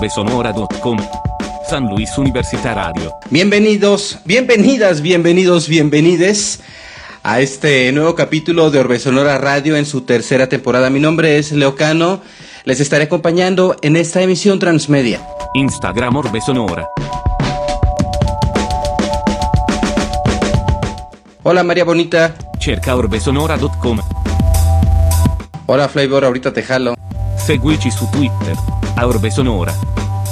orbesonora.com. 0.00 0.96
San 1.68 1.84
Luis 1.90 2.10
Radio. 2.64 3.12
Bienvenidos, 3.28 4.18
bienvenidas, 4.24 5.02
bienvenidos, 5.02 5.68
bienvenides 5.68 6.60
a 7.22 7.40
este 7.40 7.92
nuevo 7.92 8.14
capítulo 8.14 8.70
de 8.70 8.78
Orbe 8.78 8.98
Sonora 8.98 9.36
Radio 9.36 9.76
en 9.76 9.84
su 9.84 10.00
tercera 10.00 10.48
temporada. 10.48 10.88
Mi 10.88 11.00
nombre 11.00 11.36
es 11.36 11.52
Leocano. 11.52 12.22
Les 12.64 12.80
estaré 12.80 13.04
acompañando 13.04 13.76
en 13.82 13.96
esta 13.96 14.22
emisión 14.22 14.58
transmedia. 14.58 15.20
Instagram 15.52 16.16
Orbe 16.16 16.40
Sonora. 16.40 16.88
Hola 21.42 21.62
María 21.62 21.84
Bonita. 21.84 22.34
Cerca 22.58 22.96
orbesonora.com. 22.96 23.98
Hola 25.66 25.88
Flavor, 25.90 26.24
ahorita 26.24 26.54
te 26.54 26.62
jalo. 26.62 26.99
Seguici 27.44 27.90
su 27.90 28.08
Twitter. 28.10 28.54
A 28.96 29.06
Orbe 29.06 29.30
Sonora. 29.30 29.74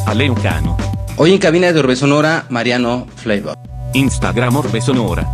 A 0.07 0.15
Leocano. 0.15 0.77
Hoy 1.17 1.33
en 1.33 1.39
cabina 1.39 1.73
de 1.73 1.81
Orbe 1.81 1.97
Sonora, 1.97 2.45
Mariano 2.51 3.07
Flavor. 3.17 3.59
Instagram 3.95 4.55
Orbe 4.57 4.81
Sonora. 4.81 5.27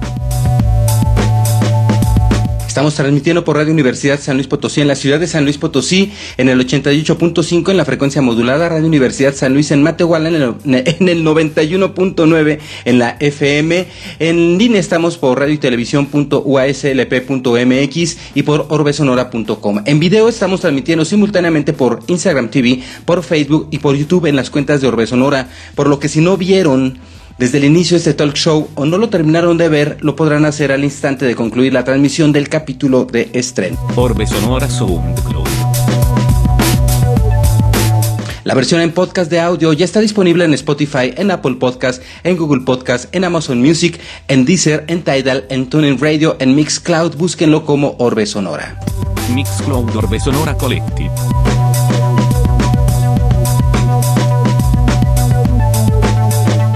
Estamos 2.75 2.97
transmitiendo 2.97 3.45
por 3.45 3.55
Radio 3.55 3.73
Universidad 3.73 4.19
San 4.19 4.35
Luis 4.35 4.49
Potosí 4.49 4.81
en 4.81 4.89
la 4.89 4.97
ciudad 4.97 5.21
de 5.21 5.29
San 5.29 5.45
Luis 5.45 5.59
Potosí 5.59 6.11
en 6.37 6.49
el 6.49 6.59
88.5 6.59 7.71
en 7.71 7.77
la 7.77 7.85
frecuencia 7.85 8.21
modulada, 8.21 8.69
Radio 8.69 8.89
Universidad 8.89 9.33
San 9.33 9.53
Luis 9.53 9.71
en 9.71 9.85
Matehuala 9.85 10.29
en 10.29 10.35
el, 10.35 10.55
en 10.85 11.09
el 11.09 11.25
91.9 11.25 12.59
en 12.85 12.99
la 12.99 13.17
FM. 13.21 13.87
En 14.19 14.59
línea 14.59 14.81
estamos 14.81 15.19
por 15.19 15.39
radio 15.39 15.55
y 15.55 15.59
y 18.35 18.43
por 18.43 18.67
orbesonora.com. 18.69 19.83
En 19.85 20.01
video 20.01 20.29
estamos 20.29 20.61
transmitiendo 20.61 21.05
simultáneamente 21.05 21.75
por 21.75 22.01
Instagram 22.09 22.51
TV, 22.51 22.83
por 23.05 23.23
Facebook 23.23 23.69
y 23.71 23.79
por 23.79 23.95
YouTube 23.95 24.27
en 24.27 24.35
las 24.35 24.51
cuentas 24.51 24.81
de 24.81 24.89
Orbe 24.89 25.07
Sonora, 25.07 25.49
por 25.77 25.87
lo 25.87 26.01
que 26.01 26.09
si 26.09 26.21
no 26.21 26.37
vieron 26.37 26.99
desde 27.39 27.59
el 27.59 27.65
inicio 27.65 27.97
de 27.97 27.99
este 27.99 28.15
talk 28.15 28.35
show 28.35 28.69
o 28.75 28.87
no 28.87 28.99
lo 28.99 29.09
terminaron 29.09 29.59
de 29.59 29.69
ver, 29.69 29.99
lo 30.01 30.17
podrán 30.17 30.45
hacer 30.45 30.73
al 30.73 30.85
instante 30.85 31.25
de 31.25 31.35
concluir 31.35 31.73
la 31.73 31.85
transmisión 31.85 32.33
del 32.33 32.49
capítulo 32.49 33.05
de 33.05 33.31
estreno. 33.33 33.79
Orbe 33.97 34.27
Sonora 34.27 34.69
SoundCloud. 34.69 35.45
La 38.45 38.53
versión 38.53 38.83
en 38.83 38.93
podcast 38.93 39.31
de 39.31 39.41
audio 39.41 39.73
ya 39.73 39.87
está 39.87 40.01
disponible 40.01 40.45
en 40.45 40.53
Spotify, 40.53 41.15
en 41.17 41.31
Apple 41.31 41.55
Podcast, 41.55 42.03
en 42.25 42.37
Google 42.37 42.61
Podcast, 42.61 43.15
en 43.15 43.25
Amazon 43.25 43.59
Music, 43.61 43.99
en 44.29 44.45
Deezer, 44.45 44.85
en 44.87 45.03
Tidal, 45.03 45.47
en 45.49 45.71
TuneIn 45.71 45.99
Radio, 45.99 46.37
en 46.39 46.55
Mixcloud. 46.55 47.17
Búsquenlo 47.17 47.65
como 47.65 47.97
Orbe 47.99 48.27
Sonora. 48.27 48.79
Mixcloud 49.33 49.97
Orbe 49.97 50.21
Sonora 50.21 50.55
Collective. 50.59 51.11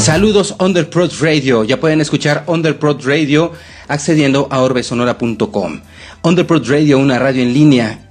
Saludos 0.08 0.54
Underprod 0.58 1.10
Radio. 1.20 1.64
Ya 1.64 1.80
pueden 1.80 2.00
escuchar 2.00 2.42
Underprod 2.46 3.04
Radio 3.04 3.52
accediendo 3.88 4.48
a 4.50 4.62
orbesonora.com. 4.62 5.80
Underprod 6.22 6.66
Radio, 6.66 6.98
una 6.98 7.18
radio 7.18 7.42
en 7.42 7.52
línea 7.52 8.08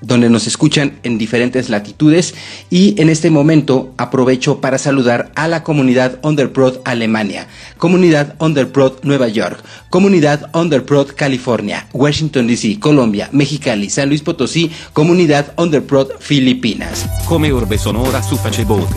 donde 0.00 0.30
nos 0.30 0.46
escuchan 0.46 0.98
en 1.02 1.18
diferentes 1.18 1.68
latitudes 1.68 2.34
y 2.70 2.98
en 2.98 3.10
este 3.10 3.28
momento 3.28 3.92
aprovecho 3.98 4.62
para 4.62 4.78
saludar 4.78 5.32
a 5.34 5.46
la 5.46 5.62
comunidad 5.62 6.18
Underprod 6.22 6.78
Alemania, 6.86 7.46
comunidad 7.76 8.36
Underprod 8.38 9.02
Nueva 9.02 9.28
York, 9.28 9.62
comunidad 9.90 10.48
Underprod 10.54 11.08
California, 11.14 11.88
Washington 11.92 12.46
DC, 12.46 12.80
Colombia, 12.80 13.28
Mexicali, 13.32 13.90
San 13.90 14.08
Luis 14.08 14.22
Potosí, 14.22 14.70
comunidad 14.94 15.52
Underprod 15.58 16.08
Filipinas. 16.20 17.04
Come 17.28 17.52
Orbe 17.52 17.76
Sonora 17.76 18.22
su 18.22 18.38
Facebook. 18.38 18.88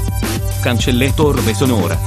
Cancelletto 0.68 1.28
Orbe 1.28 1.56
Sonora. 1.56 1.98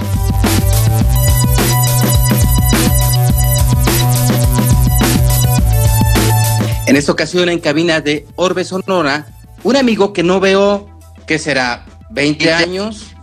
En 6.86 6.94
esta 6.94 7.10
ocasión 7.10 7.48
en 7.48 7.58
cabina 7.58 8.02
de 8.02 8.26
Orbe 8.36 8.64
Sonora, 8.64 9.28
un 9.62 9.76
amigo 9.76 10.12
que 10.12 10.22
no 10.22 10.40
veo, 10.40 10.90
que 11.26 11.38
será 11.38 11.86
20 12.10 12.52
años, 12.52 13.16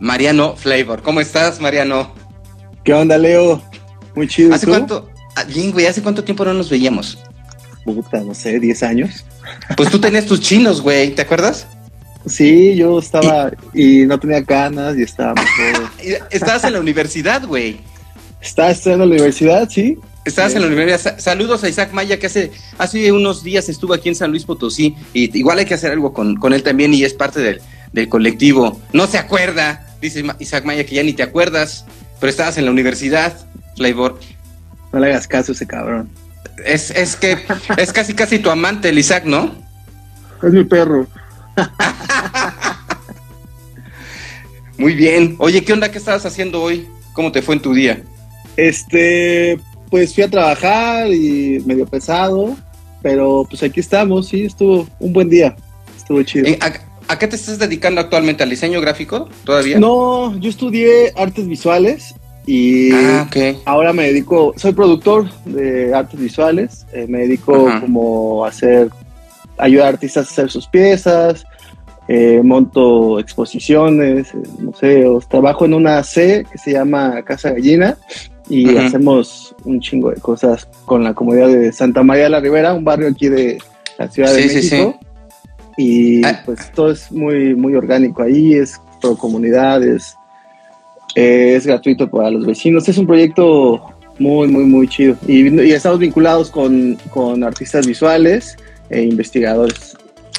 Mariano 0.00 0.56
Flavor. 0.56 1.02
¿Cómo 1.02 1.20
estás, 1.20 1.60
Mariano? 1.60 2.14
¿Qué 2.84 2.94
onda, 2.94 3.18
Leo? 3.18 3.60
Muy 4.14 4.28
chido. 4.28 4.54
¿Hace 4.54 4.64
¿tú? 4.64 4.72
cuánto? 4.72 5.10
ah, 5.36 5.44
Bien, 5.44 5.72
güey, 5.72 5.84
¿hace 5.84 6.02
cuánto 6.02 6.24
tiempo 6.24 6.42
no 6.46 6.54
nos 6.54 6.70
veíamos? 6.70 7.18
Puta, 7.84 8.22
no 8.22 8.32
sé, 8.32 8.58
10 8.58 8.82
años. 8.82 9.26
Pues 9.76 9.90
tú 9.90 10.00
tenías 10.00 10.24
tus 10.24 10.40
chinos, 10.40 10.80
güey, 10.80 11.14
¿te 11.14 11.20
acuerdas? 11.20 11.66
Sí, 12.26 12.76
yo 12.76 12.98
estaba 12.98 13.50
y 13.74 14.06
no 14.06 14.18
tenía 14.18 14.40
ganas 14.40 14.96
y 14.96 15.02
estaba 15.02 15.34
mejor. 15.34 15.90
Estabas 16.30 16.64
en 16.64 16.72
la 16.74 16.80
universidad, 16.80 17.44
güey. 17.46 17.80
Estaba 18.40 18.70
estudiando 18.70 19.04
en 19.04 19.10
la 19.10 19.14
universidad, 19.16 19.68
sí. 19.68 19.98
Estabas 20.24 20.54
en 20.54 20.62
la 20.62 20.68
universidad. 20.68 20.98
Sa- 21.16 21.18
Saludos 21.20 21.64
a 21.64 21.68
Isaac 21.68 21.90
Maya, 21.92 22.18
que 22.18 22.26
hace, 22.26 22.52
hace 22.78 23.10
unos 23.12 23.42
días 23.42 23.68
estuvo 23.68 23.92
aquí 23.94 24.08
en 24.08 24.14
San 24.14 24.30
Luis 24.30 24.44
Potosí. 24.44 24.94
Y 25.12 25.36
igual 25.36 25.58
hay 25.58 25.64
que 25.64 25.74
hacer 25.74 25.90
algo 25.92 26.12
con, 26.12 26.36
con 26.36 26.52
él 26.52 26.62
también 26.62 26.94
y 26.94 27.04
es 27.04 27.14
parte 27.14 27.40
del, 27.40 27.60
del 27.92 28.08
colectivo. 28.08 28.80
No 28.92 29.06
se 29.08 29.18
acuerda, 29.18 29.86
dice 30.00 30.24
Isaac 30.38 30.64
Maya, 30.64 30.84
que 30.86 30.94
ya 30.94 31.02
ni 31.02 31.12
te 31.12 31.22
acuerdas, 31.24 31.84
pero 32.20 32.30
estabas 32.30 32.56
en 32.58 32.64
la 32.66 32.70
universidad, 32.70 33.34
Flavor. 33.76 34.18
No 34.92 35.00
le 35.00 35.06
hagas 35.08 35.26
caso 35.26 35.52
a 35.52 35.54
ese 35.54 35.66
cabrón. 35.66 36.08
Es, 36.64 36.90
es 36.90 37.16
que 37.16 37.38
es 37.76 37.92
casi 37.92 38.14
casi 38.14 38.38
tu 38.38 38.50
amante, 38.50 38.90
el 38.90 38.98
Isaac, 38.98 39.24
¿no? 39.24 39.54
Es 40.42 40.52
mi 40.52 40.64
perro. 40.64 41.06
Muy 44.78 44.94
bien. 44.94 45.36
Oye, 45.38 45.62
¿qué 45.64 45.72
onda? 45.72 45.90
¿Qué 45.90 45.98
estabas 45.98 46.24
haciendo 46.26 46.62
hoy? 46.62 46.88
¿Cómo 47.12 47.30
te 47.30 47.42
fue 47.42 47.54
en 47.54 47.62
tu 47.62 47.72
día? 47.74 48.02
Este, 48.56 49.58
pues 49.90 50.14
fui 50.14 50.24
a 50.24 50.30
trabajar 50.30 51.08
y 51.12 51.62
medio 51.66 51.86
pesado, 51.86 52.56
pero 53.02 53.46
pues 53.48 53.62
aquí 53.62 53.80
estamos, 53.80 54.28
sí, 54.28 54.44
estuvo 54.44 54.86
un 54.98 55.12
buen 55.12 55.28
día. 55.28 55.54
Estuvo 55.96 56.22
chido. 56.22 56.46
Eh, 56.48 56.58
¿A, 56.60 56.72
a 57.12 57.18
qué 57.18 57.28
te 57.28 57.36
estás 57.36 57.58
dedicando 57.58 58.00
actualmente? 58.00 58.42
¿Al 58.42 58.50
diseño 58.50 58.80
gráfico 58.80 59.28
todavía? 59.44 59.78
No, 59.78 60.36
yo 60.38 60.48
estudié 60.50 61.12
artes 61.16 61.46
visuales 61.46 62.14
y 62.46 62.90
Ah, 62.92 63.28
ahora 63.66 63.92
me 63.92 64.04
dedico, 64.04 64.52
soy 64.56 64.72
productor 64.72 65.30
de 65.44 65.94
artes 65.94 66.18
visuales, 66.18 66.86
eh, 66.92 67.06
me 67.08 67.20
dedico 67.20 67.68
Ajá. 67.68 67.80
como 67.80 68.44
a 68.44 68.48
hacer, 68.48 68.90
ayudar 69.58 69.86
a 69.86 69.88
artistas 69.90 70.26
a 70.28 70.30
hacer 70.30 70.50
sus 70.50 70.66
piezas, 70.66 71.44
eh, 72.08 72.40
monto 72.42 73.18
exposiciones, 73.18 74.34
en 74.34 74.66
museos, 74.66 75.28
trabajo 75.28 75.64
en 75.64 75.74
una 75.74 76.02
C 76.02 76.44
que 76.50 76.58
se 76.58 76.72
llama 76.72 77.22
Casa 77.22 77.50
Gallina 77.50 77.96
y 78.48 78.76
hacemos 78.76 79.54
un 79.64 79.80
chingo 79.80 80.10
de 80.10 80.20
cosas 80.20 80.68
con 80.84 81.04
la 81.04 81.14
comunidad 81.14 81.48
de 81.48 81.72
Santa 81.72 82.02
María 82.02 82.24
de 82.24 82.30
la 82.30 82.40
Ribera, 82.40 82.74
un 82.74 82.84
barrio 82.84 83.08
aquí 83.08 83.28
de 83.28 83.58
la 83.98 84.08
Ciudad 84.08 84.34
de 84.34 84.42
Sí, 84.42 84.48
sí, 84.48 84.74
México. 84.74 84.98
Y 85.78 86.24
Ah. 86.24 86.42
pues 86.44 86.70
todo 86.72 86.90
es 86.90 87.10
muy, 87.12 87.54
muy 87.54 87.74
orgánico 87.76 88.22
ahí, 88.22 88.54
es 88.54 88.80
pro 89.00 89.16
comunidades, 89.16 90.16
eh, 91.14 91.54
es 91.56 91.66
gratuito 91.66 92.10
para 92.10 92.30
los 92.30 92.44
vecinos. 92.44 92.88
Es 92.88 92.98
un 92.98 93.06
proyecto 93.06 93.80
muy, 94.18 94.48
muy, 94.48 94.64
muy 94.64 94.88
chido. 94.88 95.16
Y, 95.26 95.48
y 95.62 95.72
estamos 95.72 95.98
vinculados 95.98 96.50
con, 96.50 96.98
con 97.10 97.42
artistas 97.44 97.86
visuales 97.86 98.56
e 98.90 99.02
investigadores. 99.02 99.96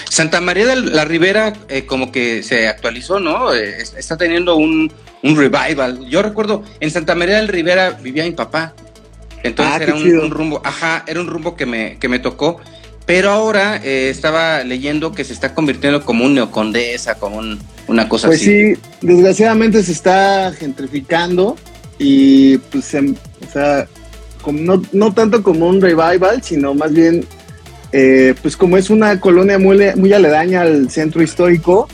Santa 0.09 0.41
María 0.41 0.67
de 0.67 0.75
la 0.75 1.05
Ribera 1.05 1.53
eh, 1.69 1.85
como 1.85 2.11
que 2.11 2.43
se 2.43 2.67
actualizó, 2.67 3.19
¿no? 3.19 3.53
Eh, 3.53 3.77
es- 3.81 3.95
está 3.97 4.15
teniendo 4.17 4.55
un, 4.55 4.91
un 5.23 5.35
revival. 5.35 6.05
Yo 6.07 6.21
recuerdo, 6.21 6.63
en 6.79 6.91
Santa 6.91 7.15
María 7.15 7.37
del 7.37 7.47
Ribera 7.47 7.91
vivía 7.91 8.23
mi 8.23 8.31
papá. 8.31 8.73
Entonces 9.43 9.73
Ah, 9.75 9.83
era 9.83 9.95
un, 9.95 10.31
rumbo, 10.31 10.61
ajá, 10.63 11.03
era 11.07 11.19
un 11.19 11.27
rumbo 11.27 11.55
que 11.55 11.65
me, 11.65 11.97
que 11.99 12.07
me 12.07 12.19
tocó. 12.19 12.59
Pero 13.05 13.31
ahora 13.31 13.81
eh, 13.83 14.09
estaba 14.09 14.63
leyendo 14.63 15.11
que 15.11 15.25
se 15.25 15.33
está 15.33 15.53
convirtiendo 15.53 16.05
como 16.05 16.23
un 16.25 16.35
neocondesa, 16.35 17.15
como 17.15 17.37
un- 17.37 17.59
una 17.87 18.07
cosa 18.07 18.27
Pues 18.27 18.39
así. 18.41 18.75
sí, 18.75 18.81
desgraciadamente 19.01 19.83
se 19.83 19.91
está 19.91 20.53
gentrificando 20.57 21.57
y 21.99 22.57
pues, 22.59 22.93
em- 22.93 23.15
o 23.45 23.51
sea, 23.51 23.87
como 24.41 24.59
no, 24.61 24.81
no 24.93 25.13
tanto 25.13 25.43
como 25.43 25.67
un 25.67 25.81
revival, 25.81 26.41
sino 26.43 26.73
más 26.73 26.93
bien, 26.93 27.25
eh, 27.93 28.33
pues 28.41 28.57
como 28.57 28.75
es 28.75 28.89
una 28.89 29.19
colonia 29.19 29.59
muy, 29.59 29.77
muy 29.95 30.11
aledaña 30.13 30.61
al 30.61 30.89
centro 30.89 31.21
histórico, 31.21 31.87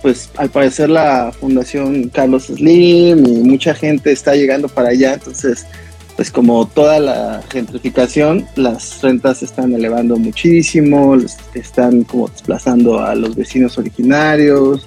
pues 0.00 0.30
al 0.36 0.50
parecer 0.50 0.88
la 0.88 1.32
Fundación 1.32 2.08
Carlos 2.10 2.44
Slim 2.46 3.26
y 3.26 3.42
mucha 3.42 3.74
gente 3.74 4.12
está 4.12 4.36
llegando 4.36 4.68
para 4.68 4.90
allá, 4.90 5.14
entonces 5.14 5.66
pues 6.14 6.30
como 6.30 6.66
toda 6.68 7.00
la 7.00 7.42
gentrificación, 7.50 8.46
las 8.54 9.02
rentas 9.02 9.38
se 9.38 9.46
están 9.46 9.74
elevando 9.74 10.16
muchísimo, 10.16 11.16
están 11.54 12.04
como 12.04 12.28
desplazando 12.28 13.00
a 13.00 13.14
los 13.16 13.34
vecinos 13.34 13.78
originarios, 13.78 14.86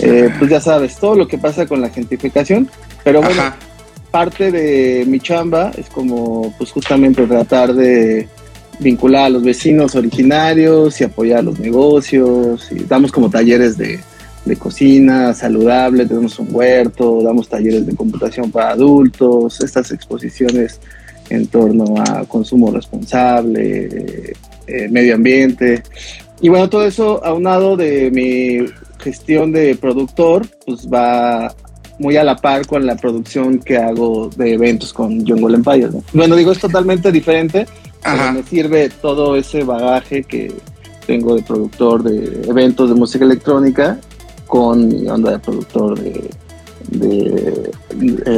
eh, 0.00 0.28
pues 0.38 0.50
ya 0.50 0.60
sabes, 0.60 0.96
todo 0.96 1.14
lo 1.14 1.28
que 1.28 1.38
pasa 1.38 1.66
con 1.66 1.80
la 1.80 1.88
gentrificación, 1.88 2.68
pero 3.04 3.22
bueno, 3.22 3.40
Ajá. 3.40 3.56
parte 4.10 4.52
de 4.52 5.04
mi 5.06 5.18
chamba 5.18 5.70
es 5.78 5.88
como 5.88 6.54
pues 6.58 6.72
justamente 6.72 7.26
tratar 7.26 7.72
de 7.72 8.28
vincular 8.80 9.26
a 9.26 9.28
los 9.28 9.42
vecinos 9.42 9.94
originarios 9.94 11.00
y 11.00 11.04
apoyar 11.04 11.44
los 11.44 11.58
negocios 11.58 12.70
damos 12.88 13.12
como 13.12 13.28
talleres 13.30 13.76
de 13.76 14.00
de 14.48 14.56
cocina 14.56 15.34
saludable, 15.34 16.06
tenemos 16.06 16.38
un 16.38 16.48
huerto, 16.50 17.22
damos 17.22 17.48
talleres 17.48 17.86
de 17.86 17.94
computación 17.94 18.50
para 18.50 18.70
adultos, 18.70 19.60
estas 19.60 19.92
exposiciones 19.92 20.80
en 21.30 21.46
torno 21.46 21.94
a 22.00 22.24
consumo 22.24 22.70
responsable, 22.70 24.34
eh, 24.66 24.88
medio 24.88 25.14
ambiente. 25.14 25.82
Y 26.40 26.48
bueno, 26.48 26.70
todo 26.70 26.86
eso 26.86 27.22
aunado 27.24 27.76
de 27.76 28.10
mi 28.10 28.66
gestión 28.98 29.52
de 29.52 29.76
productor, 29.76 30.46
pues 30.64 30.88
va 30.88 31.54
muy 31.98 32.16
a 32.16 32.24
la 32.24 32.36
par 32.36 32.66
con 32.66 32.86
la 32.86 32.96
producción 32.96 33.58
que 33.58 33.76
hago 33.76 34.30
de 34.30 34.54
eventos 34.54 34.92
con 34.92 35.26
Jungle 35.26 35.56
Empire. 35.56 35.90
Bueno, 36.12 36.36
digo, 36.36 36.52
es 36.52 36.58
totalmente 36.58 37.12
diferente, 37.12 37.66
me 38.04 38.42
sirve 38.42 38.88
todo 38.88 39.36
ese 39.36 39.64
bagaje 39.64 40.24
que 40.24 40.52
tengo 41.06 41.34
de 41.34 41.42
productor 41.42 42.02
de 42.02 42.48
eventos 42.48 42.88
de 42.90 42.94
música 42.94 43.24
electrónica 43.24 43.98
con 44.46 44.88
mi 44.88 45.08
onda 45.08 45.32
de 45.32 45.38
productor 45.38 45.98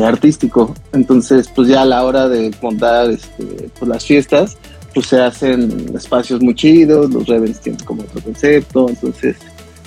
artístico. 0.02 0.74
Entonces, 0.92 1.48
pues 1.54 1.68
ya 1.68 1.82
a 1.82 1.84
la 1.84 2.04
hora 2.04 2.28
de 2.28 2.50
montar 2.62 3.10
este, 3.10 3.70
pues 3.78 3.88
las 3.88 4.04
fiestas, 4.04 4.56
pues 4.94 5.06
se 5.06 5.20
hacen 5.20 5.92
espacios 5.94 6.40
muy 6.42 6.54
chidos, 6.54 7.10
los 7.10 7.26
Revens 7.26 7.60
tienen 7.60 7.84
como 7.84 8.02
otro 8.02 8.20
concepto, 8.22 8.88
entonces 8.88 9.36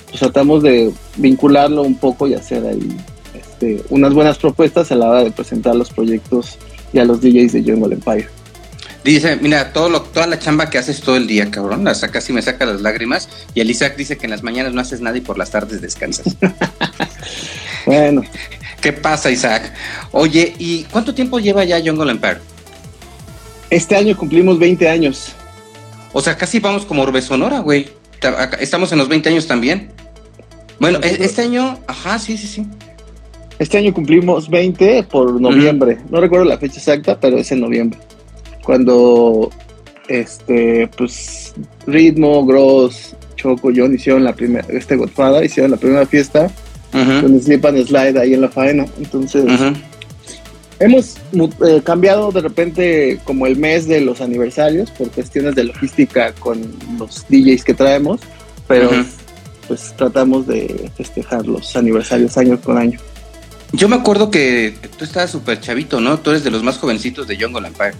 pues 0.06 0.20
tratamos 0.20 0.62
de 0.62 0.92
vincularlo 1.16 1.82
un 1.82 1.96
poco 1.96 2.26
y 2.26 2.34
hacer 2.34 2.64
ahí 2.66 2.96
este, 3.34 3.82
unas 3.90 4.14
buenas 4.14 4.38
propuestas 4.38 4.90
a 4.92 4.94
la 4.96 5.10
hora 5.10 5.24
de 5.24 5.30
presentar 5.30 5.74
los 5.76 5.90
proyectos 5.90 6.58
y 6.92 6.98
a 6.98 7.04
los 7.04 7.20
DJs 7.20 7.52
de 7.52 7.62
Jungle 7.64 7.94
Empire. 7.94 8.28
Dice, 9.04 9.36
mira, 9.36 9.74
todo 9.74 9.90
lo, 9.90 10.00
toda 10.00 10.26
la 10.26 10.38
chamba 10.38 10.70
que 10.70 10.78
haces 10.78 11.02
todo 11.02 11.16
el 11.16 11.26
día, 11.26 11.50
cabrón, 11.50 11.84
la 11.84 11.94
casi 11.94 12.32
me 12.32 12.40
saca 12.40 12.64
las 12.64 12.80
lágrimas. 12.80 13.28
Y 13.54 13.60
el 13.60 13.70
Isaac 13.70 13.96
dice 13.96 14.16
que 14.16 14.24
en 14.24 14.30
las 14.30 14.42
mañanas 14.42 14.72
no 14.72 14.80
haces 14.80 15.02
nada 15.02 15.18
y 15.18 15.20
por 15.20 15.36
las 15.36 15.50
tardes 15.50 15.82
descansas. 15.82 16.34
bueno. 17.86 18.22
¿Qué 18.80 18.94
pasa, 18.94 19.30
Isaac? 19.30 19.72
Oye, 20.12 20.54
¿y 20.58 20.84
cuánto 20.84 21.14
tiempo 21.14 21.38
lleva 21.38 21.64
ya 21.64 21.82
Jungle 21.84 22.10
Empire? 22.10 22.38
Este 23.68 23.94
año 23.94 24.16
cumplimos 24.16 24.58
20 24.58 24.88
años. 24.88 25.32
O 26.14 26.22
sea, 26.22 26.36
casi 26.36 26.58
vamos 26.58 26.86
como 26.86 27.02
Orbe 27.02 27.20
Sonora, 27.20 27.60
güey. 27.60 27.88
Estamos 28.58 28.90
en 28.92 28.98
los 28.98 29.08
20 29.08 29.28
años 29.28 29.46
también. 29.46 29.90
Bueno, 30.80 30.98
e-, 31.02 31.24
este 31.24 31.42
año, 31.42 31.78
ajá, 31.86 32.18
sí, 32.18 32.38
sí, 32.38 32.46
sí. 32.46 32.66
Este 33.58 33.76
año 33.76 33.92
cumplimos 33.92 34.48
20 34.48 35.02
por 35.04 35.38
noviembre. 35.38 35.98
No 36.08 36.20
recuerdo 36.22 36.46
la 36.46 36.56
fecha 36.56 36.78
exacta, 36.78 37.20
pero 37.20 37.36
es 37.36 37.52
en 37.52 37.60
noviembre 37.60 37.98
cuando 38.64 39.50
este 40.08 40.88
pues 40.96 41.54
Ritmo, 41.86 42.44
Gross, 42.44 43.14
Choco, 43.36 43.70
John 43.74 43.94
hicieron 43.94 44.24
la 44.24 44.34
primera, 44.34 44.66
este 44.70 44.96
Godfather 44.96 45.44
hicieron 45.44 45.70
la 45.70 45.76
primera 45.76 46.06
fiesta 46.06 46.50
con 46.92 47.40
Slip 47.40 47.64
and 47.64 47.86
Slide 47.86 48.18
ahí 48.18 48.34
en 48.34 48.40
la 48.40 48.48
faena. 48.48 48.86
Entonces, 48.98 49.44
hemos 50.78 51.16
eh, 51.66 51.80
cambiado 51.82 52.30
de 52.30 52.40
repente 52.40 53.20
como 53.24 53.46
el 53.46 53.56
mes 53.56 53.86
de 53.88 54.00
los 54.00 54.20
aniversarios 54.20 54.90
por 54.92 55.10
cuestiones 55.10 55.54
de 55.54 55.64
logística 55.64 56.32
con 56.34 56.60
los 56.98 57.26
DJs 57.28 57.64
que 57.64 57.74
traemos, 57.74 58.20
pero 58.68 58.90
pues 59.66 59.94
tratamos 59.96 60.46
de 60.46 60.90
festejar 60.96 61.46
los 61.46 61.74
aniversarios 61.74 62.36
año 62.36 62.60
con 62.60 62.78
año. 62.78 62.98
Yo 63.72 63.88
me 63.88 63.96
acuerdo 63.96 64.30
que 64.30 64.74
tú 64.96 65.04
estabas 65.04 65.30
súper 65.30 65.60
chavito, 65.60 66.00
¿no? 66.00 66.20
Tú 66.20 66.30
eres 66.30 66.44
de 66.44 66.50
los 66.50 66.62
más 66.62 66.78
jovencitos 66.78 67.26
de 67.26 67.36
Jungle 67.36 67.66
Empire. 67.66 67.94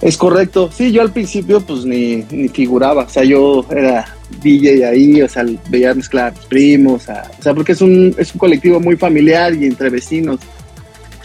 Es 0.00 0.16
correcto. 0.16 0.70
Sí, 0.72 0.92
yo 0.92 1.02
al 1.02 1.12
principio 1.12 1.60
pues 1.60 1.84
ni, 1.84 2.24
ni 2.30 2.48
figuraba. 2.48 3.04
O 3.04 3.08
sea, 3.08 3.24
yo 3.24 3.64
era 3.70 4.04
DJ 4.42 4.84
ahí, 4.84 5.22
o 5.22 5.28
sea, 5.28 5.44
veía 5.68 5.94
mezclar 5.94 6.34
primos, 6.48 7.08
o 7.08 7.42
sea, 7.42 7.54
porque 7.54 7.72
es 7.72 7.80
un, 7.80 8.14
es 8.18 8.32
un 8.34 8.38
colectivo 8.38 8.80
muy 8.80 8.96
familiar 8.96 9.54
y 9.54 9.64
entre 9.64 9.90
vecinos. 9.90 10.40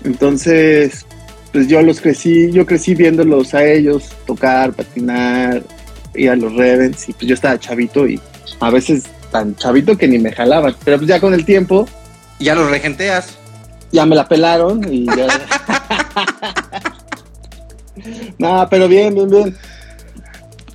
Entonces, 0.04 1.06
pues 1.52 1.68
yo 1.68 1.82
los 1.82 2.00
crecí, 2.00 2.52
yo 2.52 2.66
crecí 2.66 2.96
viéndolos 2.96 3.54
a 3.54 3.66
ellos 3.66 4.10
tocar, 4.26 4.74
patinar, 4.74 5.64
ir 6.16 6.30
a 6.30 6.36
los 6.36 6.54
Revens 6.54 7.10
y 7.10 7.14
pues 7.14 7.28
yo 7.28 7.34
estaba 7.36 7.60
chavito 7.60 8.08
y 8.08 8.20
a 8.60 8.70
veces 8.70 9.04
tan 9.32 9.56
chavito 9.56 9.98
que 9.98 10.08
ni 10.08 10.18
me 10.18 10.32
jalaban. 10.32 10.76
Pero 10.84 10.98
pues 10.98 11.08
ya 11.08 11.20
con 11.20 11.34
el 11.34 11.46
tiempo... 11.46 11.88
Ya 12.40 12.56
los 12.56 12.70
regenteas. 12.70 13.38
Ya 13.92 14.06
me 14.06 14.16
la 14.16 14.28
pelaron 14.28 14.82
y 14.92 15.06
ya... 15.06 15.28
No, 18.38 18.68
pero 18.70 18.88
bien, 18.88 19.14
bien, 19.14 19.30
bien. 19.30 19.56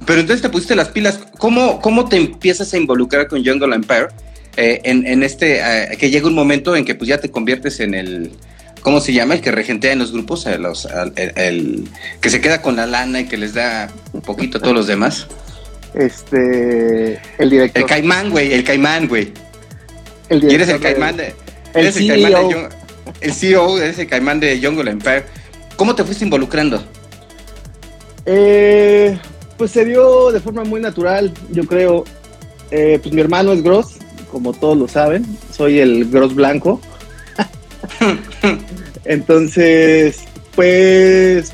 Pero 0.06 0.20
entonces 0.20 0.42
te 0.42 0.48
pusiste 0.48 0.76
las 0.76 0.88
pilas. 0.88 1.18
¿Cómo, 1.38 1.80
cómo 1.80 2.08
te 2.08 2.16
empiezas 2.16 2.72
a 2.72 2.76
involucrar 2.76 3.26
con 3.26 3.44
Jungle 3.44 3.74
Empire? 3.74 4.08
Eh, 4.56 4.80
en, 4.84 5.22
este, 5.22 5.58
eh, 5.60 5.96
que 5.98 6.08
llega 6.08 6.26
un 6.28 6.34
momento 6.34 6.76
en 6.76 6.84
que 6.86 6.94
pues 6.94 7.08
ya 7.08 7.18
te 7.18 7.30
conviertes 7.30 7.78
en 7.80 7.92
el, 7.92 8.32
¿cómo 8.80 9.00
se 9.00 9.12
llama? 9.12 9.34
El 9.34 9.42
que 9.42 9.50
regentea 9.50 9.92
en 9.92 9.98
los 9.98 10.12
grupos, 10.12 10.46
el, 10.46 10.64
el, 11.36 11.88
que 12.22 12.30
se 12.30 12.40
queda 12.40 12.62
con 12.62 12.76
la 12.76 12.86
lana 12.86 13.20
y 13.20 13.24
que 13.26 13.36
les 13.36 13.52
da 13.52 13.90
un 14.14 14.22
poquito 14.22 14.56
a 14.56 14.60
todos 14.62 14.74
los 14.74 14.86
demás. 14.86 15.26
Este, 15.92 17.20
el 17.38 17.50
director. 17.50 17.82
El 17.82 17.88
caimán, 17.88 18.30
güey, 18.30 18.54
el 18.54 18.64
caimán, 18.64 19.08
güey. 19.08 19.32
El 20.30 20.50
y 20.50 20.54
eres 20.54 20.68
el 20.68 20.80
caimán 20.80 21.18
de... 21.18 21.34
El 21.74 21.92
CEO. 21.92 22.14
Caimán 22.14 22.48
de, 22.48 22.68
el 23.20 23.32
CEO, 23.34 23.78
eres 23.78 23.98
el 23.98 24.06
caimán 24.06 24.40
de 24.40 24.58
Jungle 24.62 24.90
Empire. 24.90 25.24
¿Cómo 25.76 25.94
te 25.94 26.02
fuiste 26.02 26.24
involucrando? 26.24 26.82
Eh, 28.26 29.16
pues 29.56 29.70
se 29.70 29.84
dio 29.84 30.32
de 30.32 30.40
forma 30.40 30.64
muy 30.64 30.80
natural, 30.80 31.32
yo 31.52 31.64
creo. 31.64 32.04
Eh, 32.70 32.98
pues 33.00 33.14
mi 33.14 33.20
hermano 33.20 33.52
es 33.52 33.62
Gross, 33.62 33.96
como 34.30 34.52
todos 34.52 34.76
lo 34.76 34.88
saben. 34.88 35.24
Soy 35.52 35.78
el 35.78 36.10
Gross 36.10 36.34
blanco. 36.34 36.80
Entonces, 39.04 40.18
pues 40.54 41.52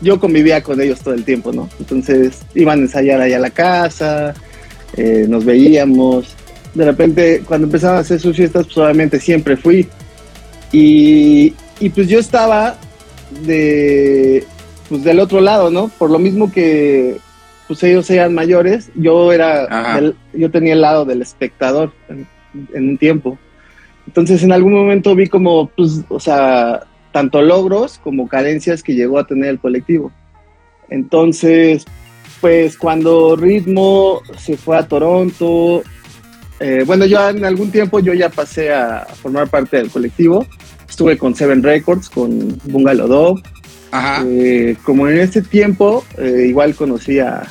yo 0.00 0.18
convivía 0.18 0.62
con 0.62 0.80
ellos 0.80 1.00
todo 1.00 1.14
el 1.14 1.24
tiempo, 1.24 1.52
¿no? 1.52 1.68
Entonces 1.78 2.40
iban 2.54 2.80
a 2.80 2.82
ensayar 2.82 3.20
allá 3.20 3.36
a 3.36 3.40
la 3.40 3.50
casa, 3.50 4.34
eh, 4.96 5.26
nos 5.28 5.44
veíamos. 5.44 6.34
De 6.74 6.84
repente, 6.84 7.42
cuando 7.46 7.66
empezaban 7.66 7.98
a 7.98 8.00
hacer 8.00 8.20
sus 8.20 8.36
fiestas, 8.36 8.66
pues 8.66 8.78
obviamente 8.78 9.20
siempre 9.20 9.56
fui. 9.56 9.88
Y, 10.72 11.54
y 11.80 11.88
pues 11.90 12.08
yo 12.08 12.18
estaba 12.18 12.78
de 13.44 14.46
pues 14.88 15.04
del 15.04 15.20
otro 15.20 15.40
lado, 15.40 15.70
¿no? 15.70 15.88
Por 15.88 16.10
lo 16.10 16.18
mismo 16.18 16.50
que 16.50 17.18
pues 17.66 17.82
ellos 17.82 18.06
sean 18.06 18.34
mayores, 18.34 18.90
yo 18.94 19.30
era, 19.30 20.00
yo 20.32 20.50
tenía 20.50 20.72
el 20.72 20.80
lado 20.80 21.04
del 21.04 21.20
espectador 21.20 21.92
en, 22.08 22.26
un 22.74 22.96
tiempo. 22.96 23.38
Entonces 24.06 24.42
en 24.42 24.52
algún 24.52 24.72
momento 24.72 25.14
vi 25.14 25.26
como, 25.26 25.66
pues, 25.68 26.00
o 26.08 26.18
sea, 26.18 26.86
tanto 27.12 27.42
logros 27.42 27.98
como 27.98 28.26
carencias 28.26 28.82
que 28.82 28.94
llegó 28.94 29.18
a 29.18 29.26
tener 29.26 29.50
el 29.50 29.58
colectivo. 29.58 30.10
Entonces, 30.88 31.84
pues 32.40 32.78
cuando 32.78 33.36
Ritmo 33.36 34.22
se 34.38 34.56
fue 34.56 34.78
a 34.78 34.88
Toronto, 34.88 35.82
eh, 36.60 36.84
bueno, 36.86 37.04
yo 37.04 37.28
en 37.28 37.44
algún 37.44 37.70
tiempo 37.70 38.00
yo 38.00 38.14
ya 38.14 38.30
pasé 38.30 38.72
a 38.72 39.06
formar 39.20 39.48
parte 39.48 39.76
del 39.76 39.90
colectivo. 39.90 40.46
Estuve 40.88 41.18
con 41.18 41.34
Seven 41.34 41.62
Records, 41.62 42.08
con 42.08 42.58
Bungalow 42.64 43.38
Eh, 43.92 44.76
como 44.82 45.08
en 45.08 45.18
ese 45.18 45.42
tiempo, 45.42 46.04
eh, 46.18 46.46
igual 46.48 46.74
conocí 46.74 47.18
a, 47.18 47.42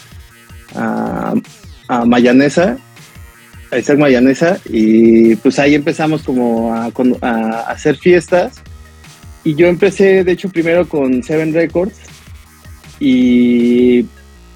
a, 0.75 2.06
Mayanesa, 2.06 2.77
a 3.72 3.77
Isaac 3.77 3.98
Mayanesa, 3.98 4.60
y 4.65 5.36
pues 5.38 5.58
ahí 5.60 5.75
empezamos 5.75 6.24
como 6.24 6.74
a, 6.74 7.62
hacer 7.67 7.98
fiestas. 7.98 8.62
Y 9.44 9.56
yo 9.56 9.67
empecé, 9.67 10.24
de 10.24 10.32
hecho, 10.34 10.50
primero 10.50 10.88
con 10.88 11.24
Seven 11.24 11.53
Records, 11.53 11.98
y, 13.00 14.06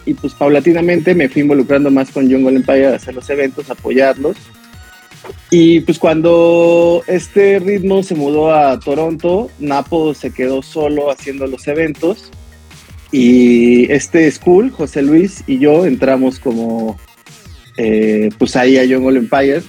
y 0.05 0.13
pues 0.19 0.33
paulatinamente 0.33 1.15
me 1.15 1.29
fui 1.29 1.43
involucrando 1.43 1.89
más 1.89 2.11
con 2.11 2.29
Jungle 2.29 2.57
Empire 2.57 2.87
a 2.87 2.95
hacer 2.95 3.15
los 3.15 3.29
eventos, 3.29 3.69
apoyarlos. 3.69 4.35
Y 5.49 5.81
pues 5.81 5.99
cuando 5.99 7.03
este 7.07 7.59
ritmo 7.59 8.03
se 8.03 8.15
mudó 8.15 8.53
a 8.53 8.79
Toronto, 8.79 9.49
Napo 9.59 10.13
se 10.13 10.31
quedó 10.31 10.61
solo 10.61 11.11
haciendo 11.11 11.47
los 11.47 11.67
eventos. 11.67 12.31
Y 13.11 13.91
este 13.91 14.29
school, 14.31 14.71
José 14.71 15.01
Luis 15.01 15.43
y 15.47 15.59
yo 15.59 15.85
entramos 15.85 16.39
como 16.39 16.97
eh, 17.77 18.29
pues 18.37 18.55
ahí 18.55 18.77
a 18.77 18.87
Jungle 18.87 19.19
Empire 19.19 19.61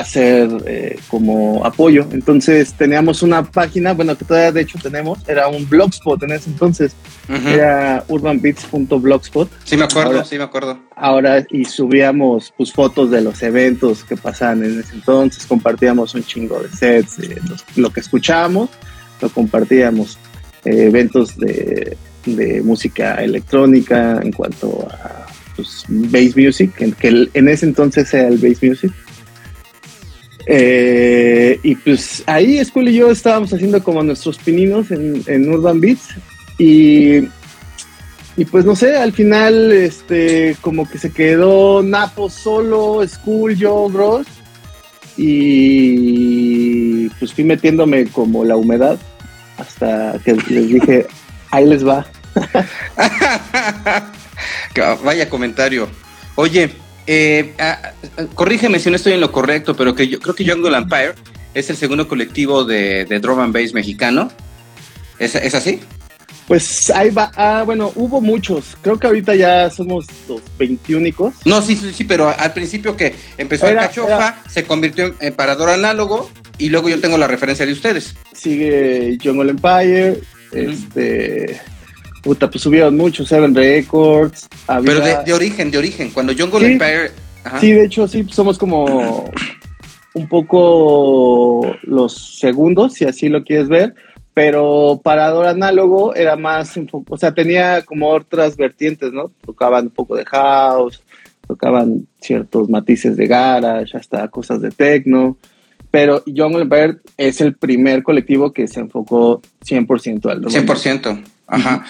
hacer 0.00 0.48
eh, 0.66 0.98
como 1.08 1.64
apoyo. 1.64 2.06
Entonces 2.12 2.74
teníamos 2.74 3.22
una 3.22 3.44
página, 3.44 3.92
bueno, 3.92 4.16
que 4.16 4.24
todavía 4.24 4.52
de 4.52 4.62
hecho 4.62 4.78
tenemos, 4.82 5.18
era 5.28 5.48
un 5.48 5.68
blogspot 5.68 6.22
en 6.22 6.32
ese 6.32 6.50
entonces, 6.50 6.94
era 7.28 8.04
urbanbeats.blogspot. 8.08 9.50
Sí, 9.64 9.76
me 9.76 9.84
acuerdo, 9.84 10.24
sí, 10.24 10.38
me 10.38 10.44
acuerdo. 10.44 10.78
Ahora, 10.94 11.44
y 11.50 11.64
subíamos 11.64 12.52
pues 12.56 12.72
fotos 12.72 13.10
de 13.10 13.20
los 13.20 13.42
eventos 13.42 14.04
que 14.04 14.16
pasaban 14.16 14.64
en 14.64 14.80
ese 14.80 14.94
entonces, 14.94 15.46
compartíamos 15.46 16.14
un 16.14 16.24
chingo 16.24 16.60
de 16.62 16.68
sets, 16.70 17.18
de 17.18 17.40
lo 17.76 17.90
que 17.90 18.00
escuchábamos, 18.00 18.70
lo 19.20 19.28
compartíamos, 19.30 20.18
eh, 20.64 20.86
eventos 20.86 21.36
de, 21.36 21.96
de, 22.24 22.62
música 22.62 23.22
electrónica 23.22 24.20
en 24.22 24.32
cuanto 24.32 24.88
a 24.90 25.26
pues, 25.54 25.84
bass 25.88 26.36
music, 26.36 26.74
que 26.74 27.28
en 27.32 27.48
ese 27.48 27.66
entonces 27.66 28.12
era 28.12 28.28
el 28.28 28.38
bass 28.38 28.62
music 28.62 28.92
Eh, 30.48 31.58
y 31.64 31.74
pues 31.74 32.22
ahí 32.26 32.64
School 32.64 32.88
y 32.88 32.94
yo 32.94 33.10
estábamos 33.10 33.52
haciendo 33.52 33.82
como 33.82 34.02
nuestros 34.04 34.38
pininos 34.38 34.92
en, 34.92 35.22
en 35.26 35.52
Urban 35.52 35.80
Beats 35.80 36.14
y, 36.56 37.16
y 38.36 38.44
pues 38.50 38.64
no 38.64 38.76
sé, 38.76 38.96
al 38.96 39.12
final 39.12 39.72
este 39.72 40.56
como 40.60 40.88
que 40.88 40.98
se 40.98 41.12
quedó 41.12 41.82
Napo 41.82 42.30
solo, 42.30 43.06
School, 43.08 43.56
yo, 43.56 43.88
Gross 43.88 44.28
y 45.16 47.08
pues 47.18 47.32
fui 47.32 47.42
metiéndome 47.42 48.06
como 48.06 48.44
la 48.44 48.56
humedad 48.56 48.98
hasta 49.58 50.18
que 50.24 50.34
les 50.34 50.68
dije, 50.68 51.06
ahí 51.50 51.66
les 51.66 51.86
va. 51.86 52.06
Vaya 55.02 55.28
comentario. 55.28 55.88
Oye, 56.34 56.70
eh, 57.06 57.54
ah, 57.58 57.92
corrígeme 58.34 58.78
si 58.78 58.90
no 58.90 58.96
estoy 58.96 59.12
en 59.12 59.20
lo 59.20 59.32
correcto, 59.32 59.76
pero 59.76 59.94
que 59.94 60.08
yo 60.08 60.20
creo 60.20 60.34
que 60.34 60.48
Jungle 60.48 60.76
Empire 60.76 61.14
es 61.54 61.70
el 61.70 61.76
segundo 61.76 62.08
colectivo 62.08 62.64
de, 62.64 63.04
de 63.04 63.18
drum 63.18 63.40
and 63.40 63.54
bass 63.54 63.72
mexicano. 63.72 64.30
¿Es, 65.18 65.34
¿Es, 65.34 65.54
así? 65.54 65.80
Pues 66.46 66.90
ahí 66.90 67.10
va. 67.10 67.32
Ah, 67.34 67.62
bueno, 67.64 67.92
hubo 67.94 68.20
muchos. 68.20 68.76
Creo 68.82 68.98
que 68.98 69.06
ahorita 69.06 69.34
ya 69.34 69.70
somos 69.70 70.06
los 70.28 70.42
21 70.58 71.32
No, 71.44 71.62
sí, 71.62 71.76
sí, 71.76 71.92
sí, 71.94 72.04
pero 72.04 72.28
al 72.28 72.52
principio 72.52 72.96
que 72.96 73.14
empezó 73.38 73.66
era, 73.66 73.82
el 73.82 73.88
Cachofa, 73.88 74.14
era... 74.14 74.42
se 74.48 74.64
convirtió 74.64 75.14
en, 75.18 75.34
parador 75.34 75.70
análogo 75.70 76.30
y 76.58 76.68
luego 76.68 76.88
yo 76.88 77.00
tengo 77.00 77.16
la 77.16 77.26
referencia 77.26 77.64
de 77.64 77.72
ustedes. 77.72 78.14
Sigue 78.32 79.16
Jungle 79.22 79.50
Empire, 79.50 80.10
uh 80.12 80.54
-huh. 80.54 80.72
este 80.72 81.60
puta, 82.26 82.50
pues 82.50 82.60
subieron 82.60 82.96
muchos, 82.96 83.28
Seven 83.28 83.54
Records. 83.54 84.48
Había... 84.66 84.94
Pero 84.94 85.04
de, 85.04 85.24
de, 85.24 85.32
origen, 85.32 85.70
de 85.70 85.78
origen, 85.78 86.10
cuando 86.10 86.32
Jungle 86.36 86.58
sí, 86.58 86.72
Empire. 86.72 87.12
Ajá. 87.44 87.60
Sí, 87.60 87.70
de 87.70 87.84
hecho, 87.84 88.08
sí, 88.08 88.26
somos 88.28 88.58
como 88.58 89.30
un 90.12 90.28
poco 90.28 91.76
los 91.82 92.38
segundos, 92.40 92.94
si 92.94 93.04
así 93.04 93.28
lo 93.28 93.44
quieres 93.44 93.68
ver. 93.68 93.94
Pero 94.34 95.00
Parador 95.04 95.46
Análogo 95.46 96.16
era 96.16 96.36
más, 96.36 96.74
o 97.08 97.16
sea, 97.16 97.32
tenía 97.32 97.82
como 97.82 98.10
otras 98.10 98.56
vertientes, 98.56 99.12
¿no? 99.12 99.30
Tocaban 99.46 99.84
un 99.84 99.90
poco 99.90 100.16
de 100.16 100.24
house, 100.24 101.02
tocaban 101.46 102.08
ciertos 102.20 102.68
matices 102.68 103.16
de 103.16 103.28
garage, 103.28 103.96
hasta 103.96 104.26
cosas 104.28 104.60
de 104.60 104.72
techno. 104.72 105.36
Pero 105.92 106.24
Jungle 106.26 106.62
Empire 106.62 106.96
es 107.16 107.40
el 107.40 107.54
primer 107.54 108.02
colectivo 108.02 108.52
que 108.52 108.66
se 108.66 108.80
enfocó 108.80 109.40
100% 109.64 110.28
al 110.28 110.42
100%. 110.42 111.24
Ajá. 111.46 111.84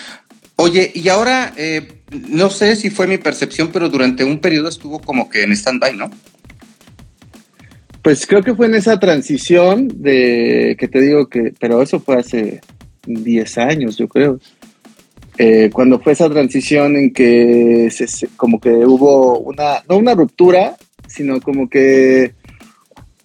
Oye, 0.56 0.90
y 0.94 1.08
ahora, 1.10 1.52
eh, 1.56 1.86
no 2.28 2.48
sé 2.48 2.76
si 2.76 2.88
fue 2.88 3.06
mi 3.06 3.18
percepción, 3.18 3.68
pero 3.72 3.90
durante 3.90 4.24
un 4.24 4.38
periodo 4.38 4.68
estuvo 4.68 5.00
como 5.00 5.28
que 5.28 5.42
en 5.42 5.52
stand-by, 5.52 5.96
¿no? 5.96 6.10
Pues 8.00 8.26
creo 8.26 8.42
que 8.42 8.54
fue 8.54 8.66
en 8.66 8.74
esa 8.74 8.98
transición 8.98 9.88
de 9.96 10.76
que 10.78 10.88
te 10.88 11.00
digo 11.00 11.28
que, 11.28 11.52
pero 11.58 11.82
eso 11.82 12.00
fue 12.00 12.16
hace 12.16 12.60
10 13.04 13.58
años, 13.58 13.98
yo 13.98 14.08
creo. 14.08 14.40
Eh, 15.38 15.68
cuando 15.72 16.00
fue 16.00 16.12
esa 16.12 16.30
transición 16.30 16.96
en 16.96 17.12
que 17.12 17.90
se, 17.90 18.28
como 18.36 18.58
que 18.58 18.70
hubo 18.70 19.38
una, 19.40 19.82
no 19.88 19.98
una 19.98 20.14
ruptura, 20.14 20.76
sino 21.06 21.40
como 21.42 21.68
que, 21.68 22.34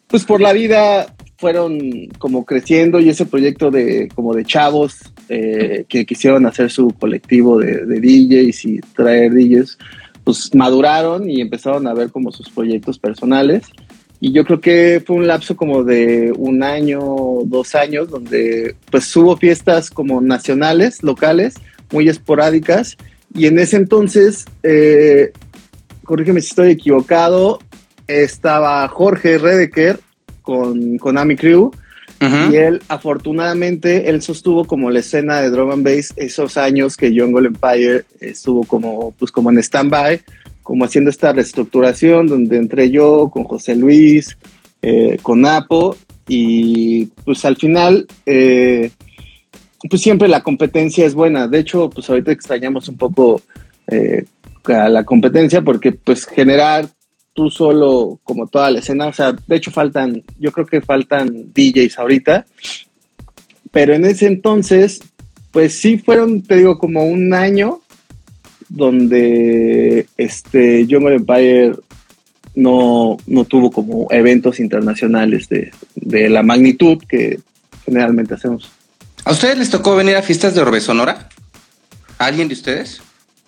pues 0.07 0.25
por 0.25 0.41
la 0.41 0.51
vida 0.51 1.15
fueron 1.37 2.07
como 2.19 2.45
creciendo 2.45 2.99
y 2.99 3.09
ese 3.09 3.25
proyecto 3.25 3.71
de 3.71 4.09
como 4.13 4.33
de 4.33 4.43
chavos 4.45 5.10
eh, 5.29 5.85
que 5.87 6.05
quisieron 6.05 6.45
hacer 6.45 6.69
su 6.69 6.89
colectivo 6.89 7.59
de, 7.59 7.85
de, 7.85 7.99
DJs 7.99 8.65
y 8.65 8.79
traer 8.79 9.33
DJs, 9.33 9.77
pues 10.23 10.53
maduraron 10.53 11.29
y 11.29 11.41
empezaron 11.41 11.87
a 11.87 11.93
ver 11.93 12.11
como 12.11 12.31
sus 12.31 12.49
proyectos 12.49 12.99
personales. 12.99 13.63
Y 14.19 14.33
yo 14.33 14.45
creo 14.45 14.61
que 14.61 15.01
fue 15.05 15.15
un 15.15 15.25
lapso 15.25 15.55
como 15.55 15.83
de 15.83 16.31
un 16.37 16.61
año, 16.61 16.99
dos 17.45 17.73
años, 17.73 18.07
donde 18.07 18.75
pues 18.91 19.15
hubo 19.15 19.35
fiestas 19.35 19.89
como 19.89 20.21
nacionales, 20.21 21.01
locales, 21.01 21.55
muy 21.91 22.07
esporádicas. 22.07 22.97
Y 23.33 23.47
en 23.47 23.57
ese 23.57 23.77
entonces, 23.77 24.45
eh, 24.61 25.31
corrígeme 26.03 26.39
si 26.41 26.49
estoy 26.49 26.69
equivocado, 26.69 27.59
estaba 28.05 28.87
Jorge 28.89 29.39
Redeker 29.39 29.99
con, 30.43 30.99
con 30.99 31.17
Ami 31.17 31.35
Crew. 31.35 31.71
Y 32.21 32.55
él, 32.55 32.83
afortunadamente, 32.87 34.09
él 34.09 34.21
sostuvo 34.21 34.65
como 34.65 34.91
la 34.91 34.99
escena 34.99 35.41
de 35.41 35.49
drum 35.49 35.71
and 35.71 35.83
bass 35.83 36.13
esos 36.17 36.55
años 36.55 36.95
que 36.95 37.09
Jungle 37.09 37.47
Empire 37.47 38.05
estuvo 38.19 38.63
como, 38.63 39.11
pues, 39.17 39.31
como 39.31 39.49
en 39.49 39.57
stand-by, 39.57 40.21
como 40.61 40.85
haciendo 40.85 41.09
esta 41.09 41.33
reestructuración 41.33 42.27
donde 42.27 42.57
entré 42.57 42.91
yo 42.91 43.31
con 43.33 43.43
José 43.43 43.75
Luis, 43.75 44.37
eh, 44.83 45.17
con 45.23 45.45
Apo, 45.47 45.97
y 46.27 47.07
pues 47.25 47.43
al 47.43 47.57
final, 47.57 48.07
eh, 48.25 48.91
pues 49.89 50.01
siempre 50.01 50.27
la 50.27 50.43
competencia 50.43 51.05
es 51.05 51.13
buena. 51.13 51.47
De 51.47 51.59
hecho, 51.59 51.89
pues 51.89 52.09
ahorita 52.09 52.31
extrañamos 52.31 52.87
un 52.87 52.97
poco 52.97 53.41
eh, 53.87 54.25
la 54.67 55.03
competencia 55.03 55.61
porque 55.61 55.91
pues 55.91 56.25
generar 56.25 56.87
tú 57.33 57.49
solo 57.49 58.19
como 58.23 58.47
toda 58.47 58.71
la 58.71 58.79
escena, 58.79 59.07
o 59.07 59.13
sea, 59.13 59.33
de 59.33 59.55
hecho 59.55 59.71
faltan, 59.71 60.23
yo 60.39 60.51
creo 60.51 60.65
que 60.65 60.81
faltan 60.81 61.51
DJs 61.53 61.99
ahorita, 61.99 62.45
pero 63.71 63.93
en 63.93 64.05
ese 64.05 64.27
entonces, 64.27 65.01
pues 65.51 65.75
sí 65.79 65.97
fueron, 65.97 66.41
te 66.41 66.57
digo, 66.57 66.77
como 66.77 67.05
un 67.05 67.33
año 67.33 67.81
donde 68.69 70.07
este 70.17 70.87
Jungle 70.89 71.15
Empire 71.15 71.73
no, 72.55 73.17
no 73.27 73.45
tuvo 73.45 73.71
como 73.71 74.07
eventos 74.11 74.59
internacionales 74.59 75.47
de, 75.49 75.71
de, 75.95 76.29
la 76.29 76.43
magnitud 76.43 76.97
que 77.07 77.39
generalmente 77.85 78.33
hacemos. 78.33 78.71
¿A 79.23 79.31
ustedes 79.31 79.57
les 79.57 79.69
tocó 79.69 79.95
venir 79.95 80.15
a 80.15 80.21
fiestas 80.21 80.55
de 80.55 80.61
Orbe 80.61 80.81
Sonora? 80.81 81.29
¿A 82.17 82.25
¿Alguien 82.25 82.47
de 82.47 82.53
ustedes? 82.55 83.01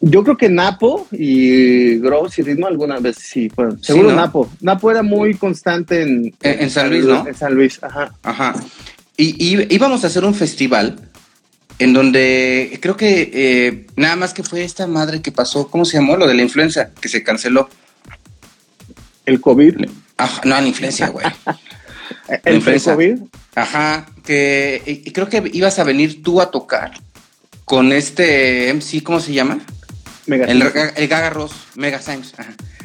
Yo 0.05 0.22
creo 0.22 0.36
que 0.36 0.50
Napo 0.50 1.07
y 1.13 1.98
Gross 2.00 2.38
y 2.38 2.41
Ritmo 2.41 2.67
alguna 2.67 3.00
vez 3.00 3.15
sí 3.19 3.50
fueron. 3.50 3.81
Seguro 3.81 4.10
sí, 4.10 4.15
¿no? 4.15 4.22
Napo. 4.22 4.51
Napo 4.60 4.91
era 4.91 5.01
muy 5.01 5.33
constante 5.36 6.01
en, 6.01 6.36
en, 6.41 6.63
en 6.63 6.69
San 6.69 6.89
Luis, 6.89 7.05
¿no? 7.05 7.25
En 7.25 7.33
San 7.33 7.53
Luis, 7.53 7.79
ajá. 7.81 8.13
Ajá. 8.22 8.53
Y, 9.15 9.41
y 9.41 9.74
íbamos 9.74 10.03
a 10.03 10.07
hacer 10.07 10.25
un 10.25 10.36
festival 10.36 11.00
en 11.79 11.93
donde 11.93 12.79
creo 12.81 12.98
que 12.98 13.31
eh, 13.33 13.88
nada 13.95 14.17
más 14.17 14.33
que 14.33 14.43
fue 14.43 14.65
esta 14.65 14.88
madre 14.88 15.22
que 15.22 15.31
pasó, 15.31 15.69
¿cómo 15.69 15.86
se 15.86 15.98
llamó? 15.98 16.17
Lo 16.17 16.27
de 16.27 16.33
la 16.33 16.41
influenza, 16.41 16.91
que 17.00 17.07
se 17.07 17.24
canceló. 17.24 17.69
¿El 19.25 19.39
COVID? 19.39 19.86
Ajá, 20.17 20.41
no, 20.43 20.60
la 20.60 20.67
influencia, 20.67 21.07
güey. 21.07 21.25
¿El 22.43 22.55
influenza. 22.55 22.93
COVID? 22.95 23.19
Ajá, 23.55 24.05
que 24.25 24.81
y 24.86 25.12
creo 25.12 25.29
que 25.29 25.50
ibas 25.53 25.79
a 25.79 25.86
venir 25.86 26.22
tú 26.22 26.41
a 26.41 26.51
tocar 26.51 26.91
con 27.63 27.93
este 27.93 28.74
MC, 28.74 29.01
¿cómo 29.01 29.22
se 29.22 29.31
llama? 29.31 29.60
Mega 30.25 30.46
el, 30.46 30.62
el 30.62 31.08
Gaga 31.08 31.30
Ross, 31.30 31.53
Mega 31.75 32.00
Sims. 32.00 32.34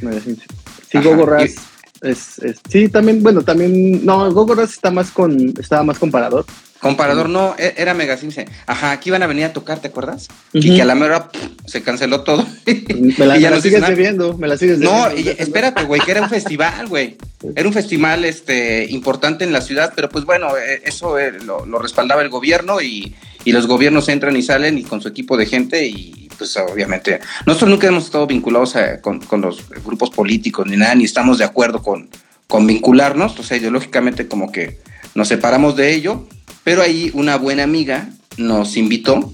Mega 0.03 0.21
Sims. 0.21 0.43
Sí, 0.91 0.99
Gogo 0.99 1.27
Ras. 1.27 1.55
Es, 2.01 2.39
es, 2.39 2.61
sí, 2.69 2.89
también, 2.89 3.23
bueno, 3.23 3.43
también, 3.43 4.05
no, 4.05 4.33
Gogo 4.33 4.55
Ras 4.55 4.71
está 4.71 4.91
más 4.91 5.11
con, 5.11 5.55
estaba 5.59 5.83
más 5.83 5.99
comparador. 5.99 6.47
Comparador 6.81 7.29
no, 7.29 7.57
e, 7.59 7.75
era 7.77 7.93
Mega 7.93 8.17
Sims. 8.17 8.37
Ajá, 8.67 8.93
aquí 8.93 9.11
iban 9.11 9.23
a 9.23 9.27
venir 9.27 9.45
a 9.47 9.53
tocar, 9.53 9.81
¿te 9.81 9.89
acuerdas? 9.89 10.29
Uh 10.53 10.59
-huh. 10.59 10.65
Y 10.65 10.77
que 10.77 10.83
a 10.83 10.85
la 10.85 10.95
mera 10.95 11.29
se 11.67 11.83
canceló 11.83 12.23
todo. 12.23 12.47
Me 12.67 13.15
la, 13.27 13.35
me 13.35 13.51
la 13.51 13.61
sigues 13.61 13.87
debiendo, 13.87 14.39
me 14.39 14.47
la 14.47 14.57
sigues 14.57 14.79
No, 14.79 15.13
y, 15.15 15.29
espérate, 15.29 15.85
güey, 15.85 16.01
que 16.01 16.13
era 16.13 16.23
un 16.23 16.31
festival, 16.31 16.87
güey. 16.87 17.17
Era 17.57 17.67
un 17.67 17.75
festival 17.75 18.25
este, 18.25 18.87
importante 18.91 19.45
en 19.45 19.53
la 19.53 19.61
ciudad, 19.61 19.93
pero 19.95 20.09
pues 20.09 20.25
bueno, 20.25 20.57
e, 20.57 20.83
eso 20.85 21.19
eh, 21.19 21.33
lo, 21.45 21.67
lo 21.67 21.79
respaldaba 21.81 22.23
el 22.23 22.29
gobierno 22.29 22.81
y, 22.81 23.15
y 23.45 23.53
los 23.53 23.67
gobiernos 23.67 24.09
entran 24.09 24.37
y 24.37 24.43
salen 24.43 24.79
y 24.79 24.85
con 24.85 25.01
su 25.01 25.09
equipo 25.09 25.37
de 25.37 25.47
gente 25.47 25.85
y 25.87 26.28
pues 26.39 26.57
obviamente 26.57 27.21
nosotros 27.45 27.71
nunca 27.71 27.89
hemos 27.89 28.05
estado 28.05 28.27
vinculados 28.27 28.77
a, 28.77 29.01
con, 29.01 29.21
con, 29.21 29.41
los 29.41 29.69
grupos 29.85 30.11
políticos 30.11 30.67
ni 30.67 30.77
nada, 30.77 30.95
ni 30.95 31.05
estamos 31.05 31.39
de 31.39 31.45
acuerdo 31.45 31.83
con, 31.83 32.09
con 32.47 32.67
vincularnos, 32.67 33.39
o 33.39 33.43
sea, 33.43 33.57
ideológicamente 33.57 34.29
como 34.29 34.51
que 34.51 34.79
nos 35.15 35.29
separamos 35.29 35.77
de 35.77 35.93
ello, 35.93 36.27
pero 36.65 36.83
ahí 36.83 37.11
una 37.15 37.37
buena 37.37 37.65
amiga 37.65 38.09
nos 38.37 38.77
invitó, 38.77 39.33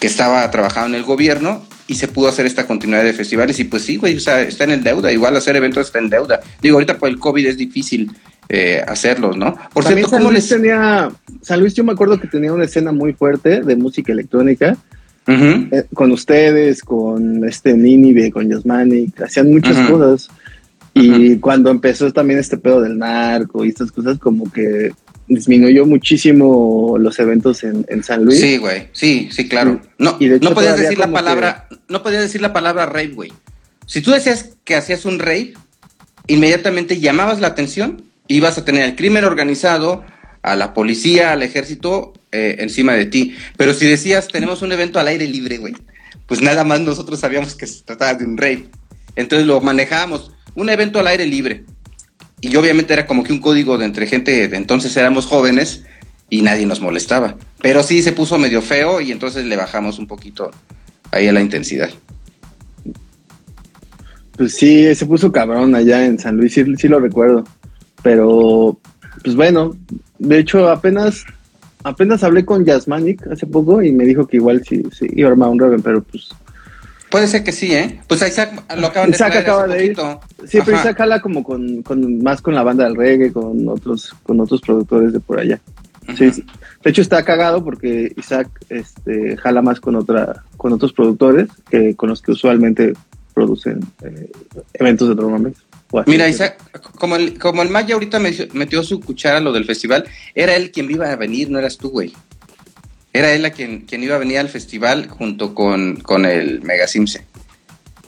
que 0.00 0.06
estaba 0.06 0.50
trabajando 0.50 0.88
en 0.88 0.94
el 0.94 1.02
gobierno 1.04 1.64
y 1.86 1.96
se 1.96 2.08
pudo 2.08 2.28
hacer 2.28 2.46
esta 2.46 2.66
continuidad 2.66 3.04
de 3.04 3.12
festivales 3.12 3.58
y 3.60 3.64
pues 3.64 3.82
sí, 3.82 3.96
güey, 3.96 4.16
o 4.16 4.20
sea, 4.20 4.40
está 4.40 4.64
en 4.64 4.82
deuda, 4.82 5.12
igual 5.12 5.36
hacer 5.36 5.56
eventos 5.56 5.86
está 5.86 5.98
en 5.98 6.08
deuda. 6.08 6.40
Digo, 6.62 6.76
ahorita 6.76 6.98
por 6.98 7.08
el 7.08 7.18
COVID 7.18 7.46
es 7.46 7.56
difícil 7.58 8.10
eh, 8.48 8.82
hacerlos, 8.86 9.36
¿no? 9.36 9.54
Por 9.72 9.84
También 9.84 10.08
cierto, 10.08 10.10
San 10.10 10.22
Luis 10.22 10.34
les... 10.34 10.48
tenía, 10.48 11.10
San 11.42 11.60
Luis 11.60 11.74
yo 11.74 11.84
me 11.84 11.92
acuerdo 11.92 12.18
que 12.20 12.28
tenía 12.28 12.52
una 12.52 12.64
escena 12.64 12.92
muy 12.92 13.12
fuerte 13.12 13.60
de 13.60 13.76
música 13.76 14.12
electrónica, 14.12 14.76
Uh 15.26 15.32
-huh. 15.32 15.68
eh, 15.72 15.84
con 15.94 16.12
ustedes, 16.12 16.82
con 16.82 17.44
este 17.48 17.74
Ninive, 17.74 18.30
con 18.30 18.48
Yasmanic, 18.48 19.22
hacían 19.22 19.50
muchas 19.50 19.76
uh 19.76 19.80
-huh. 19.80 19.90
cosas. 19.90 20.28
Y 20.92 21.10
uh 21.10 21.14
-huh. 21.14 21.40
cuando 21.40 21.70
empezó 21.70 22.12
también 22.12 22.38
este 22.38 22.56
pedo 22.56 22.80
del 22.80 22.98
narco 22.98 23.64
y 23.64 23.68
estas 23.68 23.90
cosas, 23.90 24.18
como 24.18 24.50
que 24.52 24.92
disminuyó 25.26 25.86
muchísimo 25.86 26.96
los 26.98 27.18
eventos 27.18 27.64
en, 27.64 27.86
en 27.88 28.02
San 28.04 28.24
Luis. 28.24 28.40
Sí, 28.40 28.58
güey, 28.58 28.88
sí, 28.92 29.28
sí, 29.30 29.48
claro. 29.48 29.80
No, 29.98 30.16
y 30.20 30.28
de 30.28 30.36
hecho, 30.36 30.50
no 30.50 30.54
podías 30.54 30.78
decir 30.78 30.98
la 30.98 31.10
palabra, 31.10 31.66
que... 31.70 31.76
no 31.88 32.02
podías 32.02 32.22
decir 32.22 32.42
la 32.42 32.52
palabra 32.52 32.86
rave, 32.86 33.08
güey. 33.08 33.32
Si 33.86 34.02
tú 34.02 34.10
decías 34.10 34.56
que 34.64 34.76
hacías 34.76 35.04
un 35.04 35.18
rave, 35.18 35.54
inmediatamente 36.26 37.00
llamabas 37.00 37.40
la 37.40 37.48
atención 37.48 38.02
ibas 38.28 38.58
a 38.58 38.64
tener 38.64 38.84
el 38.84 38.96
crimen 38.96 39.24
organizado, 39.24 40.04
a 40.44 40.56
la 40.56 40.74
policía, 40.74 41.32
al 41.32 41.42
ejército 41.42 42.12
eh, 42.30 42.56
encima 42.58 42.92
de 42.92 43.06
ti. 43.06 43.34
Pero 43.56 43.72
si 43.72 43.86
decías, 43.86 44.28
tenemos 44.28 44.60
un 44.60 44.72
evento 44.72 45.00
al 45.00 45.08
aire 45.08 45.26
libre, 45.26 45.56
güey, 45.56 45.74
pues 46.26 46.42
nada 46.42 46.64
más 46.64 46.80
nosotros 46.80 47.18
sabíamos 47.18 47.54
que 47.54 47.66
se 47.66 47.82
trataba 47.82 48.12
de 48.14 48.26
un 48.26 48.36
rey. 48.36 48.68
Entonces 49.16 49.46
lo 49.46 49.60
manejábamos, 49.62 50.32
un 50.54 50.68
evento 50.68 51.00
al 51.00 51.06
aire 51.06 51.26
libre. 51.26 51.64
Y 52.42 52.54
obviamente 52.56 52.92
era 52.92 53.06
como 53.06 53.24
que 53.24 53.32
un 53.32 53.40
código 53.40 53.78
de 53.78 53.86
entre 53.86 54.06
gente, 54.06 54.44
entonces 54.54 54.94
éramos 54.98 55.24
jóvenes 55.24 55.84
y 56.28 56.42
nadie 56.42 56.66
nos 56.66 56.82
molestaba. 56.82 57.36
Pero 57.62 57.82
sí 57.82 58.02
se 58.02 58.12
puso 58.12 58.36
medio 58.36 58.60
feo 58.60 59.00
y 59.00 59.12
entonces 59.12 59.46
le 59.46 59.56
bajamos 59.56 59.98
un 59.98 60.06
poquito 60.06 60.50
ahí 61.10 61.26
a 61.26 61.32
la 61.32 61.40
intensidad. 61.40 61.88
Pues 64.36 64.54
sí, 64.56 64.94
se 64.94 65.06
puso 65.06 65.32
cabrón 65.32 65.74
allá 65.74 66.04
en 66.04 66.18
San 66.18 66.36
Luis, 66.36 66.52
sí 66.52 66.88
lo 66.88 67.00
recuerdo. 67.00 67.44
Pero, 68.02 68.78
pues 69.22 69.36
bueno, 69.36 69.76
de 70.18 70.38
hecho 70.38 70.68
apenas 70.68 71.24
apenas 71.82 72.24
hablé 72.24 72.44
con 72.44 72.64
Yasmanic 72.64 73.26
hace 73.26 73.46
poco 73.46 73.82
y 73.82 73.92
me 73.92 74.04
dijo 74.04 74.26
que 74.26 74.38
igual 74.38 74.64
sí, 74.66 74.82
sí 74.92 75.06
iba 75.12 75.28
a 75.28 75.32
armar 75.32 75.50
un 75.50 75.60
Raven, 75.60 75.82
pero 75.82 76.02
pues 76.02 76.30
Puede 77.14 77.28
ser 77.28 77.44
que 77.44 77.52
sí, 77.52 77.72
¿eh? 77.72 78.00
Pues 78.08 78.26
Isaac 78.26 78.64
lo 78.76 78.88
acaban 78.88 79.08
de 79.08 79.14
Isaac 79.14 79.30
traer 79.30 79.44
acaba 79.44 79.64
hace 79.66 79.76
de 79.76 79.86
ir. 79.86 79.96
Sí, 80.48 80.58
pero. 80.64 80.78
Isaac 80.78 80.98
jala 80.98 81.20
como 81.20 81.44
con, 81.44 81.84
con 81.84 82.20
más 82.24 82.42
con 82.42 82.56
la 82.56 82.64
banda 82.64 82.82
del 82.82 82.96
reggae, 82.96 83.32
con 83.32 83.68
otros, 83.68 84.12
con 84.24 84.40
otros 84.40 84.60
productores 84.60 85.12
de 85.12 85.20
por 85.20 85.38
allá. 85.38 85.60
Sí. 86.16 86.44
De 86.82 86.90
hecho 86.90 87.02
está 87.02 87.24
cagado 87.24 87.62
porque 87.62 88.12
Isaac 88.16 88.48
este, 88.68 89.36
jala 89.36 89.62
más 89.62 89.78
con 89.78 89.94
otra, 89.94 90.42
con 90.56 90.72
otros 90.72 90.92
productores 90.92 91.50
que 91.70 91.94
con 91.94 92.08
los 92.08 92.20
que 92.20 92.32
usualmente 92.32 92.94
producen 93.32 93.78
eh, 94.02 94.32
eventos 94.72 95.08
de. 95.08 95.22
O 95.22 95.36
así. 95.36 95.54
Mira, 96.06 96.28
Isaac, 96.28 96.58
como 96.98 97.16
el, 97.16 97.38
como 97.38 97.62
el 97.62 97.68
Maya 97.70 97.94
ahorita 97.94 98.18
me- 98.18 98.48
metió 98.52 98.82
su 98.82 99.00
cuchara 99.00 99.38
a 99.38 99.40
lo 99.40 99.52
del 99.52 99.64
festival, 99.64 100.04
era 100.34 100.56
él 100.56 100.70
quien 100.72 100.90
iba 100.90 101.10
a 101.10 101.16
venir, 101.16 101.50
no 101.50 101.58
eras 101.58 101.78
tú, 101.78 101.90
güey. 101.90 102.12
Era 103.12 103.32
él 103.32 103.44
a 103.44 103.50
quien, 103.50 103.82
quien 103.82 104.02
iba 104.02 104.16
a 104.16 104.18
venir 104.18 104.38
al 104.38 104.48
festival 104.48 105.08
junto 105.08 105.54
con, 105.54 105.96
con 105.96 106.24
el 106.24 106.62
Mega 106.62 106.88
Simse. 106.88 107.24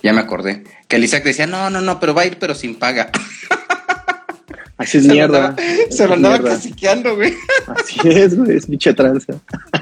Ya 0.03 0.13
me 0.13 0.21
acordé. 0.21 0.65
Que 0.89 0.97
el 0.97 1.05
Isaac 1.05 1.23
decía, 1.25 1.47
no, 1.47 1.71
no, 1.71 1.81
no, 1.81 2.01
pero 2.01 2.13
va 2.15 2.23
a 2.23 2.27
ir, 2.27 2.39
pero 2.39 2.55
sin 2.55 2.75
paga. 2.77 3.11
Así 4.79 4.99
es 4.99 5.05
Se 5.05 5.09
lo 5.09 5.15
mierda. 5.15 5.47
andaba- 5.49 5.63
Se 5.91 6.07
lo 6.07 6.15
andaba 6.15 6.39
mierda. 6.39 6.55
caciqueando, 6.57 7.17
güey. 7.17 7.35
Así 7.67 7.99
es, 8.05 8.37
güey, 8.37 8.57
es 8.59 8.67
pinche 8.67 8.93
tranza. 8.93 9.35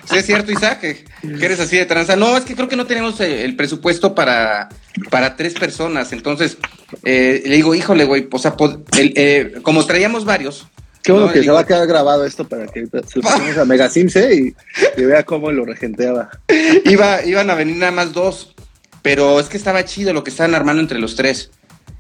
Sí, 0.08 0.16
es 0.18 0.26
cierto, 0.26 0.52
Isaac, 0.52 0.80
que, 0.80 1.04
que 1.22 1.44
eres 1.44 1.58
así 1.58 1.76
de 1.76 1.84
tranza. 1.86 2.14
No, 2.16 2.36
es 2.36 2.44
que 2.44 2.54
creo 2.54 2.68
que 2.68 2.76
no 2.76 2.86
tenemos 2.86 3.20
eh, 3.20 3.44
el 3.44 3.56
presupuesto 3.56 4.14
para, 4.14 4.68
para 5.10 5.36
tres 5.36 5.54
personas. 5.54 6.12
Entonces, 6.12 6.56
eh, 7.02 7.42
le 7.44 7.56
digo, 7.56 7.74
híjole, 7.74 8.04
güey, 8.04 8.28
o 8.30 8.38
sea, 8.38 8.54
el, 8.98 9.12
eh, 9.16 9.54
como 9.62 9.84
traíamos 9.86 10.24
varios. 10.24 10.66
Qué 11.02 11.12
bueno 11.12 11.26
No, 11.26 11.32
que 11.32 11.40
le 11.40 11.44
se 11.44 11.50
va 11.50 11.58
a 11.58 11.62
digo- 11.62 11.68
quedar 11.68 11.86
grabado 11.86 12.24
esto 12.24 12.48
para 12.48 12.66
que 12.66 12.86
se 12.86 13.20
lo 13.20 13.60
a 13.60 13.64
Mega 13.66 13.90
Simse 13.90 14.34
y, 14.34 14.54
y 15.00 15.04
vea 15.04 15.22
cómo 15.24 15.50
lo 15.52 15.64
regenteaba. 15.66 16.30
Iba, 16.86 17.22
iban 17.24 17.50
a 17.50 17.54
venir 17.54 17.76
nada 17.76 17.92
más 17.92 18.12
dos, 18.14 18.54
pero 19.02 19.38
es 19.38 19.46
que 19.50 19.58
estaba 19.58 19.84
chido 19.84 20.14
lo 20.14 20.24
que 20.24 20.30
estaban 20.30 20.54
armando 20.54 20.80
entre 20.80 20.98
los 20.98 21.14
tres. 21.14 21.50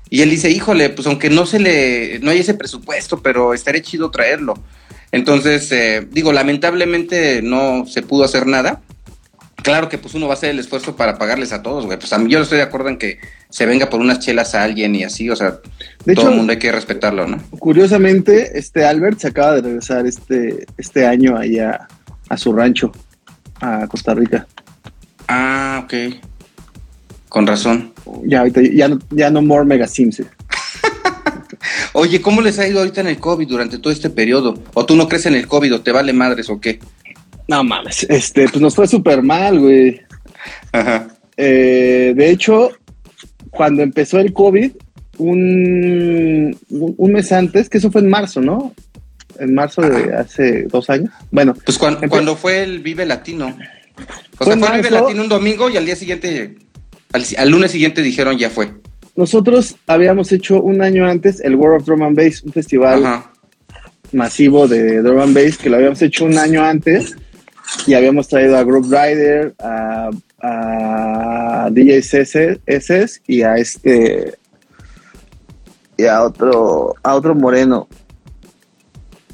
Y 0.08 0.22
él 0.22 0.30
dice, 0.30 0.50
híjole, 0.50 0.88
pues 0.90 1.06
aunque 1.06 1.28
no 1.28 1.44
se 1.44 1.58
le, 1.58 2.18
no 2.20 2.30
hay 2.30 2.38
ese 2.38 2.54
presupuesto, 2.54 3.20
pero 3.20 3.52
estaría 3.52 3.82
chido 3.82 4.10
traerlo. 4.10 4.54
Entonces, 5.12 5.70
eh, 5.72 6.06
digo, 6.10 6.32
lamentablemente 6.32 7.42
no 7.42 7.84
se 7.86 8.02
pudo 8.02 8.24
hacer 8.24 8.46
nada. 8.46 8.80
Claro 9.64 9.88
que 9.88 9.96
pues 9.96 10.12
uno 10.12 10.26
va 10.26 10.34
a 10.34 10.36
hacer 10.36 10.50
el 10.50 10.58
esfuerzo 10.58 10.94
para 10.94 11.16
pagarles 11.16 11.54
a 11.54 11.62
todos, 11.62 11.86
güey. 11.86 11.98
Pues 11.98 12.12
a 12.12 12.18
mí 12.18 12.30
yo 12.30 12.36
no 12.36 12.42
estoy 12.42 12.58
de 12.58 12.64
acuerdo 12.64 12.90
en 12.90 12.98
que 12.98 13.18
se 13.48 13.64
venga 13.64 13.88
por 13.88 13.98
unas 13.98 14.18
chelas 14.18 14.54
a 14.54 14.62
alguien 14.62 14.94
y 14.94 15.04
así, 15.04 15.30
o 15.30 15.36
sea, 15.36 15.52
De 16.04 16.14
todo 16.14 16.26
hecho, 16.26 16.28
el 16.28 16.36
mundo 16.36 16.52
hay 16.52 16.58
que 16.58 16.70
respetarlo, 16.70 17.26
¿no? 17.26 17.42
curiosamente, 17.58 18.58
este 18.58 18.84
Albert 18.84 19.20
se 19.20 19.28
acaba 19.28 19.54
de 19.54 19.62
regresar 19.62 20.06
este, 20.06 20.66
este 20.76 21.06
año 21.06 21.38
allá 21.38 21.88
a 22.28 22.36
su 22.36 22.52
rancho, 22.52 22.92
a 23.62 23.86
Costa 23.86 24.12
Rica. 24.12 24.46
Ah, 25.28 25.80
ok. 25.82 25.94
Con 27.30 27.46
razón. 27.46 27.94
Ya 28.26 28.40
ahorita 28.40 28.60
ya 28.60 28.88
no, 28.88 28.98
ya 29.12 29.30
no 29.30 29.40
more 29.40 29.64
Mega 29.64 29.88
Simse. 29.88 30.26
Oye, 31.94 32.20
¿cómo 32.20 32.42
les 32.42 32.58
ha 32.58 32.68
ido 32.68 32.80
ahorita 32.80 33.00
en 33.00 33.06
el 33.06 33.18
COVID 33.18 33.48
durante 33.48 33.78
todo 33.78 33.94
este 33.94 34.10
periodo? 34.10 34.62
¿O 34.74 34.84
tú 34.84 34.94
no 34.94 35.08
crees 35.08 35.24
en 35.24 35.36
el 35.36 35.48
COVID 35.48 35.76
o 35.76 35.80
te 35.80 35.90
vale 35.90 36.12
madres 36.12 36.50
o 36.50 36.60
qué? 36.60 36.80
No 37.48 37.62
mames, 37.64 38.06
este, 38.08 38.48
pues 38.48 38.60
nos 38.60 38.74
fue 38.74 38.86
súper 38.86 39.22
mal, 39.22 39.58
güey. 39.60 40.00
Ajá. 40.72 41.08
Eh, 41.36 42.12
de 42.16 42.30
hecho, 42.30 42.70
cuando 43.50 43.82
empezó 43.82 44.18
el 44.18 44.32
COVID, 44.32 44.72
un, 45.18 46.56
un 46.70 47.12
mes 47.12 47.32
antes, 47.32 47.68
que 47.68 47.78
eso 47.78 47.90
fue 47.90 48.00
en 48.00 48.08
marzo, 48.10 48.40
¿no? 48.40 48.74
En 49.38 49.54
marzo 49.54 49.82
de 49.82 50.14
hace 50.14 50.62
dos 50.64 50.88
años. 50.90 51.10
Bueno, 51.30 51.54
Pues 51.64 51.76
cuan- 51.78 51.98
cuando 52.08 52.36
fue 52.36 52.62
el 52.62 52.80
Vive 52.80 53.04
Latino. 53.04 53.46
O 54.38 54.44
Fue 54.44 54.46
sea, 54.46 54.56
fue 54.56 54.76
el 54.76 54.82
Vive. 54.82 54.90
Latino 54.90 55.22
un 55.22 55.28
domingo 55.28 55.68
y 55.70 55.76
al 55.76 55.84
día 55.86 55.96
siguiente, 55.96 56.56
al, 57.12 57.24
al 57.36 57.48
lunes 57.50 57.70
siguiente 57.72 58.02
dijeron 58.02 58.38
ya 58.38 58.50
fue. 58.50 58.72
nosotros 59.16 59.76
habíamos 59.86 60.32
hecho 60.32 60.60
un 60.62 60.82
año 60.82 61.06
antes 61.06 61.40
el 61.40 61.54
World 61.56 61.80
of 61.82 61.86
Drum 61.86 62.02
and 62.02 62.16
Bass, 62.16 62.42
un 62.42 62.52
festival 62.52 63.04
Ajá. 63.04 63.30
masivo 64.12 64.66
de 64.68 65.02
drum 65.02 65.20
and 65.20 65.34
bass 65.34 65.56
que 65.58 65.68
lo 65.70 65.76
habíamos 65.76 66.00
hecho 66.02 66.24
un 66.24 66.38
año 66.38 66.64
antes 66.64 67.14
y 67.86 67.94
habíamos 67.94 68.28
traído 68.28 68.56
a 68.56 68.64
Group 68.64 68.84
Rider, 68.84 69.54
a, 69.58 70.10
a 70.40 71.68
DJ 71.70 71.98
SS 71.98 73.22
y 73.26 73.42
a 73.42 73.56
este 73.56 74.34
y 75.96 76.06
a 76.06 76.22
otro 76.22 76.94
a 77.02 77.14
otro 77.14 77.34
moreno. 77.34 77.88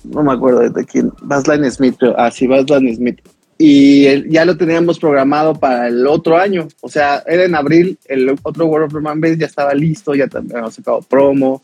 No 0.04 0.22
me 0.22 0.32
acuerdo 0.32 0.68
de 0.68 0.84
quién. 0.84 1.12
Bassline 1.22 1.70
Smith 1.70 1.96
creo. 1.98 2.14
ah 2.18 2.30
sí 2.30 2.46
Bassline 2.46 2.94
Smith. 2.94 3.20
Y 3.58 4.30
ya 4.30 4.46
lo 4.46 4.56
teníamos 4.56 4.98
programado 4.98 5.54
para 5.54 5.88
el 5.88 6.06
otro 6.06 6.38
año. 6.38 6.68
O 6.80 6.88
sea 6.88 7.22
era 7.26 7.44
en 7.44 7.54
abril 7.54 7.98
el 8.06 8.36
otro 8.42 8.66
World 8.66 8.86
of 8.86 8.92
Drum 8.92 9.06
and 9.06 9.22
Bass 9.22 9.38
ya 9.38 9.46
estaba 9.46 9.74
listo 9.74 10.14
ya 10.14 10.26
habíamos 10.32 10.74
sacado 10.74 11.02
promo 11.02 11.62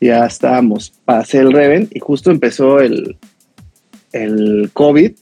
ya 0.00 0.26
estábamos 0.26 0.92
para 1.04 1.20
hacer 1.20 1.42
el 1.42 1.52
Reven 1.52 1.88
y 1.92 2.00
justo 2.00 2.32
empezó 2.32 2.80
el, 2.80 3.16
el 4.12 4.70
COVID 4.72 5.12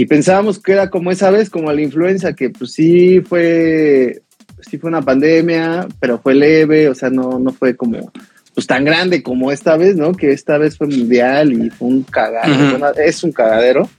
y 0.00 0.06
pensábamos 0.06 0.58
que 0.58 0.72
era 0.72 0.88
como 0.88 1.10
esa 1.10 1.30
vez, 1.30 1.50
como 1.50 1.70
la 1.70 1.82
influenza, 1.82 2.32
que 2.32 2.48
pues 2.48 2.72
sí 2.72 3.20
fue, 3.20 4.22
sí 4.62 4.78
fue 4.78 4.88
una 4.88 5.02
pandemia, 5.02 5.86
pero 6.00 6.18
fue 6.18 6.34
leve, 6.34 6.88
o 6.88 6.94
sea, 6.94 7.10
no, 7.10 7.38
no 7.38 7.52
fue 7.52 7.76
como 7.76 8.10
pues 8.54 8.66
tan 8.66 8.86
grande 8.86 9.22
como 9.22 9.52
esta 9.52 9.76
vez, 9.76 9.96
¿no? 9.96 10.12
Que 10.12 10.32
esta 10.32 10.56
vez 10.56 10.78
fue 10.78 10.86
mundial 10.86 11.52
y 11.52 11.68
fue 11.68 11.88
un 11.88 12.02
cagadero, 12.04 12.78
bueno, 12.78 12.86
es 12.96 13.22
un 13.22 13.32
cagadero. 13.32 13.90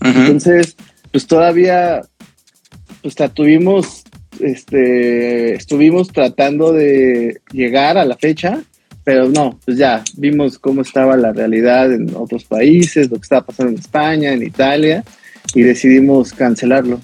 Entonces, 0.00 0.74
pues 1.12 1.24
todavía, 1.24 2.00
pues 3.00 3.14
tuvimos, 3.32 4.02
este, 4.40 5.54
estuvimos 5.54 6.08
tratando 6.08 6.72
de 6.72 7.42
llegar 7.52 7.96
a 7.96 8.04
la 8.04 8.16
fecha, 8.16 8.60
pero 9.04 9.28
no, 9.28 9.60
pues 9.64 9.78
ya 9.78 10.02
vimos 10.16 10.58
cómo 10.58 10.82
estaba 10.82 11.16
la 11.16 11.32
realidad 11.32 11.92
en 11.92 12.12
otros 12.16 12.42
países, 12.42 13.08
lo 13.08 13.18
que 13.18 13.22
estaba 13.22 13.46
pasando 13.46 13.70
en 13.70 13.78
España, 13.78 14.32
en 14.32 14.42
Italia, 14.42 15.04
y 15.54 15.62
decidimos 15.62 16.32
cancelarlo. 16.32 17.00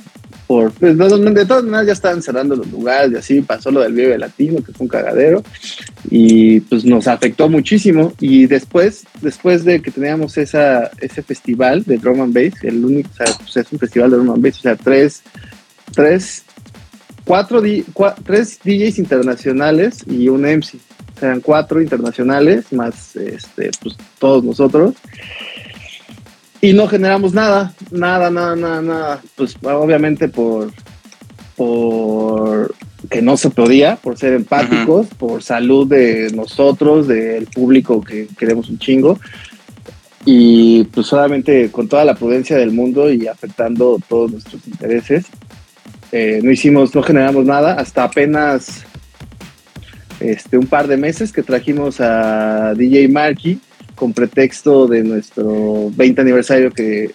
Por, 0.47 0.73
pues, 0.73 0.99
de, 0.99 1.45
todas 1.47 1.63
maneras 1.63 1.87
ya 1.87 1.93
estaban 1.93 2.23
cerrando 2.23 2.57
los 2.57 2.69
lugares 2.73 3.13
y 3.13 3.17
así 3.17 3.41
pasó 3.41 3.71
lo 3.71 3.83
del 3.83 3.93
Vive 3.93 4.19
Latino, 4.19 4.57
que 4.65 4.73
fue 4.73 4.85
un 4.85 4.89
cagadero, 4.89 5.45
y 6.11 6.59
pues 6.63 6.85
nos 6.85 7.07
afectó 7.07 7.49
muchísimo. 7.49 8.13
Y 8.19 8.47
después, 8.47 9.05
después 9.21 9.65
de 9.65 9.81
que 9.81 9.93
teníamos 9.93 10.37
esa, 10.39 10.91
ese 11.01 11.23
festival 11.23 11.85
de 11.85 11.99
drum 11.99 12.21
and 12.21 12.35
bass, 12.35 12.65
el 12.65 12.85
único, 12.85 13.11
o 13.13 13.17
sea, 13.17 13.27
pues 13.39 13.57
es 13.59 13.73
un 13.73 13.79
festival 13.79 14.11
de 14.11 14.17
drum 14.17 14.31
and 14.33 14.43
bass, 14.43 14.59
o 14.59 14.63
sea, 14.63 14.75
tres, 14.75 15.23
tres, 15.95 16.43
cuatro, 17.25 17.61
di- 17.61 17.85
cua- 17.95 18.17
tres 18.25 18.59
DJs 18.65 18.99
internacionales 18.99 19.99
y 20.09 20.29
un 20.29 20.41
MC. 20.43 20.79
O 21.17 21.21
sea, 21.21 21.29
eran 21.29 21.41
cuatro 21.43 21.81
internacionales 21.81 22.73
más 22.73 23.15
este, 23.15 23.71
pues, 23.81 23.97
todos 24.19 24.43
nosotros. 24.43 24.95
Y 26.63 26.73
no 26.75 26.87
generamos 26.89 27.33
nada, 27.33 27.73
nada, 27.91 28.31
nada, 28.31 28.55
nada, 28.55 28.83
nada. 28.83 29.23
Pues 29.35 29.57
obviamente 29.63 30.29
por, 30.29 30.71
por 31.57 32.75
que 33.09 33.23
no 33.23 33.37
se 33.37 33.49
podía, 33.51 33.97
por 33.97 34.19
ser 34.19 34.35
empáticos, 34.35 35.07
por 35.07 35.43
salud 35.43 35.89
de 35.89 36.31
nosotros, 36.35 37.09
del 37.09 37.47
público 37.47 38.03
que 38.03 38.29
queremos 38.39 38.69
un 38.69 38.79
chingo. 38.79 39.19
Y 40.27 40.85
pues 40.85 41.07
solamente 41.07 41.71
con 41.71 41.89
toda 41.89 42.05
la 42.05 42.15
prudencia 42.15 42.59
del 42.59 42.73
mundo 42.73 43.11
y 43.11 43.27
afectando 43.27 43.99
todos 44.07 44.31
nuestros 44.33 44.67
intereses, 44.67 45.27
eh, 46.13 46.41
no 46.43 46.51
hicimos, 46.51 46.95
no 46.95 47.03
generamos 47.03 47.47
nada 47.47 47.75
hasta 47.75 48.05
apenas 48.05 48.85
este, 50.19 50.59
un 50.59 50.67
par 50.67 50.89
de 50.89 50.99
meses 50.99 51.33
que 51.33 51.43
trajimos 51.43 52.01
a 52.01 52.75
DJ 52.75 53.09
Marky 53.09 53.61
con 54.01 54.15
pretexto 54.15 54.87
de 54.87 55.05
nuestro 55.05 55.91
20 55.95 56.23
aniversario 56.23 56.71
que, 56.73 57.11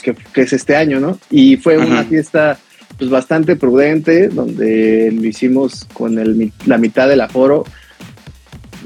que, 0.00 0.14
que 0.14 0.42
es 0.42 0.52
este 0.52 0.76
año, 0.76 1.00
¿no? 1.00 1.18
Y 1.30 1.56
fue 1.56 1.74
Ajá. 1.74 1.84
una 1.84 2.04
fiesta 2.04 2.56
pues 2.96 3.10
bastante 3.10 3.56
prudente, 3.56 4.28
donde 4.28 5.10
lo 5.12 5.24
hicimos 5.26 5.84
con 5.92 6.16
el, 6.16 6.52
la 6.64 6.78
mitad 6.78 7.08
del 7.08 7.22
aforo. 7.22 7.64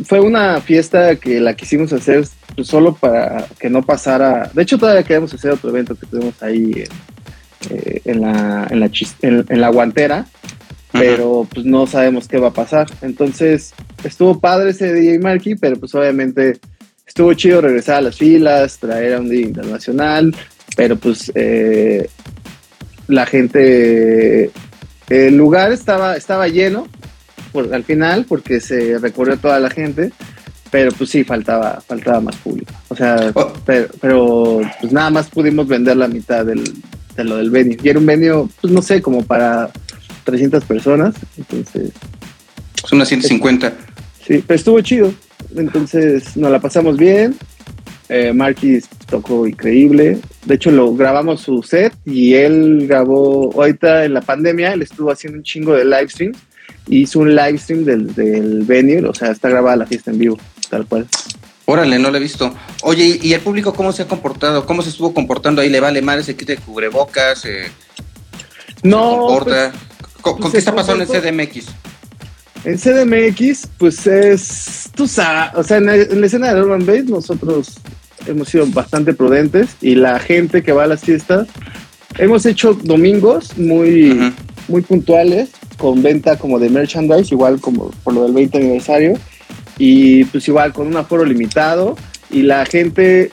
Fue 0.06 0.20
una 0.20 0.62
fiesta 0.62 1.16
que 1.16 1.40
la 1.40 1.54
quisimos 1.54 1.92
hacer 1.92 2.26
pues 2.56 2.68
solo 2.68 2.94
para 2.94 3.46
que 3.58 3.68
no 3.68 3.82
pasara. 3.82 4.50
De 4.54 4.62
hecho, 4.62 4.78
todavía 4.78 5.02
queremos 5.02 5.34
hacer 5.34 5.50
otro 5.50 5.68
evento 5.68 5.94
que 5.94 6.06
tenemos 6.06 6.42
ahí 6.42 6.84
en, 7.68 7.76
eh, 7.76 8.00
en 8.06 8.20
la, 8.22 8.66
en, 8.70 8.80
la 8.80 8.90
en, 9.20 9.60
la 9.60 9.68
guantera, 9.68 10.26
pero 10.90 11.46
pues 11.52 11.66
no 11.66 11.86
sabemos 11.86 12.28
qué 12.28 12.38
va 12.38 12.48
a 12.48 12.54
pasar. 12.54 12.86
Entonces, 13.02 13.74
estuvo 14.04 14.40
padre 14.40 14.70
ese 14.70 14.90
DJ 14.90 15.18
Marky, 15.18 15.54
pero 15.54 15.76
pues 15.76 15.94
obviamente 15.94 16.58
estuvo 17.06 17.32
chido 17.34 17.60
regresar 17.60 17.96
a 17.96 18.00
las 18.02 18.16
filas, 18.16 18.78
traer 18.78 19.14
a 19.14 19.20
un 19.20 19.28
día 19.28 19.42
internacional, 19.42 20.34
pero 20.76 20.96
pues 20.96 21.30
eh, 21.34 22.08
la 23.08 23.26
gente, 23.26 24.50
el 25.08 25.36
lugar 25.36 25.72
estaba, 25.72 26.16
estaba 26.16 26.48
lleno 26.48 26.88
por, 27.52 27.72
al 27.74 27.84
final 27.84 28.24
porque 28.26 28.60
se 28.60 28.98
recorrió 28.98 29.36
toda 29.36 29.60
la 29.60 29.70
gente, 29.70 30.12
pero 30.70 30.90
pues 30.92 31.10
sí, 31.10 31.22
faltaba, 31.22 31.82
faltaba 31.86 32.20
más 32.20 32.36
público. 32.36 32.72
O 32.88 32.96
sea, 32.96 33.30
oh. 33.34 33.52
pero, 33.66 34.62
pues 34.80 34.92
nada 34.92 35.10
más 35.10 35.28
pudimos 35.28 35.68
vender 35.68 35.96
la 35.98 36.08
mitad 36.08 36.46
del, 36.46 36.64
de 37.14 37.24
lo 37.24 37.36
del 37.36 37.50
venue. 37.50 37.76
Y 37.82 37.88
era 37.88 37.98
un 37.98 38.06
venue, 38.06 38.48
pues 38.60 38.72
no 38.72 38.80
sé, 38.80 39.02
como 39.02 39.22
para 39.22 39.70
300 40.24 40.64
personas, 40.64 41.14
entonces... 41.36 41.90
Son 42.84 42.96
unas 42.96 43.08
150. 43.08 43.72
Sí, 44.26 44.42
pero 44.46 44.56
estuvo 44.56 44.80
chido. 44.80 45.12
Entonces 45.56 46.36
nos 46.36 46.50
la 46.50 46.60
pasamos 46.60 46.96
bien. 46.96 47.36
Eh, 48.08 48.32
Marquis 48.32 48.88
tocó 49.08 49.46
increíble. 49.46 50.18
De 50.44 50.54
hecho, 50.56 50.70
lo 50.70 50.94
grabamos 50.94 51.40
su 51.40 51.62
set 51.62 51.94
y 52.04 52.34
él 52.34 52.86
grabó, 52.86 53.50
ahorita 53.54 54.04
en 54.04 54.14
la 54.14 54.20
pandemia, 54.20 54.72
él 54.72 54.82
estuvo 54.82 55.10
haciendo 55.10 55.38
un 55.38 55.44
chingo 55.44 55.74
de 55.74 55.84
live 55.84 56.08
stream. 56.08 56.32
Hizo 56.88 57.20
un 57.20 57.34
live 57.34 57.58
stream 57.58 57.84
del, 57.84 58.14
del 58.14 58.64
venue, 58.64 59.04
o 59.08 59.14
sea, 59.14 59.30
está 59.30 59.48
grabada 59.48 59.76
la 59.76 59.86
fiesta 59.86 60.10
en 60.10 60.18
vivo, 60.18 60.38
tal 60.68 60.86
cual. 60.86 61.06
Órale, 61.64 61.98
no 61.98 62.10
lo 62.10 62.16
he 62.16 62.20
visto. 62.20 62.54
Oye, 62.82 63.18
¿y 63.22 63.32
el 63.32 63.40
público 63.40 63.72
cómo 63.72 63.92
se 63.92 64.02
ha 64.02 64.08
comportado? 64.08 64.66
¿Cómo 64.66 64.82
se 64.82 64.90
estuvo 64.90 65.14
comportando 65.14 65.62
ahí? 65.62 65.68
¿Le 65.68 65.80
vale 65.80 66.02
mal? 66.02 66.22
¿Se 66.24 66.36
quita 66.36 66.56
cubrebocas? 66.56 67.44
Eh, 67.44 67.70
no. 68.82 69.38
Pues, 69.42 69.72
¿Con, 70.20 70.38
pues 70.38 70.52
qué 70.52 70.58
está 70.58 70.74
pasando 70.74 71.04
en 71.04 71.08
CDMX? 71.08 71.66
En 72.64 72.78
CDMX, 72.78 73.66
pues 73.76 74.06
es, 74.06 74.90
tú 74.94 75.08
sabes, 75.08 75.52
o 75.56 75.64
sea, 75.64 75.78
en 75.78 75.86
la, 75.86 76.26
escena 76.26 76.54
de 76.54 76.60
Urban 76.62 76.86
Base 76.86 77.04
nosotros 77.04 77.74
hemos 78.26 78.48
sido 78.48 78.66
bastante 78.68 79.14
prudentes 79.14 79.70
y 79.80 79.96
la 79.96 80.20
gente 80.20 80.62
que 80.62 80.70
va 80.70 80.84
a 80.84 80.86
las 80.86 81.00
fiestas, 81.00 81.48
hemos 82.18 82.46
hecho 82.46 82.74
domingos 82.74 83.58
muy, 83.58 84.32
muy 84.68 84.82
puntuales 84.82 85.50
con 85.76 86.02
venta 86.02 86.38
como 86.38 86.60
de 86.60 86.70
merchandise, 86.70 87.34
igual 87.34 87.60
como 87.60 87.90
por 88.04 88.14
lo 88.14 88.24
del 88.24 88.32
20 88.32 88.58
aniversario 88.58 89.14
y 89.76 90.24
pues 90.26 90.46
igual 90.46 90.72
con 90.72 90.86
un 90.86 90.96
aforo 90.96 91.24
limitado 91.24 91.96
y 92.30 92.42
la 92.42 92.64
gente 92.64 93.32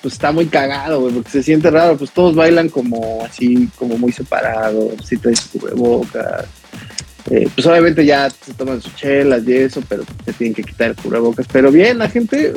pues 0.00 0.14
está 0.14 0.32
muy 0.32 0.46
cagado, 0.46 1.00
güey, 1.00 1.14
porque 1.14 1.30
se 1.30 1.42
siente 1.42 1.70
raro, 1.70 1.96
pues 1.96 2.12
todos 2.12 2.34
bailan 2.34 2.68
como 2.68 3.24
así, 3.24 3.68
como 3.76 3.98
muy 3.98 4.12
separados, 4.12 4.94
si 5.04 5.16
traes 5.16 5.40
cubrebocas, 5.40 6.46
eh, 7.30 7.48
pues 7.54 7.66
obviamente 7.66 8.04
ya 8.04 8.30
se 8.30 8.54
toman 8.54 8.80
sus 8.80 8.94
chelas 8.94 9.46
y 9.46 9.52
eso, 9.54 9.82
pero 9.88 10.04
se 10.24 10.32
tienen 10.32 10.54
que 10.54 10.62
quitar 10.62 10.90
el 10.90 10.96
cubrebocas. 10.96 11.46
Pero 11.52 11.72
bien, 11.72 11.98
la 11.98 12.08
gente 12.08 12.54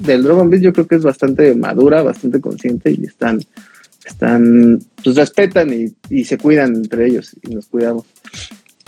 del 0.00 0.22
Drum 0.22 0.50
Beat 0.50 0.62
yo 0.62 0.72
creo 0.72 0.86
que 0.86 0.96
es 0.96 1.02
bastante 1.02 1.54
madura, 1.54 2.02
bastante 2.02 2.40
consciente 2.40 2.90
y 2.90 3.04
están, 3.04 3.40
están, 4.04 4.80
pues 5.02 5.16
respetan 5.16 5.72
y, 5.72 5.94
y 6.08 6.24
se 6.24 6.38
cuidan 6.38 6.76
entre 6.76 7.06
ellos 7.06 7.34
y 7.42 7.54
nos 7.54 7.66
cuidamos. 7.66 8.04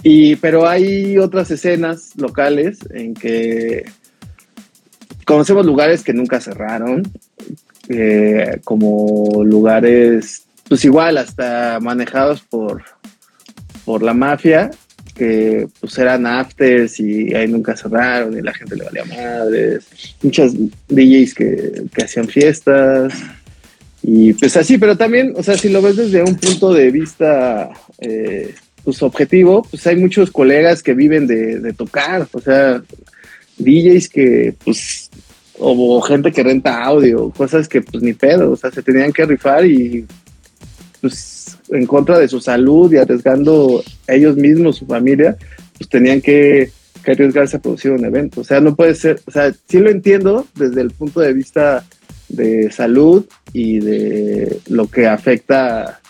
Y, 0.02 0.36
pero 0.36 0.68
hay 0.68 1.16
otras 1.18 1.50
escenas 1.50 2.10
locales 2.16 2.80
en 2.90 3.14
que 3.14 3.84
conocemos 5.24 5.64
lugares 5.64 6.02
que 6.02 6.12
nunca 6.12 6.40
cerraron, 6.40 7.02
eh, 7.88 8.60
como 8.64 9.42
lugares, 9.44 10.44
pues 10.68 10.84
igual, 10.84 11.18
hasta 11.18 11.78
manejados 11.80 12.42
por, 12.42 12.82
por 13.84 14.02
la 14.02 14.14
mafia, 14.14 14.70
que 15.14 15.68
pues 15.80 15.96
eran 15.98 16.26
afters 16.26 16.98
y 17.00 17.34
ahí 17.34 17.48
nunca 17.48 17.76
cerraron 17.76 18.36
y 18.36 18.42
la 18.42 18.54
gente 18.54 18.76
le 18.76 18.84
valía 18.84 19.04
madres. 19.04 19.86
Muchas 20.22 20.54
DJs 20.88 21.34
que, 21.34 21.82
que 21.94 22.04
hacían 22.04 22.28
fiestas. 22.28 23.14
Y 24.02 24.32
pues 24.32 24.56
así, 24.56 24.78
pero 24.78 24.96
también, 24.96 25.32
o 25.36 25.42
sea, 25.42 25.56
si 25.56 25.68
lo 25.68 25.80
ves 25.80 25.96
desde 25.96 26.22
un 26.22 26.36
punto 26.36 26.72
de 26.72 26.90
vista 26.90 27.70
eh, 27.98 28.52
pues 28.84 29.02
objetivo, 29.02 29.62
pues 29.62 29.86
hay 29.86 29.96
muchos 29.96 30.30
colegas 30.30 30.82
que 30.82 30.94
viven 30.94 31.26
de, 31.26 31.60
de, 31.60 31.72
tocar, 31.72 32.26
o 32.32 32.40
sea, 32.40 32.82
DJs 33.58 34.08
que 34.08 34.54
pues, 34.64 35.08
o 35.58 36.00
gente 36.00 36.32
que 36.32 36.42
renta 36.42 36.82
audio, 36.82 37.30
cosas 37.30 37.68
que 37.68 37.80
pues 37.80 38.02
ni 38.02 38.12
pedo, 38.12 38.50
o 38.50 38.56
sea, 38.56 38.72
se 38.72 38.82
tenían 38.82 39.12
que 39.12 39.24
rifar 39.24 39.64
y 39.66 40.04
pues 41.00 41.51
en 41.72 41.86
contra 41.86 42.18
de 42.18 42.28
su 42.28 42.40
salud 42.40 42.92
y 42.92 42.98
arriesgando 42.98 43.82
ellos 44.06 44.36
mismos, 44.36 44.76
su 44.76 44.86
familia, 44.86 45.36
pues 45.76 45.88
tenían 45.88 46.20
que, 46.20 46.70
arriesgarse 47.06 47.56
a 47.56 47.60
producir 47.60 47.90
un 47.90 48.04
evento. 48.04 48.42
O 48.42 48.44
sea, 48.44 48.60
no 48.60 48.76
puede 48.76 48.94
ser, 48.94 49.20
o 49.26 49.30
sea, 49.30 49.52
sí 49.68 49.78
lo 49.78 49.90
entiendo 49.90 50.46
desde 50.54 50.80
el 50.80 50.90
punto 50.90 51.20
de 51.20 51.32
vista 51.32 51.84
de 52.28 52.70
salud 52.70 53.26
y 53.52 53.80
de 53.80 54.60
lo 54.68 54.86
que 54.86 55.06
afecta 55.06 56.00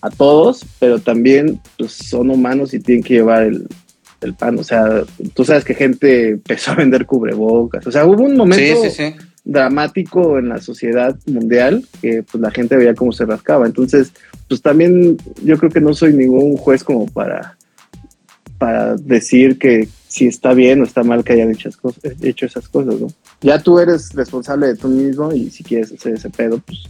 a 0.00 0.10
todos, 0.10 0.64
pero 0.78 1.00
también 1.00 1.60
pues, 1.76 1.92
son 1.92 2.30
humanos 2.30 2.72
y 2.72 2.78
tienen 2.78 3.02
que 3.02 3.14
llevar 3.14 3.44
el, 3.44 3.66
pan. 4.38 4.58
O 4.58 4.64
sea, 4.64 5.04
tú 5.34 5.44
sabes 5.44 5.64
que 5.64 5.74
gente 5.74 6.30
empezó 6.30 6.72
a 6.72 6.76
vender 6.76 7.06
cubrebocas. 7.06 7.86
O 7.86 7.92
sea, 7.92 8.04
hubo 8.06 8.22
un 8.22 8.36
momento 8.36 8.82
dramático 9.44 10.38
en 10.38 10.48
la 10.48 10.60
sociedad 10.60 11.16
mundial 11.26 11.86
que 12.02 12.24
pues 12.24 12.40
la 12.42 12.50
gente 12.50 12.76
veía 12.76 12.94
cómo 12.94 13.12
se 13.12 13.24
rascaba. 13.24 13.66
Entonces, 13.66 14.12
pues 14.48 14.62
también 14.62 15.16
yo 15.42 15.58
creo 15.58 15.70
que 15.70 15.80
no 15.80 15.94
soy 15.94 16.12
ningún 16.12 16.56
juez 16.56 16.84
como 16.84 17.06
para, 17.06 17.56
para 18.58 18.96
decir 18.96 19.58
que 19.58 19.88
si 20.08 20.26
está 20.26 20.54
bien 20.54 20.80
o 20.80 20.84
está 20.84 21.02
mal 21.02 21.24
que 21.24 21.34
hayan 21.34 21.50
hecho, 21.50 21.70
cosas, 21.80 22.02
hecho 22.22 22.46
esas 22.46 22.68
cosas, 22.68 23.00
¿no? 23.00 23.08
Ya 23.40 23.62
tú 23.62 23.78
eres 23.78 24.14
responsable 24.14 24.68
de 24.68 24.76
tú 24.76 24.88
mismo 24.88 25.32
y 25.32 25.50
si 25.50 25.62
quieres 25.62 25.92
hacer 25.92 26.14
ese 26.14 26.30
pedo, 26.30 26.58
pues 26.58 26.84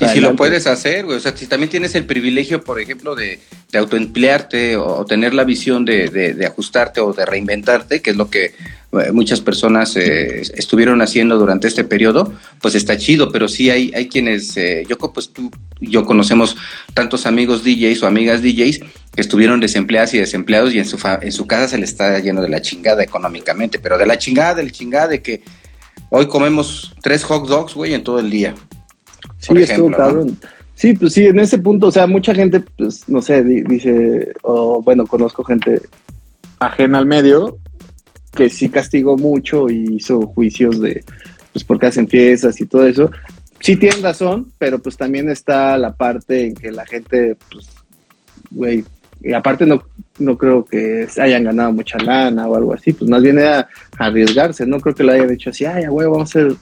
y 0.00 0.08
si 0.08 0.20
lo 0.20 0.36
puedes 0.36 0.66
hacer, 0.66 1.04
güey. 1.04 1.16
O 1.16 1.20
sea, 1.20 1.36
si 1.36 1.46
también 1.46 1.70
tienes 1.70 1.94
el 1.94 2.04
privilegio, 2.04 2.62
por 2.62 2.80
ejemplo, 2.80 3.14
de, 3.14 3.40
de 3.70 3.78
autoemplearte 3.78 4.76
o, 4.76 5.04
tener 5.04 5.34
la 5.34 5.44
visión 5.44 5.84
de, 5.84 6.08
de, 6.08 6.46
ajustarte 6.46 7.00
o 7.00 7.12
de 7.12 7.24
reinventarte, 7.26 8.02
que 8.02 8.10
es 8.10 8.16
lo 8.16 8.30
que 8.30 8.46
eh, 8.46 9.12
muchas 9.12 9.40
personas 9.40 9.96
eh, 9.96 10.42
estuvieron 10.56 11.02
haciendo 11.02 11.38
durante 11.38 11.68
este 11.68 11.84
periodo, 11.84 12.32
pues 12.60 12.74
está 12.74 12.96
chido. 12.96 13.30
Pero 13.30 13.48
sí 13.48 13.70
hay, 13.70 13.92
hay 13.94 14.08
quienes, 14.08 14.56
eh, 14.56 14.84
yo 14.88 14.98
pues 14.98 15.32
tú 15.32 15.50
yo 15.80 16.04
conocemos 16.04 16.56
tantos 16.94 17.26
amigos 17.26 17.62
DJs 17.64 18.02
o 18.02 18.06
amigas 18.06 18.42
DJs 18.42 18.80
que 19.14 19.20
estuvieron 19.20 19.60
desempleadas 19.60 20.14
y 20.14 20.18
desempleados 20.18 20.74
y 20.74 20.78
en 20.78 20.86
su, 20.86 20.98
en 21.20 21.32
su 21.32 21.46
casa 21.46 21.68
se 21.68 21.78
les 21.78 21.90
está 21.90 22.18
lleno 22.18 22.42
de 22.42 22.48
la 22.48 22.60
chingada 22.62 23.02
económicamente, 23.02 23.78
pero 23.78 23.98
de 23.98 24.06
la 24.06 24.18
chingada, 24.18 24.54
del 24.54 24.72
chingada 24.72 25.08
de 25.08 25.22
que 25.22 25.42
hoy 26.10 26.26
comemos 26.26 26.94
tres 27.02 27.22
hot 27.24 27.46
dogs, 27.48 27.74
güey, 27.74 27.94
en 27.94 28.02
todo 28.02 28.18
el 28.18 28.30
día. 28.30 28.54
Sí, 29.44 29.58
estuvo 29.58 29.90
cabrón. 29.90 30.38
Sí, 30.74 30.94
pues 30.94 31.12
sí, 31.12 31.26
en 31.26 31.38
ese 31.38 31.58
punto, 31.58 31.86
o 31.86 31.92
sea, 31.92 32.06
mucha 32.06 32.34
gente, 32.34 32.60
pues, 32.60 33.08
no 33.08 33.22
sé, 33.22 33.44
dice, 33.44 34.32
o 34.42 34.82
bueno, 34.82 35.06
conozco 35.06 35.44
gente 35.44 35.82
ajena 36.58 36.98
al 36.98 37.06
medio 37.06 37.58
que 38.34 38.50
sí 38.50 38.68
castigó 38.68 39.16
mucho 39.16 39.70
y 39.70 39.96
hizo 39.96 40.22
juicios 40.22 40.80
de, 40.80 41.04
pues, 41.52 41.64
porque 41.64 41.86
hacen 41.86 42.08
fiestas 42.08 42.60
y 42.60 42.66
todo 42.66 42.86
eso. 42.86 43.10
Sí 43.60 43.76
tienen 43.76 44.02
razón, 44.02 44.52
pero 44.58 44.80
pues 44.80 44.96
también 44.96 45.30
está 45.30 45.78
la 45.78 45.94
parte 45.94 46.46
en 46.46 46.54
que 46.54 46.72
la 46.72 46.84
gente, 46.84 47.36
pues, 47.50 47.68
güey, 48.50 48.84
y 49.22 49.32
aparte 49.32 49.64
no, 49.64 49.82
no 50.18 50.36
creo 50.36 50.64
que 50.64 51.08
hayan 51.18 51.44
ganado 51.44 51.72
mucha 51.72 51.98
lana 51.98 52.46
o 52.46 52.56
algo 52.56 52.74
así, 52.74 52.92
pues 52.92 53.08
más 53.08 53.22
bien 53.22 53.38
era 53.38 53.68
arriesgarse, 53.96 54.66
no 54.66 54.80
creo 54.80 54.94
que 54.94 55.04
lo 55.04 55.12
hayan 55.12 55.28
dicho 55.28 55.50
así, 55.50 55.64
ay, 55.64 55.86
güey, 55.86 56.06
vamos 56.06 56.34
a 56.34 56.40
hacer 56.40 56.56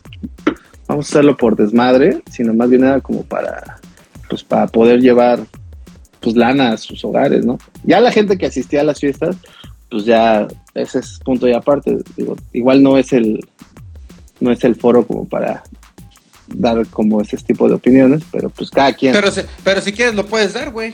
vamos 0.92 1.06
a 1.06 1.10
hacerlo 1.10 1.36
por 1.38 1.56
desmadre, 1.56 2.22
sino 2.30 2.52
más 2.52 2.68
bien 2.68 2.84
era 2.84 3.00
como 3.00 3.22
para, 3.22 3.78
pues 4.28 4.44
para 4.44 4.66
poder 4.66 5.00
llevar 5.00 5.40
pues 6.20 6.36
lana 6.36 6.72
a 6.72 6.76
sus 6.76 7.02
hogares, 7.04 7.46
¿no? 7.46 7.58
Ya 7.82 7.98
la 8.00 8.12
gente 8.12 8.36
que 8.36 8.46
asistía 8.46 8.82
a 8.82 8.84
las 8.84 9.00
fiestas, 9.00 9.36
pues 9.90 10.04
ya 10.04 10.46
ese 10.74 10.98
es 10.98 11.18
punto 11.24 11.48
y 11.48 11.54
aparte, 11.54 11.98
digo, 12.16 12.36
igual 12.52 12.82
no 12.82 12.98
es 12.98 13.12
el 13.12 13.40
no 14.38 14.52
es 14.52 14.62
el 14.64 14.74
foro 14.74 15.06
como 15.06 15.26
para 15.26 15.62
dar 16.48 16.86
como 16.88 17.22
ese 17.22 17.38
tipo 17.38 17.68
de 17.68 17.74
opiniones, 17.74 18.22
pero 18.30 18.50
pues 18.50 18.70
cada 18.70 18.92
quien. 18.92 19.14
Pero 19.14 19.30
si, 19.30 19.40
pero 19.64 19.80
si 19.80 19.92
quieres 19.92 20.14
lo 20.14 20.26
puedes 20.26 20.52
dar, 20.52 20.70
güey. 20.70 20.92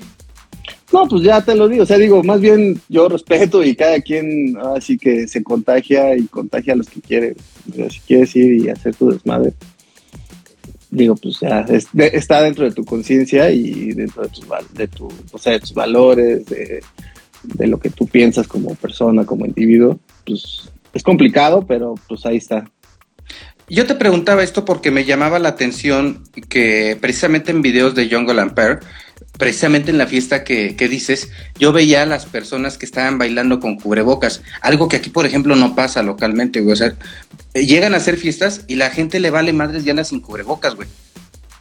No, 0.92 1.08
pues 1.08 1.22
ya 1.22 1.40
te 1.40 1.56
lo 1.56 1.68
digo, 1.68 1.82
o 1.82 1.86
sea, 1.86 1.98
digo, 1.98 2.22
más 2.22 2.40
bien 2.40 2.80
yo 2.88 3.08
respeto 3.08 3.64
y 3.64 3.74
cada 3.74 4.00
quien 4.00 4.56
así 4.76 4.96
que 4.96 5.26
se 5.26 5.42
contagia 5.42 6.16
y 6.16 6.26
contagia 6.28 6.74
a 6.74 6.76
los 6.76 6.88
que 6.88 7.00
quiere. 7.00 7.36
si 7.90 8.00
quieres 8.06 8.36
ir 8.36 8.64
y 8.64 8.68
hacer 8.68 8.94
tu 8.94 9.10
desmadre, 9.10 9.52
digo, 10.90 11.16
pues 11.16 11.40
ya 11.40 11.60
está 12.12 12.42
dentro 12.42 12.64
de 12.64 12.72
tu 12.72 12.84
conciencia 12.84 13.50
y 13.50 13.92
dentro 13.92 14.22
de 14.22 14.28
tus, 14.28 14.46
de, 14.72 14.88
tu, 14.88 15.08
o 15.32 15.38
sea, 15.38 15.52
de 15.52 15.60
tus 15.60 15.74
valores, 15.74 16.44
de, 16.46 17.66
lo 17.66 17.78
que 17.78 17.90
tú 17.90 18.06
piensas 18.06 18.46
como 18.46 18.74
persona, 18.74 19.24
como 19.24 19.46
individuo, 19.46 19.98
pues 20.26 20.70
es 20.92 21.02
complicado, 21.02 21.64
pero 21.66 21.94
pues 22.08 22.24
ahí 22.26 22.36
está. 22.36 22.64
Yo 23.68 23.86
te 23.86 23.94
preguntaba 23.94 24.42
esto 24.42 24.64
porque 24.64 24.90
me 24.90 25.04
llamaba 25.04 25.38
la 25.38 25.50
atención 25.50 26.24
que 26.48 26.96
precisamente 27.00 27.50
en 27.50 27.60
videos 27.60 27.94
de 27.94 28.08
Jungle 28.08 28.40
Ampere, 28.40 28.78
precisamente 29.38 29.90
en 29.90 29.98
la 29.98 30.06
fiesta 30.06 30.44
que, 30.44 30.74
dices, 30.90 31.30
yo 31.58 31.72
veía 31.72 32.02
a 32.02 32.06
las 32.06 32.26
personas 32.26 32.76
que 32.76 32.84
estaban 32.84 33.18
bailando 33.18 33.60
con 33.60 33.76
cubrebocas, 33.76 34.42
algo 34.60 34.88
que 34.88 34.96
aquí, 34.96 35.10
por 35.10 35.24
ejemplo, 35.24 35.56
no 35.56 35.74
pasa 35.74 36.02
localmente. 36.02 36.60
O 36.60 36.76
sea, 36.76 36.94
llegan 37.54 37.94
a 37.94 37.98
hacer 37.98 38.16
fiestas 38.16 38.62
y 38.66 38.74
la 38.74 38.90
gente 38.90 39.20
le 39.20 39.30
vale 39.30 39.52
madres 39.52 39.86
y 39.86 39.90
anda 39.90 40.04
sin 40.04 40.20
cubrebocas, 40.20 40.74
güey. 40.74 40.88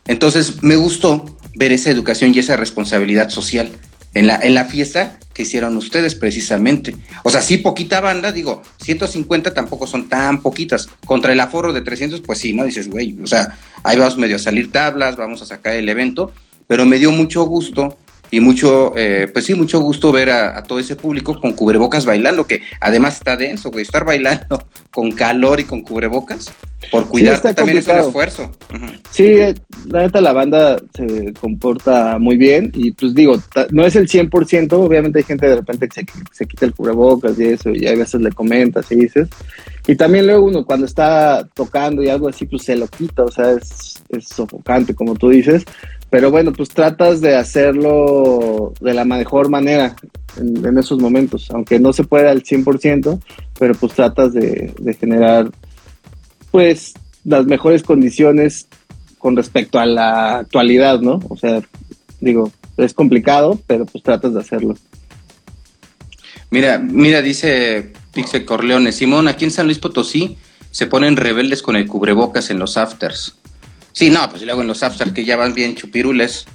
Entonces, 0.08 0.63
me 0.63 0.76
gustó 0.76 1.38
ver 1.56 1.72
esa 1.72 1.92
educación 1.92 2.34
y 2.34 2.40
esa 2.40 2.58
responsabilidad 2.58 3.30
social 3.30 3.70
en 4.13 4.26
la, 4.26 4.40
en 4.42 4.56
la 4.56 4.66
fiesta 4.66 5.20
que 5.34 5.44
hicieron 5.44 5.78
ustedes 5.78 6.16
precisamente. 6.16 6.96
O 7.24 7.30
sea, 7.30 7.44
sí, 7.44 7.58
poquita 7.58 8.02
banda, 8.02 8.32
digo, 8.32 8.63
150 8.82 9.54
tampoco 9.54 9.86
son 9.86 10.10
tan 10.10 10.42
poquitas. 10.42 10.90
Contra 11.06 11.32
el 11.32 11.40
aforo 11.40 11.74
de 11.74 11.82
300, 11.82 12.22
pues 12.22 12.40
sí, 12.40 12.54
¿no? 12.54 12.63
Dices, 12.63 12.90
güey, 12.90 13.16
o 13.22 13.28
sea, 13.28 13.56
ahí 13.84 13.98
vamos 13.98 14.18
medio 14.18 14.38
a 14.38 14.40
salir 14.40 14.72
tablas, 14.72 15.16
vamos 15.16 15.44
a 15.44 15.46
sacar 15.46 15.76
el 15.76 15.88
evento, 15.90 16.32
pero 16.68 16.86
me 16.86 17.00
dio 17.00 17.12
mucho 17.12 17.44
gusto 17.46 17.98
y 18.30 18.40
mucho, 18.40 18.94
eh, 18.98 19.30
pues 19.32 19.46
sí, 19.46 19.56
mucho 19.56 19.80
gusto 19.80 20.12
ver 20.12 20.30
a, 20.30 20.58
a, 20.58 20.64
todo 20.64 20.80
ese 20.80 20.96
público 20.96 21.40
con 21.40 21.54
cubrebocas 21.54 22.06
bailando, 22.06 22.46
que 22.46 22.62
además 22.82 23.16
está 23.16 23.38
denso, 23.38 23.72
güey, 23.72 23.84
estar 23.84 24.06
bailando 24.06 24.64
con 24.92 25.12
calor 25.12 25.60
y 25.60 25.64
con 25.64 25.82
cubrebocas, 25.82 26.52
por 26.92 27.08
cuidar 27.08 27.38
sí, 27.38 27.54
también 27.56 27.78
complicado. 27.78 28.00
es 28.00 28.04
un 28.04 28.10
esfuerzo. 28.10 28.52
Uh 28.74 28.76
-huh. 28.76 29.00
Sí, 29.12 29.62
la 29.88 30.02
neta 30.02 30.22
la 30.22 30.34
banda 30.34 30.78
se 30.94 31.34
comporta 31.40 32.18
muy 32.20 32.38
bien 32.38 32.72
y 32.74 32.92
pues 32.92 33.14
digo, 33.14 33.42
no 33.72 33.86
es 33.86 33.96
el 33.96 34.08
100%, 34.10 34.74
obviamente 34.74 35.20
hay 35.20 35.26
gente 35.26 35.48
de 35.48 35.56
repente 35.56 35.88
que 35.88 36.02
se, 36.02 36.06
se 36.32 36.46
quita 36.46 36.66
el 36.66 36.74
cubrebocas 36.74 37.40
y 37.40 37.46
eso, 37.46 37.70
y 37.70 37.88
a 37.88 37.96
veces 37.96 38.22
le 38.22 38.32
comentas 38.32 38.92
y 38.92 38.96
dices, 38.96 39.30
y 39.88 39.96
también 39.96 40.28
luego 40.28 40.46
uno 40.46 40.66
cuando 40.66 40.86
está 40.86 41.48
tocando 41.54 42.04
y 42.04 42.10
algo 42.10 42.28
así, 42.28 42.46
pues 42.46 42.64
se 42.64 42.76
lo 42.76 42.88
quita, 42.88 43.24
o 43.24 43.32
sea, 43.32 43.52
es, 43.52 44.04
es 44.10 44.28
sofocante, 44.28 44.94
como 44.94 45.16
tú 45.16 45.30
dices, 45.30 45.64
pero 46.10 46.32
bueno, 46.32 46.54
pues 46.54 46.70
tratas 46.70 47.22
de 47.22 47.36
hacerlo 47.36 48.74
de 48.80 48.93
la 48.93 49.06
mejor 49.06 49.50
manera 49.50 49.96
en, 50.38 50.65
en 50.65 50.78
esos 50.78 51.00
momentos, 51.00 51.50
aunque 51.52 51.80
no 51.80 51.93
se 51.93 52.04
pueda 52.04 52.32
al 52.32 52.43
100%, 52.43 53.20
pero 53.60 53.74
pues 53.76 53.93
tratas 53.93 54.34
de, 54.34 54.74
generar 55.00 55.52
pues 56.52 56.93
las 57.24 57.46
mejores 57.46 57.84
condiciones 57.84 58.67
con 59.17 59.36
respecto 59.36 59.80
a 59.80 59.86
la 59.86 60.39
actualidad, 60.39 61.02
¿no? 61.02 61.20
O 61.30 61.38
sea, 61.38 61.62
digo, 62.22 62.52
es 62.78 62.93
complicado, 62.93 63.60
pero 63.67 63.86
pues 63.86 64.04
tratas 64.04 64.34
de 64.34 64.39
hacerlo. 64.39 64.76
Mira, 66.50 66.78
mira, 66.78 67.22
dice 67.22 67.91
Pixel 68.13 68.46
Corleone, 68.46 68.91
Simón, 68.91 69.28
aquí 69.28 69.43
en 69.46 69.52
San 69.52 69.65
Luis 69.65 69.80
Potosí 69.80 70.38
se 70.72 70.88
ponen 70.88 71.17
rebeldes 71.17 71.62
con 71.62 71.76
el 71.76 71.88
cubrebocas 71.88 72.50
en 72.50 72.60
los 72.60 72.78
afters. 72.78 73.36
Sí, 73.98 74.12
no, 74.12 74.30
pues 74.30 74.44
luego 74.44 74.62
en 74.62 74.68
los 74.68 74.84
afters 74.84 75.12
que 75.12 75.26
ya 75.26 75.38
van 75.38 75.56
bien 75.56 75.74
chupirules, 75.74 76.46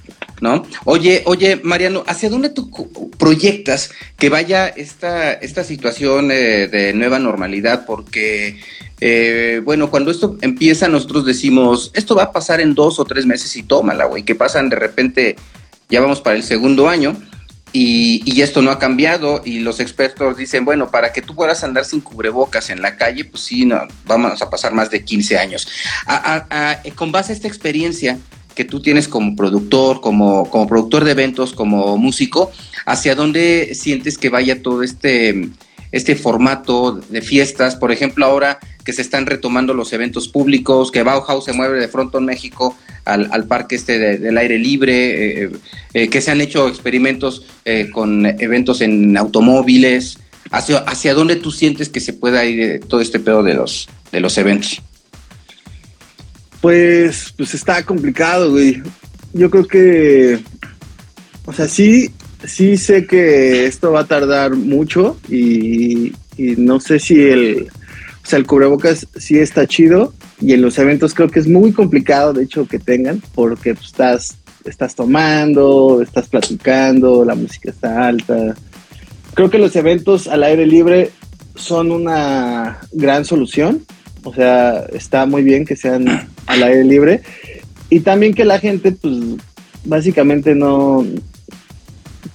¿no? 0.41 0.65
Oye, 0.85 1.25
oye, 1.27 1.61
Mariano, 1.65 2.05
¿hacia 2.07 2.31
dónde 2.31 2.51
tú 2.51 2.71
proyectas 3.19 3.91
que 4.17 4.29
vaya 4.29 4.69
esta, 4.69 5.33
esta 5.33 5.65
situación 5.65 6.31
eh, 6.31 6.69
de 6.69 6.93
nueva 6.93 7.19
normalidad? 7.19 7.85
Porque, 7.85 8.61
eh, 9.01 9.61
bueno, 9.65 9.91
cuando 9.91 10.13
esto 10.13 10.39
empieza, 10.41 10.87
nosotros 10.87 11.27
decimos, 11.27 11.91
esto 11.95 12.15
va 12.15 12.23
a 12.23 12.33
pasar 12.33 12.61
en 12.61 12.77
dos 12.77 13.01
o 13.01 13.05
tres 13.05 13.27
meses 13.27 13.57
y 13.57 13.65
tómala, 13.65 14.05
güey, 14.05 14.23
que 14.23 14.37
pasan 14.37 14.69
de 14.69 14.77
repente, 14.77 15.35
ya 15.89 16.01
vamos 16.01 16.21
para 16.21 16.37
el 16.37 16.45
segundo 16.45 16.89
año. 16.89 17.17
Y, 17.73 18.23
y, 18.27 18.43
esto 18.43 18.61
no 18.61 18.71
ha 18.71 18.79
cambiado 18.79 19.41
y 19.45 19.61
los 19.61 19.81
expertos 19.81 20.37
dicen, 20.37 20.67
bueno, 20.67 20.91
para 20.91 21.13
que 21.13 21.23
tú 21.23 21.35
puedas 21.35 21.65
andar 21.65 21.87
sin 21.87 22.03
cubrebocas 22.03 22.69
en 22.69 22.83
la 22.83 22.97
calle, 22.97 23.25
pues 23.25 23.45
sí, 23.45 23.65
no, 23.65 23.81
vamos 24.05 24.43
a 24.43 24.51
pasar 24.51 24.75
más 24.75 24.91
de 24.91 25.03
15 25.03 25.39
años. 25.39 25.67
Con 26.95 27.13
base 27.13 27.33
a 27.33 27.35
esta 27.35 27.49
experiencia 27.49 28.19
que 28.55 28.65
tú 28.65 28.81
tienes 28.81 29.09
como 29.09 29.35
productor, 29.37 30.01
como, 30.01 30.49
como 30.51 30.67
productor 30.67 31.05
de 31.05 31.13
eventos, 31.13 31.53
como 31.53 31.97
músico, 31.97 32.53
¿hacia 32.85 33.15
dónde 33.15 33.75
sientes 33.75 34.19
que 34.19 34.29
vaya 34.29 34.63
todo 34.63 34.83
este, 34.83 35.49
este 35.93 36.17
formato 36.17 37.01
de 37.09 37.23
fiestas? 37.23 37.77
Por 37.77 37.93
ejemplo, 37.93 38.25
ahora 38.25 38.59
que 38.85 38.93
se 38.93 39.03
están 39.03 39.27
retomando 39.27 39.75
los 39.75 39.93
eventos 39.93 40.29
públicos, 40.29 40.91
que 40.91 41.03
Bauhaus 41.03 41.45
se 41.45 41.53
mueve 41.53 41.79
de 41.79 41.89
Fronton 41.89 42.25
México 42.25 42.77
al, 43.05 43.29
al 43.33 43.47
parque 43.47 43.77
este 43.77 43.99
de, 43.99 44.19
del 44.19 44.39
aire 44.39 44.59
libre, 44.59 45.45
eh, 45.45 45.51
eh, 45.95 46.09
que 46.09 46.21
se 46.21 46.31
han 46.31 46.41
hecho 46.41 46.69
experimentos 46.69 47.47
eh, 47.65 47.91
con 47.93 48.27
eventos 48.27 48.81
en 48.81 49.17
automóviles. 49.17 50.19
¿Hacia, 50.51 50.79
¿Hacia 50.79 51.15
dónde 51.15 51.37
tú 51.37 51.51
sientes 51.51 51.89
que 51.89 52.01
se 52.01 52.13
pueda 52.13 52.45
ir 52.45 52.81
todo 52.87 53.01
este 53.01 53.21
pedo 53.21 53.43
de 53.43 53.55
los, 53.55 53.89
de 54.11 54.21
los 54.21 54.37
eventos? 54.37 54.83
Pues, 56.61 57.33
pues 57.37 57.55
está 57.55 57.83
complicado, 57.85 58.51
güey. 58.51 58.83
Yo 59.33 59.51
creo 59.51 59.67
que, 59.67 60.41
o 61.47 61.53
sea, 61.53 61.67
sí, 61.67 62.13
sí 62.47 62.77
sé 62.77 63.07
que 63.07 63.67
esto 63.67 63.93
va 63.93 64.01
a 64.01 64.07
tardar 64.07 64.55
mucho 64.55 65.19
y, 65.29 66.13
no 66.39 66.81
sé 66.81 66.99
si 66.99 67.21
el, 67.21 67.69
o 68.23 68.27
sea, 68.27 68.39
el 68.39 68.47
cubrebocas 68.47 69.07
sí 69.17 69.39
está 69.39 69.67
chido 69.67 70.13
y 70.41 70.53
en 70.53 70.63
los 70.63 70.79
eventos 70.79 71.15
creo 71.15 71.29
que 71.29 71.41
es 71.41 71.47
muy 71.47 71.73
complicado, 71.73 72.33
de 72.33 72.45
hecho, 72.45 72.67
que 72.67 72.79
tengan, 72.79 73.23
porque 73.35 73.75
pues, 73.75 73.87
estás, 73.87 74.37
estás 74.65 74.95
tomando, 74.95 76.03
estás 76.03 76.29
platicando, 76.29 77.25
la 77.25 77.35
música 77.35 77.71
está 77.71 78.09
alta. 78.09 78.55
Creo 79.35 79.51
que 79.51 79.59
los 79.59 79.77
eventos 79.77 80.27
al 80.27 80.43
aire 80.43 80.67
libre 80.67 81.11
son 81.55 81.93
una 81.93 82.79
gran 82.93 83.25
solución, 83.25 83.85
o 84.25 84.35
sea, 84.35 84.85
está 84.93 85.27
muy 85.27 85.43
bien 85.43 85.65
que 85.65 85.77
sean 85.77 86.29
al 86.47 86.63
aire 86.63 86.85
libre 86.85 87.23
y 87.89 88.01
también 88.01 88.35
que 88.35 88.45
la 88.45 88.59
gente, 88.59 88.93
pues, 88.93 89.15
básicamente 89.85 90.55
no, 90.55 91.05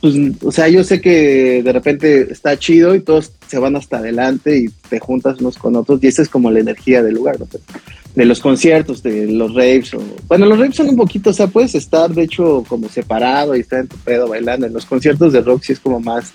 pues, 0.01 0.15
o 0.43 0.51
sea, 0.51 0.67
yo 0.67 0.83
sé 0.83 1.01
que 1.01 1.61
de 1.63 1.73
repente 1.73 2.31
está 2.31 2.57
chido 2.57 2.95
y 2.95 3.01
todos 3.01 3.31
se 3.47 3.57
van 3.57 3.75
hasta 3.75 3.97
adelante 3.97 4.57
y 4.57 4.69
te 4.89 4.99
juntas 4.99 5.39
unos 5.39 5.57
con 5.57 5.75
otros 5.75 6.03
y 6.03 6.07
esa 6.07 6.21
es 6.21 6.29
como 6.29 6.51
la 6.51 6.59
energía 6.59 7.01
del 7.01 7.15
lugar, 7.15 7.39
¿no? 7.39 7.47
de 8.17 8.25
los 8.25 8.39
conciertos, 8.39 9.03
de 9.03 9.27
los 9.27 9.53
raves, 9.53 9.93
o, 9.93 10.01
bueno, 10.27 10.47
los 10.47 10.57
raves 10.57 10.75
son 10.75 10.89
un 10.89 10.95
poquito, 10.95 11.29
o 11.29 11.33
sea, 11.33 11.45
puedes 11.45 11.75
estar 11.75 12.09
de 12.09 12.23
hecho 12.23 12.63
como 12.67 12.89
separado 12.89 13.55
y 13.55 13.59
estar 13.59 13.81
en 13.81 13.87
tu 13.87 13.95
pedo 13.97 14.27
bailando, 14.27 14.65
en 14.65 14.73
los 14.73 14.87
conciertos 14.87 15.33
de 15.33 15.41
rock 15.41 15.61
sí 15.61 15.73
es 15.73 15.79
como 15.79 15.99
más, 15.99 16.33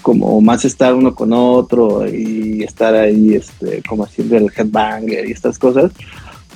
como 0.00 0.40
más 0.40 0.64
estar 0.64 0.94
uno 0.94 1.14
con 1.14 1.34
otro 1.34 2.08
y 2.08 2.62
estar 2.62 2.94
ahí, 2.94 3.34
este, 3.34 3.82
como 3.86 4.04
haciendo 4.04 4.38
el 4.38 4.50
headbanger 4.56 5.28
y 5.28 5.32
estas 5.32 5.58
cosas, 5.58 5.92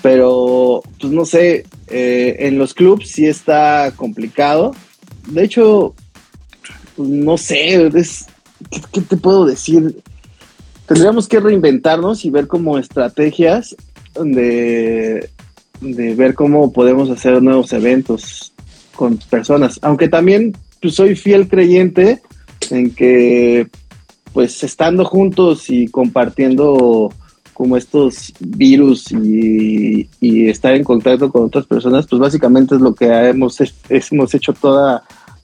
pero, 0.00 0.82
pues 0.98 1.12
no 1.12 1.26
sé, 1.26 1.66
eh, 1.88 2.36
en 2.40 2.56
los 2.56 2.72
clubs 2.72 3.10
sí 3.10 3.26
está 3.26 3.92
complicado, 3.94 4.74
de 5.28 5.44
hecho, 5.44 5.94
pues, 6.96 7.08
no 7.08 7.36
sé, 7.38 7.86
es, 7.86 8.26
¿qué, 8.70 8.80
¿qué, 8.92 9.00
te 9.00 9.16
puedo 9.16 9.46
decir? 9.46 10.02
Tendríamos 10.86 11.28
que 11.28 11.40
reinventarnos 11.40 12.24
y 12.24 12.30
ver 12.30 12.46
como 12.46 12.78
estrategias 12.78 13.76
de, 14.14 15.28
de 15.80 16.14
ver 16.14 16.34
cómo 16.34 16.72
podemos 16.72 17.10
hacer 17.10 17.42
nuevos 17.42 17.72
eventos 17.72 18.52
con 18.94 19.16
personas. 19.16 19.78
Aunque 19.82 20.08
también 20.08 20.56
pues, 20.80 20.94
soy 20.94 21.16
fiel 21.16 21.48
creyente 21.48 22.20
en 22.70 22.94
que 22.94 23.68
pues 24.32 24.62
estando 24.64 25.04
juntos 25.04 25.68
y 25.68 25.88
compartiendo 25.88 27.12
como 27.52 27.76
estos 27.76 28.32
virus 28.40 29.10
y, 29.12 30.08
estar 30.20 30.74
en 30.74 30.84
contacto 30.84 31.30
con 31.30 31.44
otras 31.44 31.66
personas, 31.66 32.06
pues 32.06 32.20
básicamente 32.20 32.74
es 32.74 32.80
lo 32.80 32.94
que 32.94 33.06
hemos, 33.06 33.58
hemos 33.88 34.34
hecho 34.34 34.52
toda, 34.52 35.02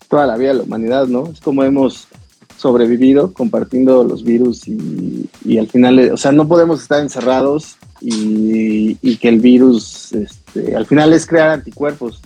toda 0.08 0.26
la 0.26 0.36
vida 0.36 0.48
de 0.48 0.54
la 0.58 0.62
humanidad, 0.64 1.06
¿no? 1.06 1.28
Es 1.28 1.40
como 1.40 1.64
hemos 1.64 2.08
sobrevivido 2.56 3.32
compartiendo 3.32 4.02
los 4.02 4.24
virus 4.24 4.66
y, 4.66 5.58
al 5.58 5.68
final, 5.68 6.10
o 6.12 6.16
sea, 6.16 6.32
no 6.32 6.48
podemos 6.48 6.82
estar 6.82 7.00
encerrados 7.00 7.76
y, 8.00 9.16
que 9.16 9.28
el 9.28 9.40
virus, 9.40 10.12
este, 10.12 10.76
al 10.76 10.86
final 10.86 11.12
es 11.12 11.26
crear 11.26 11.50
anticuerpos. 11.50 12.20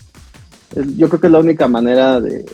Yo 0.97 1.09
creo 1.09 1.21
que 1.21 1.27
es 1.27 1.33
la 1.33 1.41
única 1.41 1.69
manera 1.69 2.21
de, 2.21 2.47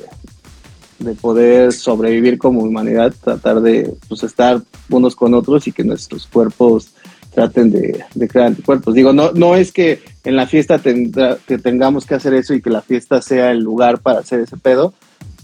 de 0.99 1.14
poder 1.14 1.73
sobrevivir 1.73 2.38
como 2.38 2.62
humanidad, 2.62 3.14
tratar 3.23 3.61
de 3.61 3.95
pues, 4.09 4.23
estar 4.25 4.61
unos 4.91 5.14
con 5.14 5.35
otros 5.35 5.67
y 5.69 5.73
que 5.73 5.85
nuestros 5.85 6.27
cuerpos 6.27 6.91
traten 7.38 7.70
de, 7.70 8.05
de, 8.16 8.29
crear 8.29 8.48
anticuerpos. 8.48 8.96
Digo, 8.96 9.12
no, 9.12 9.31
no 9.31 9.55
es 9.55 9.70
que 9.70 10.01
en 10.24 10.35
la 10.35 10.48
fiesta 10.48 10.81
que 10.81 11.59
tengamos 11.59 12.05
que 12.05 12.16
hacer 12.16 12.35
eso 12.35 12.53
y 12.53 12.61
que 12.61 12.68
la 12.68 12.83
fiesta 12.83 13.22
sea 13.22 13.53
el 13.53 13.61
lugar 13.61 14.01
para 14.01 14.18
hacer 14.18 14.40
ese 14.40 14.57
pedo, 14.57 14.92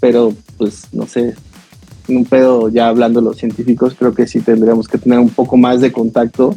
pero 0.01 0.35
pues 0.59 0.89
no 0.93 1.07
sé, 1.07 1.35
un 2.09 2.25
pedo 2.25 2.69
ya 2.69 2.89
hablando 2.89 3.21
los 3.21 3.37
científicos, 3.37 3.95
creo 3.97 4.13
que 4.13 4.27
sí 4.27 4.41
tendríamos 4.41 4.89
que 4.89 4.99
tener 4.99 5.21
un 5.21 5.31
poco 5.31 5.57
más 5.57 5.81
de 5.81 5.93
contacto, 5.93 6.57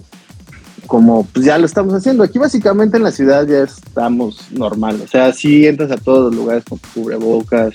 como 0.87 1.23
pues 1.25 1.45
ya 1.45 1.59
lo 1.59 1.67
estamos 1.67 1.93
haciendo. 1.93 2.23
Aquí 2.23 2.39
básicamente 2.39 2.97
en 2.97 3.03
la 3.03 3.11
ciudad 3.11 3.45
ya 3.45 3.59
estamos 3.59 4.51
normal, 4.51 4.99
o 5.03 5.07
sea, 5.07 5.33
sí 5.33 5.67
entras 5.67 5.91
a 5.91 5.97
todos 5.97 6.33
los 6.33 6.35
lugares 6.35 6.63
con 6.67 6.79
cubrebocas. 6.95 7.73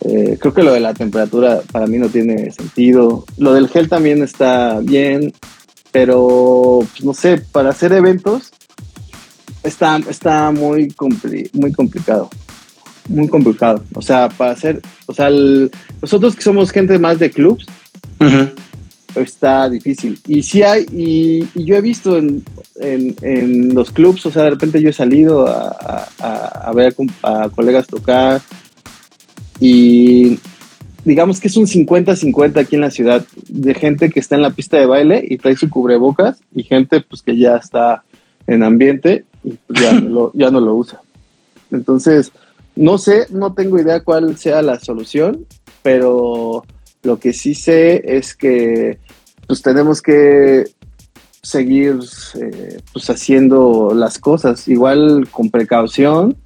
Eh, 0.00 0.36
creo 0.40 0.52
que 0.52 0.64
lo 0.64 0.72
de 0.72 0.80
la 0.80 0.94
temperatura 0.94 1.60
para 1.70 1.86
mí 1.86 1.96
no 1.96 2.08
tiene 2.08 2.50
sentido. 2.50 3.24
Lo 3.38 3.54
del 3.54 3.68
gel 3.68 3.88
también 3.88 4.20
está 4.20 4.80
bien. 4.80 5.32
Pero 5.92 6.80
pues, 6.80 7.04
no 7.04 7.14
sé, 7.14 7.38
para 7.52 7.70
hacer 7.70 7.92
eventos 7.92 8.50
está, 9.62 9.98
está 10.08 10.50
muy, 10.50 10.90
compli 10.90 11.48
muy 11.52 11.72
complicado. 11.72 12.30
Muy 13.08 13.28
complicado. 13.28 13.82
O 13.94 14.02
sea, 14.02 14.28
para 14.28 14.52
hacer, 14.52 14.80
o 15.06 15.14
sea, 15.14 15.28
nosotros 16.00 16.34
que 16.34 16.42
somos 16.42 16.70
gente 16.70 16.98
más 16.98 17.18
de 17.18 17.30
clubs, 17.30 17.66
está 19.14 19.68
difícil. 19.68 20.18
Y 20.26 20.42
sí 20.42 20.62
hay, 20.62 20.86
y, 20.92 21.64
yo 21.64 21.76
he 21.76 21.80
visto 21.80 22.16
en, 22.16 22.44
en, 22.80 23.74
los 23.74 23.90
clubs, 23.90 24.24
o 24.26 24.30
sea, 24.30 24.44
de 24.44 24.50
repente 24.50 24.80
yo 24.80 24.90
he 24.90 24.92
salido 24.92 25.46
a, 25.46 26.08
a, 26.18 26.72
ver 26.72 26.94
a 27.22 27.48
colegas 27.50 27.86
tocar 27.86 28.40
y 29.60 30.38
digamos 31.04 31.40
que 31.40 31.48
es 31.48 31.56
un 31.56 31.66
50-50 31.66 32.60
aquí 32.60 32.76
en 32.76 32.80
la 32.80 32.90
ciudad 32.90 33.24
de 33.48 33.74
gente 33.74 34.10
que 34.10 34.20
está 34.20 34.36
en 34.36 34.42
la 34.42 34.50
pista 34.50 34.78
de 34.78 34.86
baile 34.86 35.24
y 35.28 35.38
trae 35.38 35.56
su 35.56 35.68
cubrebocas 35.68 36.40
y 36.54 36.62
gente 36.62 37.00
pues 37.00 37.22
que 37.22 37.36
ya 37.36 37.56
está 37.56 38.04
en 38.46 38.62
ambiente 38.62 39.24
y 39.44 39.58
pues, 39.66 39.80
ya, 39.80 39.92
no 40.00 40.08
lo, 40.08 40.32
ya 40.34 40.50
no 40.50 40.60
lo 40.60 40.74
usa. 40.74 41.00
Entonces, 41.70 42.32
no 42.76 42.98
sé, 42.98 43.26
no 43.30 43.54
tengo 43.54 43.78
idea 43.78 44.00
cuál 44.00 44.36
sea 44.36 44.62
la 44.62 44.78
solución, 44.78 45.46
pero 45.82 46.64
lo 47.02 47.18
que 47.18 47.32
sí 47.32 47.54
sé 47.54 48.02
es 48.16 48.34
que 48.34 48.98
pues 49.46 49.62
tenemos 49.62 50.00
que 50.00 50.64
seguir 51.42 51.98
eh, 52.40 52.80
pues 52.92 53.10
haciendo 53.10 53.92
las 53.94 54.18
cosas 54.18 54.68
igual 54.68 55.28
con 55.30 55.50
precaución 55.50 56.36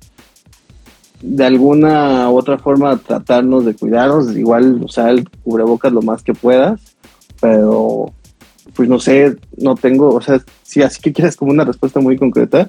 de 1.22 1.44
alguna 1.44 2.30
u 2.30 2.36
otra 2.36 2.58
forma 2.58 2.96
tratarnos 2.98 3.64
de 3.64 3.74
cuidarnos, 3.74 4.36
igual 4.36 4.82
usar 4.82 5.10
el 5.10 5.28
cubrebocas 5.42 5.92
lo 5.92 6.02
más 6.02 6.22
que 6.22 6.34
puedas, 6.34 6.80
pero 7.40 8.12
pues 8.74 8.88
no 8.88 8.98
sé, 8.98 9.36
no 9.56 9.74
tengo, 9.74 10.14
o 10.14 10.20
sea, 10.20 10.40
si 10.62 10.82
así 10.82 11.00
que 11.00 11.12
quieres 11.12 11.36
como 11.36 11.52
una 11.52 11.64
respuesta 11.64 12.00
muy 12.00 12.16
concreta, 12.16 12.68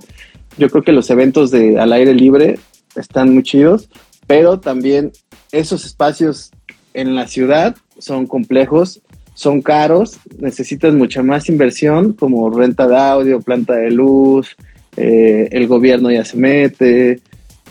yo 0.58 0.70
creo 0.70 0.84
que 0.84 0.92
los 0.92 1.10
eventos 1.10 1.52
de 1.52 1.80
al 1.80 1.92
aire 1.94 2.14
libre 2.14 2.60
están 2.96 3.34
muy 3.34 3.44
chidos, 3.44 3.90
pero 4.26 4.60
también 4.60 5.12
esos 5.52 5.86
espacios 5.86 6.52
en 6.94 7.16
la 7.16 7.28
ciudad 7.28 7.76
son 8.00 8.26
complejos, 8.26 9.02
son 9.34 9.62
caros, 9.62 10.18
necesitas 10.40 10.94
mucha 10.94 11.22
más 11.22 11.50
inversión 11.50 12.14
como 12.14 12.50
renta 12.50 12.88
de 12.88 12.98
audio, 12.98 13.42
planta 13.42 13.76
de 13.76 13.92
luz, 13.92 14.56
eh, 14.96 15.50
el 15.52 15.68
gobierno 15.68 16.10
ya 16.10 16.26
se 16.26 16.38
mete, 16.38 17.22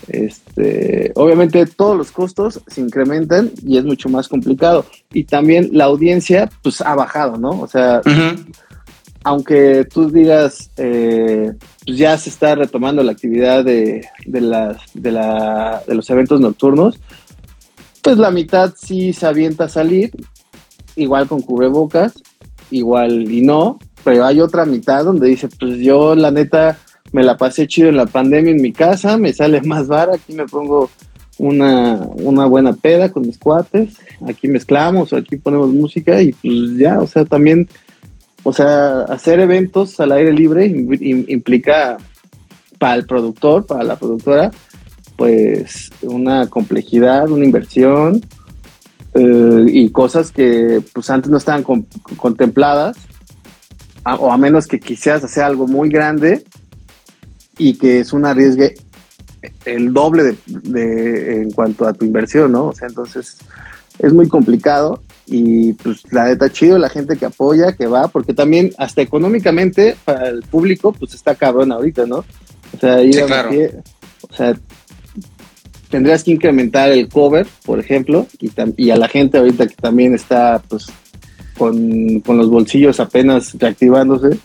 este, 0.07 1.11
obviamente 1.15 1.65
todos 1.65 1.97
los 1.97 2.11
costos 2.11 2.61
se 2.67 2.81
incrementan 2.81 3.51
y 3.65 3.77
es 3.77 3.85
mucho 3.85 4.09
más 4.09 4.27
complicado. 4.27 4.85
Y 5.13 5.25
también 5.25 5.69
la 5.73 5.85
audiencia, 5.85 6.49
pues 6.63 6.81
ha 6.81 6.95
bajado, 6.95 7.37
¿no? 7.37 7.61
O 7.61 7.67
sea, 7.67 8.01
aunque 9.23 9.85
tú 9.91 10.09
digas, 10.09 10.71
eh, 10.77 11.53
pues 11.85 11.97
ya 11.97 12.17
se 12.17 12.29
está 12.29 12.55
retomando 12.55 13.03
la 13.03 13.11
actividad 13.11 13.65
de, 13.65 14.07
de, 14.25 14.41
las, 14.41 14.77
de, 14.93 15.11
la, 15.11 15.83
de 15.85 15.95
los 15.95 16.09
eventos 16.09 16.39
nocturnos, 16.39 16.99
pues 18.01 18.17
la 18.17 18.31
mitad 18.31 18.73
sí 18.77 19.11
se 19.11 19.25
avienta 19.25 19.65
a 19.65 19.69
salir, 19.69 20.11
igual 20.95 21.27
con 21.27 21.41
cubrebocas, 21.41 22.13
igual 22.71 23.29
y 23.29 23.41
no, 23.41 23.79
pero 24.03 24.25
hay 24.25 24.39
otra 24.39 24.65
mitad 24.65 25.03
donde 25.03 25.27
dice, 25.27 25.49
pues 25.59 25.77
yo 25.79 26.15
la 26.15 26.31
neta 26.31 26.77
me 27.11 27.23
la 27.23 27.37
pasé 27.37 27.67
chido 27.67 27.89
en 27.89 27.97
la 27.97 28.05
pandemia 28.05 28.51
en 28.51 28.61
mi 28.61 28.73
casa, 28.73 29.17
me 29.17 29.33
sale 29.33 29.61
más 29.61 29.87
vara, 29.87 30.15
aquí 30.15 30.33
me 30.33 30.45
pongo 30.45 30.89
una, 31.37 31.99
una 32.15 32.45
buena 32.45 32.73
peda 32.73 33.11
con 33.11 33.23
mis 33.23 33.37
cuates, 33.37 33.97
aquí 34.27 34.47
mezclamos, 34.47 35.13
aquí 35.13 35.37
ponemos 35.37 35.69
música 35.69 36.21
y 36.21 36.33
pues 36.33 36.77
ya, 36.77 36.99
o 36.99 37.07
sea, 37.07 37.25
también, 37.25 37.69
o 38.43 38.53
sea, 38.53 39.01
hacer 39.01 39.39
eventos 39.39 39.99
al 39.99 40.11
aire 40.11 40.33
libre 40.33 40.65
implica 40.65 41.97
para 42.79 42.95
el 42.95 43.05
productor, 43.05 43.65
para 43.65 43.83
la 43.83 43.95
productora, 43.95 44.51
pues 45.15 45.89
una 46.01 46.47
complejidad, 46.47 47.29
una 47.29 47.45
inversión 47.45 48.21
eh, 49.13 49.65
y 49.67 49.89
cosas 49.89 50.31
que 50.31 50.81
pues 50.93 51.09
antes 51.09 51.29
no 51.31 51.37
estaban 51.37 51.63
contempladas, 52.17 52.97
o 54.19 54.31
a 54.31 54.37
menos 54.37 54.67
que 54.67 54.79
quisieras 54.79 55.23
hacer 55.23 55.43
algo 55.43 55.67
muy 55.67 55.89
grande, 55.89 56.45
y 57.57 57.75
que 57.75 57.99
es 57.99 58.13
un 58.13 58.25
arriesgue 58.25 58.75
el 59.65 59.93
doble 59.93 60.37
de, 60.45 61.41
en 61.41 61.51
cuanto 61.51 61.87
a 61.87 61.93
tu 61.93 62.05
inversión, 62.05 62.51
¿no? 62.51 62.67
O 62.67 62.73
sea, 62.73 62.87
entonces 62.87 63.37
es 63.99 64.13
muy 64.13 64.27
complicado 64.27 65.01
y 65.25 65.73
pues 65.73 66.01
la 66.11 66.25
neta 66.25 66.49
chido 66.49 66.77
la 66.77 66.89
gente 66.89 67.17
que 67.17 67.25
apoya, 67.25 67.73
que 67.73 67.87
va, 67.87 68.07
porque 68.07 68.33
también 68.33 68.71
hasta 68.77 69.01
económicamente 69.01 69.95
para 70.05 70.29
el 70.29 70.41
público 70.43 70.93
pues 70.93 71.13
está 71.13 71.35
cabrón 71.35 71.71
ahorita, 71.71 72.05
¿no? 72.05 72.17
O 72.17 72.79
sea, 72.79 72.97
o 74.29 74.33
sea, 74.33 74.57
tendrías 75.89 76.23
que 76.23 76.31
incrementar 76.31 76.91
el 76.91 77.09
cover, 77.09 77.47
por 77.65 77.79
ejemplo, 77.79 78.27
y, 78.39 78.51
y, 78.77 78.91
a 78.91 78.97
la 78.97 79.07
gente 79.07 79.37
ahorita 79.37 79.67
que 79.67 79.75
también 79.75 80.13
está 80.13 80.61
pues 80.67 80.87
con, 81.57 82.19
con 82.21 82.37
los 82.37 82.49
bolsillos 82.49 82.99
apenas 82.99 83.53
reactivándose, 83.57 84.37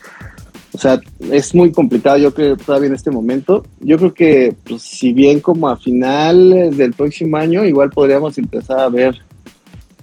o 0.74 0.78
sea, 0.78 1.00
es 1.30 1.54
muy 1.54 1.70
complicado, 1.70 2.16
yo 2.16 2.32
creo, 2.32 2.56
todavía 2.56 2.88
en 2.88 2.94
este 2.94 3.10
momento. 3.10 3.64
Yo 3.80 3.98
creo 3.98 4.14
que, 4.14 4.54
pues, 4.64 4.82
si 4.82 5.12
bien 5.12 5.40
como 5.40 5.68
a 5.68 5.76
finales 5.76 6.76
del 6.78 6.94
próximo 6.94 7.36
año, 7.36 7.64
igual 7.64 7.90
podríamos 7.90 8.38
empezar 8.38 8.80
a 8.80 8.88
ver 8.88 9.20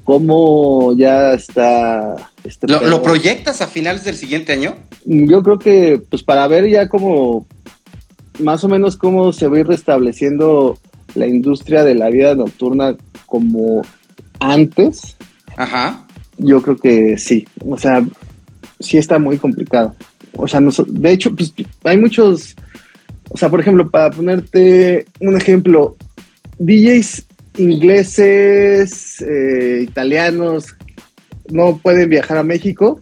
cómo 0.03 0.95
ya 0.95 1.33
está. 1.33 2.15
Este 2.43 2.67
¿Lo, 2.67 3.01
proyectas 3.01 3.61
a 3.61 3.67
finales 3.67 4.03
del 4.03 4.15
siguiente 4.15 4.53
año? 4.53 4.75
Yo 5.05 5.41
creo 5.41 5.57
que, 5.57 6.01
pues, 6.07 6.21
para 6.21 6.47
ver 6.47 6.69
ya 6.69 6.87
cómo, 6.87 7.47
más 8.37 8.63
o 8.63 8.69
menos 8.69 8.95
cómo 8.95 9.33
se 9.33 9.47
va 9.47 9.57
a 9.57 9.61
ir 9.61 9.67
restableciendo 9.67 10.77
la 11.15 11.25
industria 11.25 11.83
de 11.83 11.95
la 11.95 12.11
vida 12.11 12.35
nocturna 12.35 12.95
como 13.25 13.81
antes. 14.39 15.17
Ajá. 15.57 16.05
Yo 16.37 16.61
creo 16.61 16.77
que 16.77 17.17
sí. 17.17 17.47
O 17.67 17.77
sea, 17.77 18.05
sí 18.79 18.99
está 18.99 19.17
muy 19.17 19.39
complicado 19.39 19.95
o 20.33 20.47
sea, 20.47 20.61
de 20.87 21.11
hecho, 21.11 21.35
pues 21.35 21.53
hay 21.83 21.97
muchos, 21.97 22.55
o 23.29 23.37
sea, 23.37 23.49
por 23.49 23.59
ejemplo, 23.59 23.89
para 23.89 24.11
ponerte 24.11 25.05
un 25.19 25.37
ejemplo, 25.37 25.95
DJs 26.59 27.25
ingleses, 27.57 29.21
eh, 29.21 29.81
italianos, 29.83 30.75
no 31.49 31.77
pueden 31.77 32.09
viajar 32.09 32.37
a 32.37 32.43
México 32.43 32.99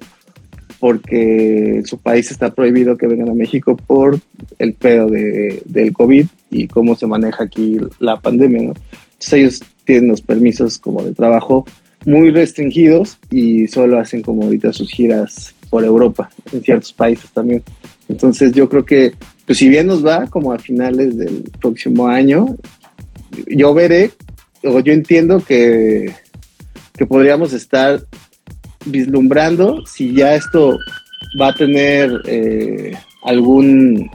porque 0.80 1.82
su 1.86 1.98
país 1.98 2.30
está 2.30 2.54
prohibido 2.54 2.98
que 2.98 3.08
vengan 3.08 3.30
a 3.30 3.34
México 3.34 3.76
por 3.76 4.20
el 4.60 4.74
pedo 4.74 5.08
de, 5.08 5.62
del 5.66 5.92
COVID 5.92 6.28
y 6.52 6.68
cómo 6.68 6.96
se 6.96 7.08
maneja 7.08 7.44
aquí 7.44 7.78
la 8.00 8.20
pandemia, 8.20 8.62
¿no? 8.62 8.74
Entonces 9.14 9.34
ellos 9.34 9.64
tienen 9.86 10.10
los 10.10 10.22
permisos 10.22 10.78
como 10.78 11.02
de 11.02 11.14
trabajo 11.14 11.66
muy 12.06 12.30
restringidos 12.30 13.18
y 13.32 13.68
solo 13.68 14.00
hacen 14.00 14.22
como 14.22 14.44
ahorita 14.44 14.72
sus 14.72 14.92
giras 14.92 15.56
por 15.70 15.84
Europa, 15.84 16.30
en 16.52 16.62
ciertos 16.64 16.94
países 16.94 17.30
también. 17.32 17.64
Entonces 18.10 18.54
yo 18.54 18.70
creo 18.70 18.86
que, 18.86 19.14
pues 19.46 19.58
si 19.58 19.70
bien 19.70 19.88
nos 19.88 20.06
va 20.06 20.28
como 20.28 20.54
a 20.54 20.60
finales 20.60 21.18
del 21.18 21.44
próximo 21.60 22.08
año, 22.08 22.56
yo 23.48 23.74
veré, 23.74 24.12
o 24.64 24.80
yo 24.80 24.94
entiendo 24.94 25.44
que, 25.46 26.14
que 26.98 27.06
podríamos 27.06 27.54
estar 27.54 28.02
vislumbrando 28.86 29.86
si 29.86 30.14
ya 30.14 30.36
esto 30.36 30.78
va 31.40 31.50
a 31.50 31.56
tener 31.56 32.22
eh, 32.26 32.94
algún 33.24 34.10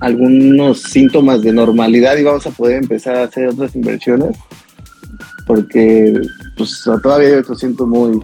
algunos 0.00 0.80
síntomas 0.80 1.42
de 1.42 1.52
normalidad 1.52 2.16
y 2.16 2.22
vamos 2.22 2.46
a 2.46 2.50
poder 2.50 2.82
empezar 2.82 3.16
a 3.16 3.24
hacer 3.24 3.48
otras 3.48 3.76
inversiones 3.76 4.34
porque 5.46 6.18
pues 6.56 6.82
todavía 7.02 7.30
yo 7.30 7.42
lo 7.46 7.54
siento 7.54 7.86
muy 7.86 8.18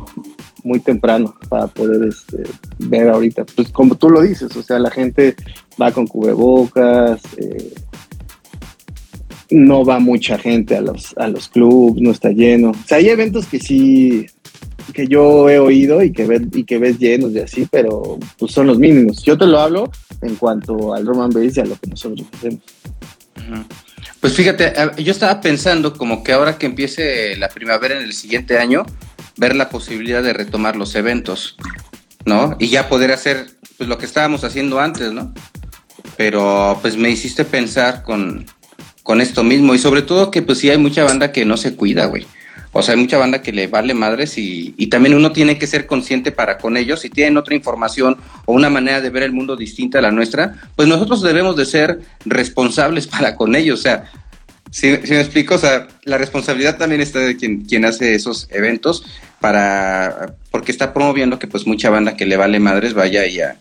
muy 0.67 0.81
temprano 0.81 1.35
para 1.49 1.69
poder 1.69 2.09
este, 2.09 2.43
ver 2.79 3.09
ahorita. 3.09 3.45
Pues 3.45 3.71
como 3.71 3.95
tú 3.95 4.11
lo 4.11 4.21
dices, 4.21 4.55
o 4.57 4.63
sea, 4.63 4.79
la 4.79 4.91
gente 4.91 5.37
va 5.81 5.93
con 5.93 6.07
cubrebocas, 6.07 7.21
eh, 7.37 7.73
no 9.51 9.85
va 9.85 9.99
mucha 9.99 10.39
gente 10.39 10.77
a 10.77 10.81
los, 10.81 11.17
a 11.17 11.29
los 11.29 11.49
clubs, 11.49 12.01
no 12.01 12.11
está 12.11 12.31
lleno. 12.31 12.71
O 12.71 12.87
sea, 12.87 12.99
hay 12.99 13.09
eventos 13.09 13.47
que 13.47 13.61
sí, 13.61 14.27
que 14.93 15.07
yo 15.07 15.49
he 15.49 15.59
oído 15.59 16.03
y 16.03 16.13
que, 16.13 16.27
ves, 16.27 16.43
y 16.53 16.65
que 16.65 16.79
ves 16.79 16.99
llenos 16.99 17.33
de 17.33 17.45
así, 17.45 17.67
pero 17.71 18.19
pues 18.39 18.53
son 18.53 18.67
los 18.67 18.79
mínimos. 18.79 19.23
Yo 19.23 19.39
te 19.39 19.47
lo 19.47 19.61
hablo 19.61 19.91
en 20.23 20.35
cuanto 20.37 20.95
al 20.95 21.07
Roman 21.07 21.31
Base 21.31 21.53
y 21.57 21.61
a 21.61 21.67
lo 21.67 21.77
que 21.77 21.89
nosotros 21.89 22.27
hacemos. 22.35 22.61
Pues 24.21 24.35
fíjate, 24.35 24.73
yo 24.99 25.13
estaba 25.13 25.41
pensando 25.41 25.93
como 25.93 26.25
que 26.25 26.33
ahora 26.33 26.59
que 26.59 26.67
empiece 26.67 27.37
la 27.37 27.49
primavera 27.49 27.97
en 27.97 28.03
el 28.03 28.13
siguiente 28.13 28.59
año, 28.59 28.85
ver 29.37 29.55
la 29.55 29.69
posibilidad 29.69 30.23
de 30.23 30.33
retomar 30.33 30.77
los 30.77 30.95
eventos, 30.95 31.57
¿no? 32.25 32.57
Y 32.59 32.69
ya 32.69 32.89
poder 32.89 33.13
hacer 33.13 33.47
pues 33.77 33.89
lo 33.89 33.99
que 33.99 34.07
estábamos 34.07 34.45
haciendo 34.45 34.81
antes, 34.81 35.13
¿no? 35.13 35.33
Pero 36.17 36.79
pues 36.81 36.97
me 36.97 37.11
hiciste 37.11 37.45
pensar 37.45 38.03
con, 38.03 38.47
con 39.03 39.21
esto 39.21 39.45
mismo 39.45 39.75
y 39.75 39.79
sobre 39.79 40.03
todo 40.03 40.31
que 40.31 40.43
pues 40.43 40.59
sí 40.59 40.71
hay 40.71 40.79
mucha 40.79 41.05
banda 41.05 41.33
que 41.33 41.45
no 41.45 41.57
se 41.57 41.77
cuida, 41.77 42.07
güey. 42.07 42.27
O 42.73 42.83
sea, 42.83 42.95
hay 42.95 43.01
mucha 43.01 43.17
banda 43.17 43.41
que 43.41 43.53
le 43.53 43.69
vale 43.69 43.95
madres 43.95 44.37
y, 44.37 44.75
y, 44.77 44.89
también 44.89 45.15
uno 45.15 45.33
tiene 45.33 45.59
que 45.59 45.67
ser 45.67 45.87
consciente 45.87 46.31
para 46.31 46.59
con 46.59 46.77
ellos. 46.77 47.01
Si 47.01 47.09
tienen 47.09 47.39
otra 47.39 47.55
información 47.55 48.19
o 48.45 48.53
una 48.53 48.69
manera 48.69 49.01
de 49.01 49.09
ver 49.09 49.23
el 49.23 49.33
mundo 49.33 49.57
distinta 49.57 49.99
a 49.99 50.03
la 50.03 50.11
nuestra, 50.11 50.57
pues 50.77 50.87
nosotros 50.87 51.23
debemos 51.23 51.57
de 51.57 51.65
ser 51.65 52.01
responsables 52.27 53.07
para 53.07 53.35
con 53.35 53.55
ellos. 53.55 53.81
O 53.81 53.83
sea, 53.83 54.11
si, 54.77 54.95
si 55.05 55.15
me 55.15 55.21
explico, 55.21 55.55
o 55.55 55.59
sea, 55.59 55.89
la 56.05 56.19
responsabilidad 56.19 56.77
también 56.77 57.01
está 57.01 57.21
de 57.21 57.39
quien, 57.39 57.63
quien 57.65 57.87
hace 57.87 58.15
esos 58.15 58.47
eventos 58.51 59.07
para, 59.41 60.35
porque 60.51 60.71
está 60.71 60.93
promoviendo 60.93 61.39
que 61.39 61.47
pues 61.47 61.67
mucha 61.67 61.89
banda 61.89 62.15
que 62.15 62.27
le 62.27 62.37
vale 62.37 62.61
madres 62.61 62.93
vaya 62.93 63.25
y 63.27 63.41
a, 63.41 63.57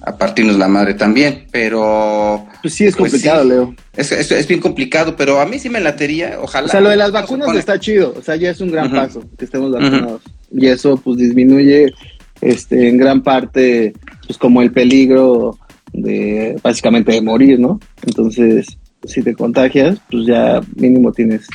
a 0.00 0.18
partirnos 0.18 0.58
la 0.58 0.66
madre 0.66 0.94
también, 0.94 1.46
pero... 1.52 2.48
Pues 2.62 2.74
sí, 2.74 2.84
es 2.84 2.96
pues 2.96 3.12
complicado, 3.12 3.44
Leo. 3.44 3.76
Es, 3.94 4.10
es, 4.10 4.32
es, 4.32 4.48
bien 4.48 4.58
complicado, 4.58 5.14
pero 5.14 5.40
a 5.40 5.46
mí 5.46 5.60
sí 5.60 5.68
me 5.68 5.78
latería, 5.78 6.38
ojalá. 6.42 6.66
O 6.66 6.70
sea, 6.70 6.80
lo 6.80 6.88
de 6.88 6.96
las 6.96 7.12
vacunas 7.12 7.54
está 7.54 7.78
chido, 7.78 8.12
o 8.18 8.20
sea, 8.20 8.34
ya 8.34 8.50
es 8.50 8.60
un 8.60 8.72
gran 8.72 8.88
uh 8.88 8.90
-huh. 8.90 8.96
paso 8.96 9.24
que 9.38 9.44
estemos 9.44 9.70
vacunados. 9.70 10.20
Uh 10.24 10.56
-huh. 10.56 10.62
Y 10.62 10.66
eso 10.66 10.96
pues 10.96 11.18
disminuye 11.18 11.92
este, 12.40 12.88
en 12.88 12.96
gran 12.98 13.22
parte, 13.22 13.92
pues 14.26 14.36
como 14.36 14.62
el 14.62 14.72
peligro 14.72 15.56
de 15.92 16.58
básicamente 16.60 17.12
de 17.12 17.20
morir, 17.20 17.60
¿no? 17.60 17.78
Entonces, 18.04 18.66
si 19.08 19.22
te 19.22 19.34
contagias, 19.34 19.98
pues 20.10 20.26
ya 20.26 20.60
mínimo 20.76 21.12
tienes, 21.12 21.46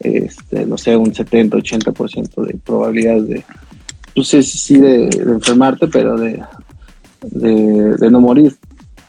este, 0.00 0.66
no 0.66 0.78
sé, 0.78 0.96
un 0.96 1.14
70, 1.14 1.56
80% 1.56 2.46
de 2.46 2.54
probabilidades 2.64 3.28
de, 3.28 3.44
pues 4.14 4.28
sí, 4.28 4.78
de, 4.78 5.06
enfermarte, 5.06 5.88
pero 5.88 6.16
de, 6.16 6.42
de, 7.22 7.96
de, 7.96 8.10
no 8.10 8.20
morir. 8.20 8.54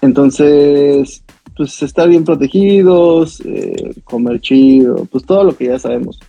Entonces, 0.01 1.23
pues 1.55 1.81
estar 1.83 2.07
bien 2.09 2.23
protegidos, 2.23 3.41
eh, 3.45 3.93
comer 4.03 4.41
chido, 4.41 5.05
pues 5.05 5.25
todo 5.25 5.43
lo 5.43 5.55
que 5.55 5.67
ya 5.67 5.79
sabemos. 5.79 6.19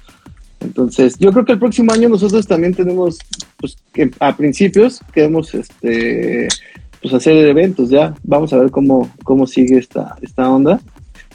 Entonces, 0.61 1.19
yo 1.19 1.31
creo 1.33 1.45
que 1.45 1.53
el 1.53 1.59
próximo 1.59 1.93
año 1.93 2.09
nosotros 2.09 2.47
también 2.47 2.75
tenemos, 2.75 3.19
pues 3.59 3.77
que 3.93 4.11
a 4.19 4.37
principios 4.37 5.01
queremos 5.13 5.55
este, 5.55 6.49
pues 7.03 7.15
hacer 7.15 7.37
eventos 7.47 7.91
ya. 7.91 8.15
Vamos 8.23 8.53
a 8.53 8.59
ver 8.59 8.71
cómo, 8.71 9.11
cómo 9.23 9.47
sigue 9.47 9.79
esta, 9.79 10.17
esta 10.23 10.51
onda. 10.51 10.81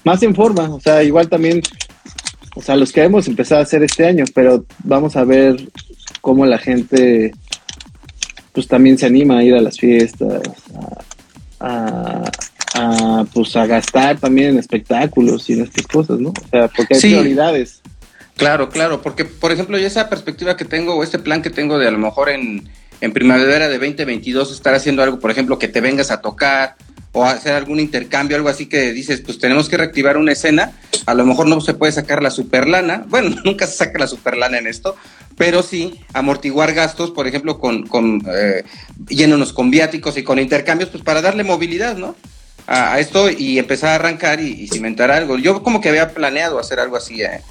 Más 0.04 0.24
en 0.24 0.36
forma, 0.36 0.74
o 0.74 0.80
sea, 0.80 1.04
igual 1.04 1.28
también, 1.30 1.62
o 2.56 2.62
sea, 2.62 2.76
los 2.76 2.92
queremos 2.92 3.28
empezar 3.28 3.60
a 3.60 3.64
hacer 3.64 3.84
este 3.84 4.06
año, 4.06 4.26
pero 4.34 4.66
vamos 4.84 5.16
a 5.16 5.24
ver 5.24 5.70
cómo 6.22 6.46
la 6.46 6.58
gente 6.58 7.34
pues 8.54 8.68
también 8.68 8.98
se 8.98 9.06
anima 9.06 9.38
a 9.38 9.44
ir 9.44 9.56
a 9.56 9.62
las 9.62 9.78
fiestas, 9.78 10.42
a, 11.60 11.66
a, 11.66 12.32
a, 12.74 13.26
pues 13.34 13.56
a 13.56 13.66
gastar 13.66 14.20
también 14.20 14.50
en 14.50 14.60
espectáculos 14.60 15.50
y 15.50 15.54
en 15.54 15.62
estas 15.64 15.86
cosas, 15.88 16.20
¿no? 16.20 16.30
O 16.30 16.50
sea, 16.50 16.68
porque 16.68 16.96
hay 16.96 17.00
sí. 17.00 17.10
prioridades. 17.10 17.82
Claro, 18.36 18.70
claro, 18.70 19.02
porque 19.02 19.26
por 19.26 19.52
ejemplo, 19.52 19.78
yo 19.78 19.86
esa 19.86 20.10
perspectiva 20.10 20.56
que 20.56 20.66
tengo 20.66 20.96
o 20.96 21.04
este 21.04 21.20
plan 21.20 21.42
que 21.42 21.50
tengo 21.50 21.78
de 21.78 21.88
a 21.88 21.92
lo 21.92 21.98
mejor 21.98 22.30
en, 22.30 22.70
en 23.02 23.12
primavera 23.12 23.68
de 23.68 23.78
2022 23.78 24.52
estar 24.52 24.74
haciendo 24.74 25.04
algo, 25.04 25.20
por 25.20 25.30
ejemplo, 25.30 25.60
que 25.60 25.68
te 25.68 25.82
vengas 25.82 26.10
a 26.10 26.22
tocar 26.22 26.76
o 27.12 27.26
hacer 27.26 27.54
algún 27.54 27.80
intercambio, 27.80 28.38
algo 28.38 28.50
así 28.50 28.68
que 28.68 28.94
dices, 28.94 29.22
pues 29.22 29.40
tenemos 29.40 29.68
que 29.68 29.78
reactivar 29.78 30.18
una 30.18 30.32
escena, 30.32 30.74
a 31.06 31.14
lo 31.14 31.26
mejor 31.26 31.48
no 31.48 31.60
se 31.62 31.74
puede 31.74 31.92
sacar 31.92 32.22
la 32.22 32.30
superlana, 32.30 33.06
bueno, 33.10 33.36
nunca 33.44 33.68
se 33.68 33.78
saca 33.78 34.00
la 34.00 34.08
superlana 34.08 34.58
en 34.58 34.68
esto, 34.68 34.96
pero 35.38 35.64
sí 35.64 36.00
amortiguar 36.14 36.74
gastos, 36.74 37.12
por 37.12 37.28
ejemplo, 37.28 37.60
con, 37.60 37.88
con 37.88 38.22
eh, 38.28 38.64
yéndonos 39.08 39.54
con 39.54 39.72
viáticos 39.72 40.18
y 40.18 40.24
con 40.24 40.38
intercambios, 40.38 40.90
pues 40.90 41.04
para 41.04 41.22
darle 41.22 41.44
movilidad, 41.44 41.98
¿no? 41.98 42.16
A, 42.68 42.94
a 42.94 43.00
esto 43.00 43.32
y 43.32 43.58
empezar 43.58 43.90
a 43.90 43.96
arrancar 43.96 44.42
y, 44.42 44.68
cimentar 44.68 45.10
algo. 45.10 45.40
Yo 45.40 45.64
como 45.64 45.82
que 45.82 45.90
había 45.90 46.14
planeado 46.14 46.60
hacer 46.60 46.80
algo 46.80 46.98
así 46.98 47.24
eh, 47.24 47.42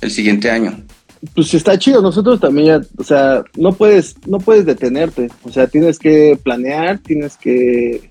el 0.00 0.12
siguiente 0.12 0.50
año. 0.50 0.84
Pues 1.34 1.52
está 1.52 1.78
chido, 1.78 2.00
nosotros 2.00 2.40
también 2.40 2.86
o 2.96 3.04
sea, 3.04 3.42
no 3.56 3.72
puedes, 3.72 4.14
no 4.26 4.38
puedes 4.38 4.64
detenerte, 4.64 5.28
o 5.42 5.52
sea, 5.52 5.66
tienes 5.66 5.98
que 5.98 6.38
planear, 6.42 6.98
tienes 6.98 7.36
que, 7.36 8.08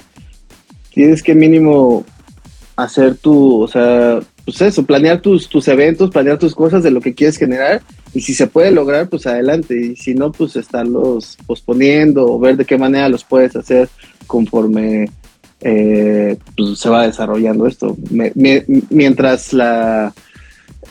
tienes 0.99 1.23
que 1.23 1.33
mínimo 1.33 2.03
hacer 2.75 3.15
tu, 3.15 3.61
o 3.61 3.69
sea, 3.69 4.19
pues 4.43 4.59
eso, 4.59 4.85
planear 4.85 5.21
tus, 5.21 5.47
tus 5.47 5.65
eventos, 5.69 6.11
planear 6.11 6.37
tus 6.37 6.53
cosas 6.53 6.83
de 6.83 6.91
lo 6.91 6.99
que 6.99 7.13
quieres 7.13 7.37
generar 7.37 7.81
y 8.13 8.19
si 8.19 8.33
se 8.33 8.47
puede 8.47 8.71
lograr, 8.71 9.07
pues 9.07 9.25
adelante 9.25 9.79
y 9.79 9.95
si 9.95 10.13
no, 10.13 10.33
pues 10.33 10.57
estarlos 10.57 11.37
posponiendo 11.47 12.25
o 12.25 12.37
ver 12.37 12.57
de 12.57 12.65
qué 12.65 12.77
manera 12.77 13.07
los 13.07 13.23
puedes 13.23 13.55
hacer 13.55 13.87
conforme 14.27 15.09
eh, 15.61 16.35
pues 16.57 16.77
se 16.77 16.89
va 16.89 17.07
desarrollando 17.07 17.65
esto. 17.65 17.95
Me, 18.11 18.33
me, 18.35 18.65
mientras 18.89 19.53
la, 19.53 20.13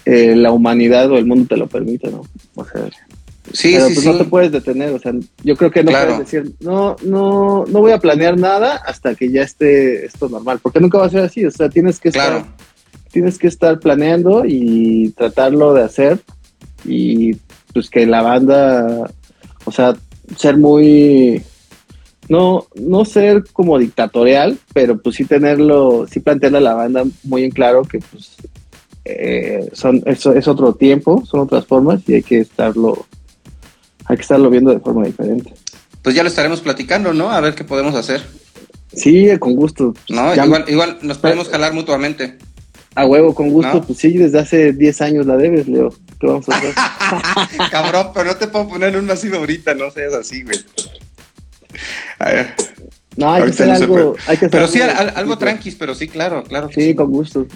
eh, 0.06 0.34
la 0.34 0.52
humanidad 0.52 1.10
o 1.10 1.18
el 1.18 1.26
mundo 1.26 1.48
te 1.50 1.58
lo 1.58 1.66
permite, 1.66 2.10
¿no? 2.10 2.22
O 2.54 2.64
sea, 2.64 2.88
sí, 3.52 3.72
pero 3.74 3.88
sí, 3.88 3.94
pues 3.94 4.04
sí. 4.04 4.12
no 4.12 4.18
te 4.18 4.24
puedes 4.24 4.52
detener, 4.52 4.92
o 4.92 4.98
sea, 4.98 5.12
yo 5.42 5.56
creo 5.56 5.70
que 5.70 5.82
no 5.82 5.90
Claro. 5.90 6.14
puedes 6.16 6.30
decir, 6.30 6.52
no, 6.60 6.96
no, 7.04 7.64
no 7.66 7.80
voy 7.80 7.92
a 7.92 7.98
planear 7.98 8.38
nada 8.38 8.76
hasta 8.76 9.14
que 9.14 9.30
ya 9.30 9.42
esté 9.42 10.06
esto 10.06 10.28
normal, 10.28 10.58
porque 10.62 10.80
nunca 10.80 10.98
va 10.98 11.06
a 11.06 11.10
ser 11.10 11.20
así, 11.24 11.44
o 11.44 11.50
sea, 11.50 11.68
tienes 11.68 12.00
que 12.00 12.08
estar 12.08 12.44
tienes 13.10 13.38
que 13.38 13.46
estar 13.46 13.80
planeando 13.80 14.44
y 14.46 15.10
tratarlo 15.16 15.72
de 15.74 15.82
hacer 15.82 16.20
y 16.84 17.34
pues 17.72 17.90
que 17.90 18.06
la 18.06 18.22
banda, 18.22 19.10
o 19.64 19.72
sea, 19.72 19.96
ser 20.36 20.56
muy, 20.56 21.42
no, 22.28 22.66
no 22.74 23.04
ser 23.04 23.44
como 23.52 23.78
dictatorial, 23.78 24.58
pero 24.74 24.98
pues 24.98 25.16
sí 25.16 25.24
tenerlo, 25.24 26.06
sí 26.10 26.20
plantearle 26.20 26.58
a 26.58 26.62
la 26.62 26.74
banda 26.74 27.04
muy 27.24 27.44
en 27.44 27.50
claro 27.50 27.82
que 27.82 27.98
pues 27.98 28.36
eh, 29.04 29.68
son, 29.72 30.02
eso 30.06 30.34
es 30.34 30.46
otro 30.48 30.74
tiempo, 30.74 31.24
son 31.24 31.40
otras 31.40 31.66
formas 31.66 32.02
y 32.06 32.14
hay 32.14 32.22
que 32.22 32.40
estarlo, 32.40 33.06
hay 34.08 34.16
que 34.16 34.22
estarlo 34.22 34.50
viendo 34.50 34.70
de 34.72 34.80
forma 34.80 35.04
diferente. 35.06 35.52
Pues 36.02 36.14
ya 36.14 36.22
lo 36.22 36.28
estaremos 36.28 36.60
platicando, 36.60 37.12
¿no? 37.12 37.30
A 37.30 37.40
ver 37.40 37.54
qué 37.54 37.64
podemos 37.64 37.94
hacer. 37.94 38.22
Sí, 38.92 39.28
con 39.38 39.54
gusto. 39.54 39.94
No, 40.08 40.34
Ya- 40.34 40.46
igual, 40.46 40.64
igual 40.68 40.98
nos 41.02 41.18
podemos 41.18 41.48
jalar 41.48 41.72
mutuamente. 41.74 42.38
A 42.94 43.04
huevo, 43.06 43.34
con 43.34 43.50
gusto. 43.50 43.74
¿No? 43.74 43.82
Pues 43.82 43.98
sí, 43.98 44.16
desde 44.16 44.38
hace 44.40 44.72
10 44.72 45.00
años 45.02 45.26
la 45.26 45.36
debes, 45.36 45.68
Leo. 45.68 45.90
¿Qué 46.18 46.26
vamos 46.26 46.48
a 46.48 46.56
hacer? 46.56 46.74
Cabrón, 47.70 48.08
pero 48.14 48.26
no 48.26 48.36
te 48.36 48.48
puedo 48.48 48.68
poner 48.68 48.96
un 48.96 49.08
así 49.10 49.28
ahorita, 49.32 49.74
no 49.74 49.90
seas 49.90 50.14
así, 50.14 50.42
güey. 50.42 50.58
A 52.18 52.30
ver. 52.30 52.54
No, 53.16 53.32
hay 53.32 53.42
que 53.44 53.50
hacer 53.50 53.68
no 53.68 53.74
algo. 53.74 54.16
Hay 54.26 54.36
que 54.36 54.46
hacer 54.46 54.50
Pero 54.50 54.68
sí, 54.68 54.80
al- 54.80 54.90
algo- 54.90 55.00
al- 55.10 55.16
algo 55.16 55.38
tranquis, 55.38 55.74
pero 55.74 55.94
sí, 55.94 56.08
claro, 56.08 56.42
claro. 56.44 56.68
que 56.68 56.80
Sí, 56.82 56.94
con 56.94 57.10
gusto. 57.10 57.46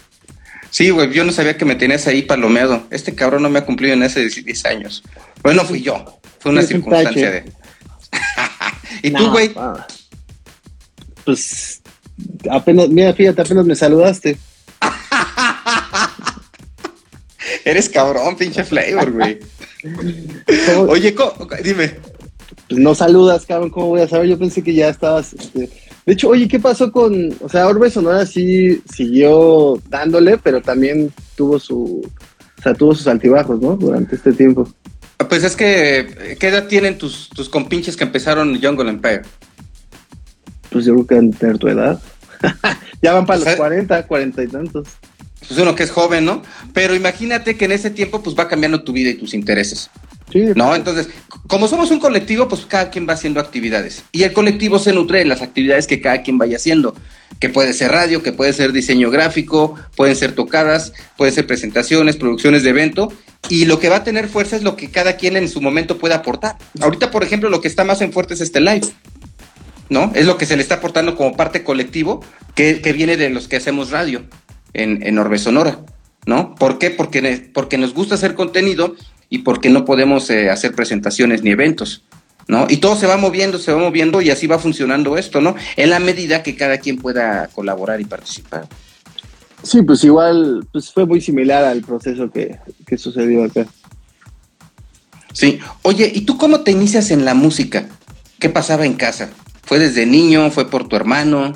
Sí, 0.70 0.90
güey, 0.90 1.12
yo 1.12 1.24
no 1.24 1.32
sabía 1.32 1.56
que 1.56 1.64
me 1.64 1.74
tenías 1.74 2.06
ahí 2.06 2.22
palomeado. 2.22 2.84
Este 2.90 3.14
cabrón 3.14 3.42
no 3.42 3.50
me 3.50 3.58
ha 3.58 3.64
cumplido 3.66 3.94
en 3.94 4.02
ese 4.02 4.28
10 4.28 4.64
años. 4.66 5.02
Bueno, 5.42 5.64
fui 5.64 5.82
yo. 5.82 6.20
Fue 6.42 6.52
una 6.52 6.60
un 6.62 6.66
circunstancia 6.66 7.30
de. 7.30 7.44
¿Y 9.02 9.10
tú, 9.10 9.22
No, 9.22 9.30
güey? 9.32 9.52
ah. 9.56 9.86
Pues 11.24 11.80
apenas, 12.50 12.88
mira, 12.88 13.12
fíjate, 13.14 13.42
apenas 13.42 13.64
me 13.64 13.76
saludaste. 13.76 14.36
Eres 17.64 17.88
cabrón, 17.88 18.36
pinche 18.36 18.64
flavor, 18.64 19.12
güey. 19.12 19.38
¿Cómo- 20.66 20.90
Oye, 20.92 21.14
dime. 21.64 21.96
Pues 22.68 22.80
no 22.80 22.94
saludas, 22.94 23.44
cabrón, 23.46 23.70
¿cómo 23.70 23.88
voy 23.88 24.00
a 24.00 24.08
saber? 24.08 24.28
Yo 24.28 24.38
pensé 24.38 24.62
que 24.62 24.74
ya 24.74 24.88
estabas. 24.88 25.32
este, 25.34 25.68
De 26.06 26.12
hecho, 26.12 26.28
oye, 26.28 26.48
¿qué 26.48 26.58
pasó 26.60 26.90
con. 26.92 27.34
O 27.40 27.48
sea, 27.48 27.66
Orbe 27.66 27.90
Sonora 27.90 28.24
sí 28.26 28.82
siguió 28.92 29.80
dándole, 29.88 30.38
pero 30.38 30.60
también 30.62 31.12
tuvo 31.36 31.58
su. 31.58 32.02
O 32.58 32.62
sea, 32.62 32.74
tuvo 32.74 32.94
sus 32.94 33.06
altibajos, 33.08 33.60
¿no? 33.60 33.76
Durante 33.76 34.14
este 34.16 34.32
tiempo. 34.32 34.68
Pues 35.28 35.44
es 35.44 35.56
que, 35.56 36.36
¿qué 36.38 36.48
edad 36.48 36.66
tienen 36.68 36.98
tus, 36.98 37.28
tus 37.30 37.48
compinches 37.48 37.96
que 37.96 38.04
empezaron 38.04 38.60
Jungle 38.62 38.90
Empire? 38.90 39.22
Pues 40.70 40.84
yo 40.84 40.94
creo 40.94 41.06
que 41.06 41.14
han 41.16 41.30
tener 41.32 41.58
tu 41.58 41.68
edad. 41.68 42.00
ya 43.02 43.12
van 43.14 43.26
para 43.26 43.36
O 43.40 43.40
los 43.40 43.48
sea- 43.48 43.56
40, 43.56 44.06
40 44.06 44.42
y 44.42 44.48
tantos. 44.48 44.88
Pues 45.46 45.58
uno 45.58 45.74
que 45.74 45.82
es 45.82 45.90
joven, 45.90 46.24
¿no? 46.24 46.42
Pero 46.72 46.94
imagínate 46.94 47.56
que 47.56 47.64
en 47.64 47.72
ese 47.72 47.90
tiempo 47.90 48.22
pues 48.22 48.36
va 48.38 48.48
cambiando 48.48 48.84
tu 48.84 48.92
vida 48.92 49.10
y 49.10 49.14
tus 49.14 49.34
intereses. 49.34 49.90
Sí, 50.32 50.44
¿No? 50.54 50.74
Entonces, 50.74 51.08
como 51.46 51.68
somos 51.68 51.90
un 51.90 51.98
colectivo, 51.98 52.48
pues 52.48 52.64
cada 52.64 52.88
quien 52.88 53.06
va 53.06 53.12
haciendo 53.12 53.38
actividades. 53.38 54.04
Y 54.12 54.22
el 54.22 54.32
colectivo 54.32 54.78
se 54.78 54.94
nutre 54.94 55.18
de 55.18 55.24
las 55.26 55.42
actividades 55.42 55.86
que 55.86 56.00
cada 56.00 56.22
quien 56.22 56.38
vaya 56.38 56.56
haciendo. 56.56 56.94
Que 57.38 57.50
puede 57.50 57.74
ser 57.74 57.90
radio, 57.90 58.22
que 58.22 58.32
puede 58.32 58.54
ser 58.54 58.72
diseño 58.72 59.10
gráfico, 59.10 59.74
pueden 59.94 60.16
ser 60.16 60.32
tocadas, 60.32 60.94
pueden 61.18 61.34
ser 61.34 61.46
presentaciones, 61.46 62.16
producciones 62.16 62.62
de 62.62 62.70
evento. 62.70 63.12
Y 63.48 63.64
lo 63.64 63.78
que 63.80 63.88
va 63.88 63.96
a 63.96 64.04
tener 64.04 64.28
fuerza 64.28 64.56
es 64.56 64.62
lo 64.62 64.76
que 64.76 64.90
cada 64.90 65.16
quien 65.16 65.36
en 65.36 65.48
su 65.48 65.60
momento 65.60 65.98
pueda 65.98 66.16
aportar. 66.16 66.56
Ahorita, 66.80 67.10
por 67.10 67.24
ejemplo, 67.24 67.50
lo 67.50 67.60
que 67.60 67.68
está 67.68 67.84
más 67.84 68.00
en 68.00 68.12
fuerte 68.12 68.34
es 68.34 68.40
este 68.40 68.60
live. 68.60 68.86
¿No? 69.88 70.10
Es 70.14 70.24
lo 70.24 70.38
que 70.38 70.46
se 70.46 70.56
le 70.56 70.62
está 70.62 70.76
aportando 70.76 71.16
como 71.16 71.36
parte 71.36 71.64
colectivo 71.64 72.24
que, 72.54 72.74
viene 72.94 73.18
de 73.18 73.28
los 73.28 73.46
que 73.46 73.56
hacemos 73.56 73.90
radio 73.90 74.22
en, 74.72 75.06
en 75.06 75.18
Orbe 75.18 75.38
Sonora. 75.38 75.80
¿No? 76.24 76.54
¿Por 76.54 76.78
qué? 76.78 76.90
Porque, 76.90 77.50
porque 77.52 77.78
nos 77.78 77.94
gusta 77.94 78.14
hacer 78.14 78.34
contenido 78.34 78.94
y 79.32 79.38
porque 79.38 79.70
no 79.70 79.86
podemos 79.86 80.28
eh, 80.28 80.50
hacer 80.50 80.74
presentaciones 80.74 81.42
ni 81.42 81.52
eventos, 81.52 82.04
¿no? 82.48 82.66
Y 82.68 82.76
todo 82.76 82.96
se 82.96 83.06
va 83.06 83.16
moviendo, 83.16 83.58
se 83.58 83.72
va 83.72 83.78
moviendo 83.78 84.20
y 84.20 84.28
así 84.28 84.46
va 84.46 84.58
funcionando 84.58 85.16
esto, 85.16 85.40
¿no? 85.40 85.56
En 85.76 85.88
la 85.88 86.00
medida 86.00 86.42
que 86.42 86.54
cada 86.54 86.76
quien 86.76 86.98
pueda 86.98 87.48
colaborar 87.54 87.98
y 88.02 88.04
participar. 88.04 88.68
Sí, 89.62 89.82
pues 89.82 90.02
igual, 90.04 90.66
pues 90.72 90.92
fue 90.92 91.06
muy 91.06 91.20
similar 91.20 91.64
al 91.64 91.82
proceso 91.82 92.30
que, 92.30 92.58
que 92.86 92.98
sucedió 92.98 93.44
acá. 93.44 93.66
Sí. 95.32 95.60
Oye, 95.82 96.10
¿y 96.14 96.22
tú 96.22 96.36
cómo 96.36 96.60
te 96.60 96.72
inicias 96.72 97.10
en 97.10 97.24
la 97.24 97.34
música? 97.34 97.88
¿Qué 98.38 98.48
pasaba 98.48 98.86
en 98.86 98.94
casa? 98.94 99.30
¿Fue 99.62 99.78
desde 99.78 100.04
niño? 100.04 100.50
¿Fue 100.50 100.68
por 100.68 100.88
tu 100.88 100.96
hermano? 100.96 101.52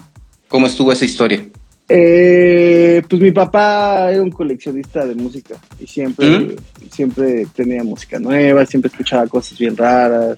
¿Cómo 0.48 0.66
estuvo 0.66 0.92
esa 0.92 1.04
historia? 1.04 1.44
Eh, 1.88 3.02
pues 3.08 3.22
mi 3.22 3.30
papá 3.30 4.10
era 4.10 4.22
un 4.22 4.30
coleccionista 4.30 5.06
de 5.06 5.14
música 5.14 5.54
y 5.78 5.86
siempre, 5.86 6.28
¿Mm? 6.28 6.56
siempre 6.90 7.46
tenía 7.54 7.84
música 7.84 8.18
nueva, 8.18 8.66
siempre 8.66 8.90
escuchaba 8.90 9.26
cosas 9.28 9.58
bien 9.58 9.76
raras. 9.76 10.36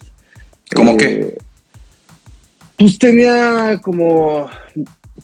¿Cómo 0.74 0.92
eh, 0.92 0.96
qué? 0.98 1.38
Pues 2.76 2.98
tenía 2.98 3.80
como 3.82 4.48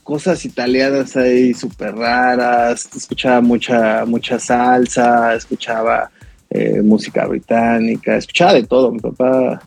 cosas 0.05 0.45
italianas 0.45 1.17
ahí 1.17 1.53
súper 1.55 1.97
raras, 1.97 2.89
escuchaba 2.95 3.41
mucha, 3.41 4.05
mucha 4.05 4.39
salsa, 4.39 5.35
escuchaba 5.35 6.11
eh, 6.51 6.81
música 6.83 7.27
británica, 7.27 8.17
escuchaba 8.17 8.55
de 8.55 8.63
todo. 8.63 8.93
Mi 8.93 9.01
papá 9.01 9.61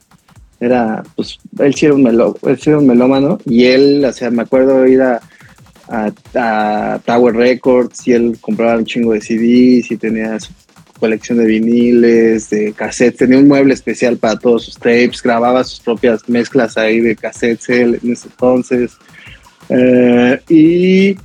era, 0.59 1.03
pues, 1.15 1.37
él 1.59 1.75
sí 1.75 1.87
era 1.87 1.95
un, 1.95 2.03
meló, 2.03 2.37
él 2.43 2.59
era 2.65 2.77
un 2.77 2.87
melómano 2.87 3.39
y 3.45 3.65
él, 3.65 4.05
o 4.05 4.13
sea, 4.13 4.31
me 4.31 4.43
acuerdo 4.43 4.87
ir 4.87 5.01
a 5.01 5.19
a, 5.89 6.99
Tower 7.05 7.35
Records 7.35 8.07
y 8.07 8.13
él 8.13 8.37
compraba 8.41 8.77
un 8.77 8.85
chingo 8.85 9.13
de 9.13 9.21
CDs 9.21 9.91
y 9.91 9.97
tenía 9.97 10.39
su 10.39 10.51
colección 10.99 11.37
de 11.37 11.45
viniles, 11.45 12.49
de 12.49 12.73
cassettes, 12.73 13.19
tenía 13.19 13.37
un 13.37 13.47
mueble 13.47 13.73
especial 13.73 14.17
para 14.17 14.37
todos 14.37 14.65
sus 14.65 14.75
tapes, 14.75 15.21
grababa 15.21 15.63
sus 15.63 15.79
propias 15.79 16.27
mezclas 16.27 16.77
ahí 16.77 16.99
de 16.99 17.15
cassettes 17.15 17.69
él 17.69 17.99
en 18.03 18.13
ese 18.13 18.27
entonces. 18.27 18.97
Eh, 19.69 20.41
y, 20.49 21.17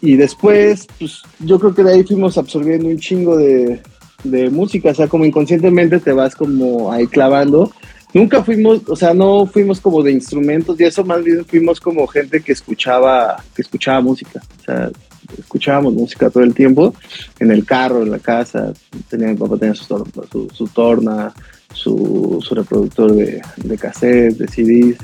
y 0.00 0.16
después, 0.16 0.86
pues 0.98 1.22
yo 1.40 1.58
creo 1.58 1.74
que 1.74 1.82
de 1.82 1.92
ahí 1.92 2.04
fuimos 2.04 2.38
absorbiendo 2.38 2.88
un 2.88 2.98
chingo 2.98 3.36
de, 3.36 3.80
de 4.24 4.50
música, 4.50 4.90
o 4.90 4.94
sea, 4.94 5.08
como 5.08 5.24
inconscientemente 5.24 5.98
te 5.98 6.12
vas 6.12 6.34
como 6.34 6.92
ahí 6.92 7.06
clavando. 7.06 7.72
Nunca 8.14 8.42
fuimos, 8.42 8.80
o 8.88 8.96
sea, 8.96 9.12
no 9.12 9.46
fuimos 9.46 9.80
como 9.80 10.02
de 10.02 10.12
instrumentos 10.12 10.80
y 10.80 10.84
eso 10.84 11.04
más 11.04 11.22
bien 11.22 11.44
fuimos 11.44 11.80
como 11.80 12.06
gente 12.06 12.40
que 12.40 12.52
escuchaba, 12.52 13.42
que 13.54 13.62
escuchaba 13.62 14.00
música, 14.00 14.40
o 14.60 14.64
sea, 14.64 14.90
escuchábamos 15.38 15.92
música 15.92 16.30
todo 16.30 16.42
el 16.42 16.54
tiempo, 16.54 16.94
en 17.38 17.50
el 17.50 17.64
carro, 17.64 18.02
en 18.02 18.10
la 18.10 18.18
casa, 18.18 18.72
tenía, 19.10 19.28
mi 19.28 19.36
papá 19.36 19.58
tenía 19.58 19.74
su, 19.74 20.06
su, 20.52 20.66
torna, 20.68 21.34
su, 21.72 22.38
su 22.40 22.54
reproductor 22.54 23.12
de, 23.12 23.42
de 23.56 23.78
cassette, 23.78 24.36
de 24.36 24.48
CDs, 24.48 24.98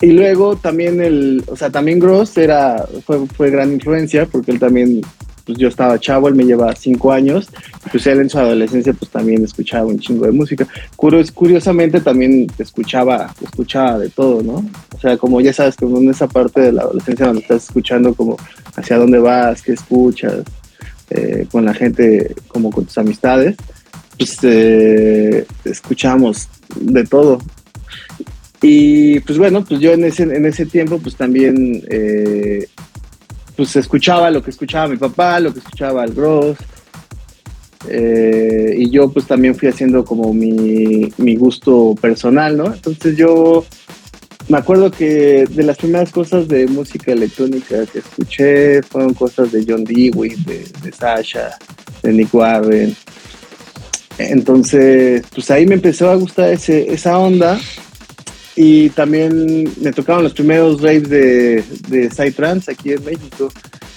y 0.00 0.12
luego 0.12 0.56
también 0.56 1.00
el, 1.00 1.44
o 1.46 1.56
sea, 1.56 1.70
también 1.70 1.98
Gross 1.98 2.36
era, 2.38 2.86
fue, 3.04 3.26
fue 3.26 3.50
gran 3.50 3.72
influencia 3.72 4.26
porque 4.26 4.50
él 4.50 4.58
también 4.58 5.02
pues 5.44 5.58
yo 5.58 5.68
estaba 5.68 5.98
chavo, 5.98 6.28
él 6.28 6.34
me 6.34 6.44
lleva 6.44 6.74
cinco 6.76 7.12
años, 7.12 7.48
pues 7.90 8.06
él 8.06 8.20
en 8.20 8.30
su 8.30 8.38
adolescencia 8.38 8.92
pues 8.92 9.10
también 9.10 9.44
escuchaba 9.44 9.86
un 9.86 9.98
chingo 9.98 10.26
de 10.26 10.32
música. 10.32 10.66
curiosamente 10.96 12.00
también 12.00 12.46
escuchaba, 12.58 13.34
escuchaba 13.42 13.98
de 13.98 14.08
todo, 14.10 14.42
¿no? 14.42 14.64
O 14.94 15.00
sea, 15.00 15.16
como 15.16 15.40
ya 15.40 15.52
sabes, 15.52 15.76
como 15.76 15.98
en 15.98 16.10
esa 16.10 16.28
parte 16.28 16.60
de 16.60 16.72
la 16.72 16.82
adolescencia 16.82 17.26
donde 17.26 17.42
estás 17.42 17.64
escuchando 17.64 18.14
como 18.14 18.36
hacia 18.76 18.96
dónde 18.96 19.18
vas, 19.18 19.62
qué 19.62 19.72
escuchas, 19.72 20.44
eh, 21.10 21.46
con 21.50 21.64
la 21.64 21.74
gente, 21.74 22.34
como 22.48 22.70
con 22.70 22.84
tus 22.84 22.98
amistades, 22.98 23.56
pues 24.16 24.38
eh, 24.42 25.46
escuchamos 25.64 26.48
de 26.80 27.04
todo. 27.04 27.40
Y 28.62 29.20
pues 29.20 29.38
bueno, 29.38 29.64
pues 29.64 29.80
yo 29.80 29.92
en 29.92 30.04
ese, 30.04 30.24
en 30.24 30.44
ese 30.44 30.66
tiempo 30.66 30.98
pues 30.98 31.16
también 31.16 31.82
eh, 31.88 32.66
pues 33.56 33.74
escuchaba 33.76 34.30
lo 34.30 34.42
que 34.42 34.50
escuchaba 34.50 34.88
mi 34.88 34.96
papá, 34.96 35.40
lo 35.40 35.52
que 35.52 35.60
escuchaba 35.60 36.04
el 36.04 36.12
Gross. 36.12 36.58
Eh, 37.88 38.74
y 38.76 38.90
yo 38.90 39.10
pues 39.10 39.26
también 39.26 39.54
fui 39.54 39.68
haciendo 39.68 40.04
como 40.04 40.34
mi, 40.34 41.10
mi, 41.16 41.36
gusto 41.36 41.94
personal, 41.98 42.54
¿no? 42.54 42.66
Entonces 42.66 43.16
yo 43.16 43.64
me 44.48 44.58
acuerdo 44.58 44.90
que 44.90 45.46
de 45.48 45.62
las 45.62 45.78
primeras 45.78 46.10
cosas 46.10 46.46
de 46.46 46.66
música 46.66 47.12
electrónica 47.12 47.86
que 47.86 48.00
escuché 48.00 48.82
fueron 48.82 49.14
cosas 49.14 49.50
de 49.52 49.64
John 49.66 49.84
Dewey, 49.84 50.34
de, 50.44 50.66
de 50.82 50.92
Sasha, 50.92 51.58
de 52.02 52.12
Nick 52.12 52.34
Warren. 52.34 52.94
Entonces, 54.18 55.24
pues 55.34 55.50
ahí 55.50 55.66
me 55.66 55.76
empezó 55.76 56.10
a 56.10 56.16
gustar 56.16 56.50
ese, 56.50 56.92
esa 56.92 57.18
onda 57.18 57.58
y 58.56 58.90
también 58.90 59.72
me 59.80 59.92
tocaron 59.92 60.22
los 60.22 60.32
primeros 60.32 60.80
raves 60.80 61.08
de, 61.08 61.64
de 61.88 62.10
Psytrance 62.10 62.70
aquí 62.70 62.92
en 62.92 63.04
México. 63.04 63.50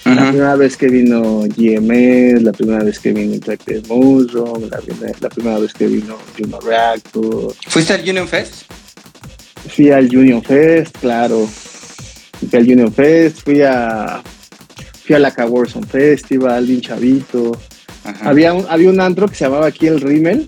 La 0.06 0.30
primera 0.30 0.56
vez 0.58 0.76
que 0.76 0.89
vino 0.89 1.43
GMS, 1.56 2.41
la 2.41 2.51
primera 2.51 2.84
vez 2.84 2.99
que 2.99 3.14
vino 3.14 3.34
Interactive 3.34 3.82
Mushroom, 3.88 4.70
la, 4.70 4.80
la 5.20 5.30
primera 5.30 5.60
vez 5.60 5.74
que 5.74 5.88
vino 5.88 6.18
Juno 6.38 6.60
Reactor. 6.60 7.54
¿Fuiste 7.68 7.93
al 7.93 8.01
Union 8.01 8.28
Fest? 8.28 8.64
Fui 9.70 9.91
al 9.91 10.06
Union 10.14 10.43
Fest, 10.43 10.97
claro. 10.99 11.47
Fui 11.47 12.60
al 12.60 12.64
Union 12.64 12.93
Fest, 12.93 13.43
fui 13.43 13.62
a 13.62 14.22
fui 15.06 15.16
a 15.16 15.20
la 15.20 15.34
Festival, 15.89 16.66
bien 16.66 16.82
chavito. 16.82 17.58
Había 18.22 18.54
un, 18.54 18.66
había 18.70 18.89
un 18.89 18.99
antro 18.99 19.28
que 19.28 19.36
se 19.36 19.45
llamaba 19.45 19.68
aquí 19.68 19.88
el 19.88 20.01
Rimmel, 20.01 20.47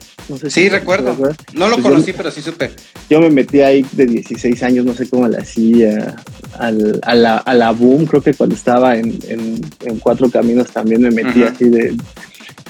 sí, 0.50 0.70
recuerdo. 0.70 1.16
No 1.54 1.68
lo 1.68 1.76
pues 1.76 1.88
conocí, 1.88 2.14
pero 2.14 2.32
sí 2.32 2.42
supe. 2.42 2.72
Yo 3.10 3.20
me 3.22 3.30
metí 3.30 3.62
ahí 3.62 3.86
de 3.92 4.06
16 4.06 4.64
años, 4.64 4.86
no 4.86 4.94
sé 4.94 5.10
cómo 5.10 5.28
la 5.28 5.40
hacía. 5.40 6.16
Al, 6.58 7.00
a, 7.04 7.16
la, 7.16 7.38
a 7.38 7.54
la 7.54 7.72
Boom, 7.72 8.06
creo 8.06 8.22
que 8.22 8.34
cuando 8.34 8.56
estaba 8.56 8.96
en, 8.98 9.20
en, 9.30 10.00
Cuatro 10.00 10.30
Caminos 10.30 10.72
también 10.72 11.02
me 11.02 11.12
metí 11.12 11.44
así 11.44 11.70
de. 11.70 11.96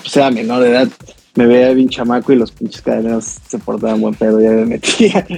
Pues 0.01 0.17
era 0.17 0.31
menor 0.31 0.63
de 0.63 0.69
edad. 0.69 0.87
Me 1.35 1.45
veía 1.45 1.73
bien 1.73 1.89
chamaco 1.89 2.31
y 2.31 2.37
los 2.37 2.51
pinches 2.51 2.81
cadeneros 2.81 3.37
se 3.47 3.59
portaban 3.59 3.99
buen 3.99 4.15
pedo, 4.15 4.41
ya 4.41 4.51
me 4.51 4.65
metía. 4.65 5.25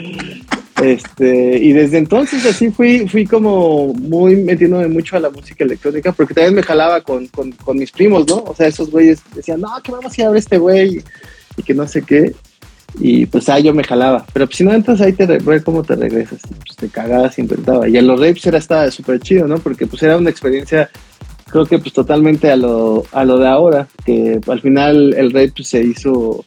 Este, 0.81 1.57
y 1.57 1.73
desde 1.73 1.97
entonces 1.97 2.45
así 2.45 2.69
fui, 2.69 3.07
fui 3.07 3.25
como 3.25 3.95
muy 3.95 4.35
metiéndome 4.35 4.87
mucho 4.87 5.17
a 5.17 5.19
la 5.19 5.31
música 5.31 5.63
electrónica, 5.63 6.11
porque 6.11 6.35
también 6.35 6.53
me 6.53 6.61
jalaba 6.61 7.01
con, 7.01 7.27
con, 7.27 7.51
con 7.51 7.79
mis 7.79 7.91
primos, 7.91 8.27
¿no? 8.27 8.43
O 8.45 8.53
sea, 8.55 8.67
esos 8.67 8.91
güeyes 8.91 9.19
decían, 9.33 9.59
no, 9.59 9.69
que 9.83 9.91
vamos 9.91 10.11
a 10.11 10.21
ir 10.21 10.27
a 10.27 10.29
ver 10.29 10.37
este 10.37 10.59
güey 10.59 11.01
y 11.57 11.63
que 11.63 11.73
no 11.73 11.87
sé 11.87 12.03
qué. 12.03 12.33
Y 12.99 13.25
pues 13.25 13.49
ahí 13.49 13.63
yo 13.63 13.73
me 13.73 13.83
jalaba. 13.83 14.25
Pero 14.33 14.45
pues, 14.47 14.57
si 14.57 14.63
no 14.63 14.73
entras 14.73 15.01
ahí 15.01 15.13
te 15.13 15.25
ve 15.25 15.63
cómo 15.63 15.83
te 15.83 15.95
regresas. 15.95 16.39
Pues 16.65 16.77
te 16.77 16.87
cagabas 16.87 17.37
inventaba. 17.37 17.87
Y 17.87 17.97
en 17.97 18.07
los 18.07 18.19
rapes 18.19 18.45
era 18.45 18.57
estaba 18.57 18.89
súper 18.91 19.19
chido, 19.19 19.47
¿no? 19.47 19.57
Porque 19.57 19.85
pues 19.87 20.01
era 20.03 20.17
una 20.17 20.29
experiencia, 20.29 20.89
creo 21.49 21.65
que 21.65 21.79
pues 21.79 21.93
totalmente 21.93 22.49
a 22.49 22.55
lo, 22.55 23.03
a 23.11 23.25
lo 23.25 23.37
de 23.39 23.47
ahora. 23.47 23.87
Que 24.05 24.39
al 24.47 24.61
final 24.61 25.13
el 25.15 25.31
rape 25.31 25.53
pues, 25.57 25.67
se 25.67 25.83
hizo 25.83 26.45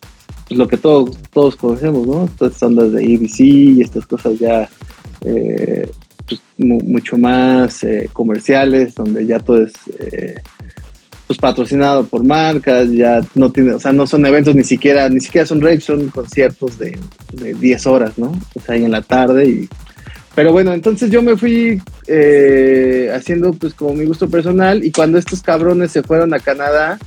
pues, 0.48 0.58
lo 0.58 0.66
que 0.66 0.76
todos, 0.76 1.16
todos 1.32 1.56
conocemos, 1.56 2.06
¿no? 2.06 2.24
Estas 2.24 2.62
ondas 2.62 2.92
de 2.92 3.04
EBC 3.04 3.40
y 3.40 3.82
estas 3.82 4.06
cosas 4.06 4.38
ya 4.38 4.68
eh, 5.24 5.88
pues, 6.26 6.40
mucho 6.58 7.18
más 7.18 7.84
eh, 7.84 8.08
comerciales, 8.12 8.94
donde 8.94 9.26
ya 9.26 9.38
todo 9.38 9.62
es... 9.62 9.72
Eh, 9.98 10.36
pues 11.30 11.38
patrocinado 11.38 12.04
por 12.06 12.24
marcas, 12.24 12.90
ya 12.90 13.20
no 13.36 13.52
tiene, 13.52 13.74
o 13.74 13.78
sea, 13.78 13.92
no 13.92 14.04
son 14.04 14.26
eventos 14.26 14.52
ni 14.56 14.64
siquiera, 14.64 15.08
ni 15.08 15.20
siquiera 15.20 15.46
son 15.46 15.60
raves, 15.60 15.84
son 15.84 16.08
conciertos 16.08 16.76
de, 16.76 16.98
de 17.34 17.54
10 17.54 17.86
horas, 17.86 18.18
¿no? 18.18 18.36
O 18.52 18.60
sea, 18.60 18.74
ahí 18.74 18.84
en 18.84 18.90
la 18.90 19.00
tarde 19.00 19.48
y 19.48 19.68
pero 20.34 20.50
bueno, 20.50 20.72
entonces 20.72 21.08
yo 21.08 21.22
me 21.22 21.36
fui 21.36 21.80
eh, 22.08 23.12
haciendo 23.14 23.52
pues 23.52 23.74
como 23.74 23.94
mi 23.94 24.06
gusto 24.06 24.28
personal 24.28 24.84
y 24.84 24.90
cuando 24.90 25.18
estos 25.18 25.40
cabrones 25.40 25.92
se 25.92 26.02
fueron 26.02 26.34
a 26.34 26.40
Canadá 26.40 26.98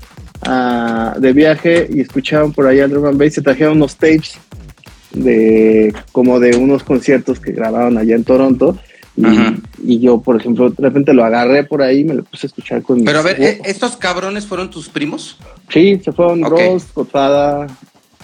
de 1.19 1.33
viaje 1.33 1.89
y 1.93 1.99
escucharon 1.99 2.53
por 2.53 2.65
allá 2.65 2.85
el 2.85 2.91
drum 2.91 3.07
and 3.07 3.29
se 3.29 3.41
trajeron 3.41 3.75
unos 3.75 3.97
tapes 3.97 4.37
de 5.11 5.93
como 6.13 6.39
de 6.39 6.55
unos 6.55 6.81
conciertos 6.85 7.41
que 7.41 7.51
grabaron 7.51 7.97
allá 7.97 8.15
en 8.15 8.23
Toronto 8.23 8.77
y, 9.15 9.99
yo, 9.99 10.21
por 10.21 10.37
ejemplo, 10.37 10.69
de 10.69 10.83
repente 10.83 11.13
lo 11.13 11.23
agarré 11.23 11.63
por 11.63 11.81
ahí 11.81 11.99
y 11.99 12.03
me 12.03 12.15
lo 12.15 12.23
puse 12.23 12.47
a 12.47 12.49
escuchar 12.49 12.81
con 12.81 13.03
Pero 13.03 13.19
a 13.19 13.21
ver, 13.21 13.41
¿e-, 13.41 13.61
¿estos 13.65 13.95
cabrones 13.95 14.47
fueron 14.47 14.69
tus 14.69 14.89
primos? 14.89 15.37
Sí, 15.69 15.99
se 16.03 16.11
fueron 16.11 16.43
okay. 16.43 16.69
Ross, 16.69 16.85
Godfada. 16.93 17.67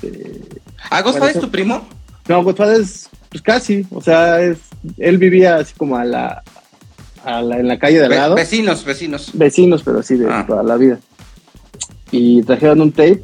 Eh, 0.02 0.42
¿Ah, 0.90 1.02
Godfada 1.02 1.32
es 1.32 1.40
tu 1.40 1.50
primo? 1.50 1.88
No, 2.28 2.44
Godfada 2.44 2.76
es 2.76 3.10
pues 3.30 3.44
casi, 3.44 3.86
o 3.92 4.02
sea, 4.02 4.42
es, 4.42 4.58
él 4.98 5.20
vivía 5.20 5.58
así 5.58 5.74
como 5.78 5.96
a 5.96 6.04
la, 6.04 6.44
a 7.24 7.42
la 7.42 7.60
en 7.60 7.68
la 7.68 7.78
calle 7.78 8.00
de 8.00 8.06
al 8.06 8.12
lado. 8.12 8.36
Vecinos, 8.36 8.84
vecinos. 8.84 9.32
Vecinos, 9.34 9.84
pero 9.84 10.00
así 10.00 10.16
de 10.16 10.28
ah. 10.28 10.46
toda 10.48 10.64
la 10.64 10.76
vida. 10.78 11.00
Y 12.12 12.42
trajeron 12.42 12.82
un 12.82 12.92
tape 12.92 13.22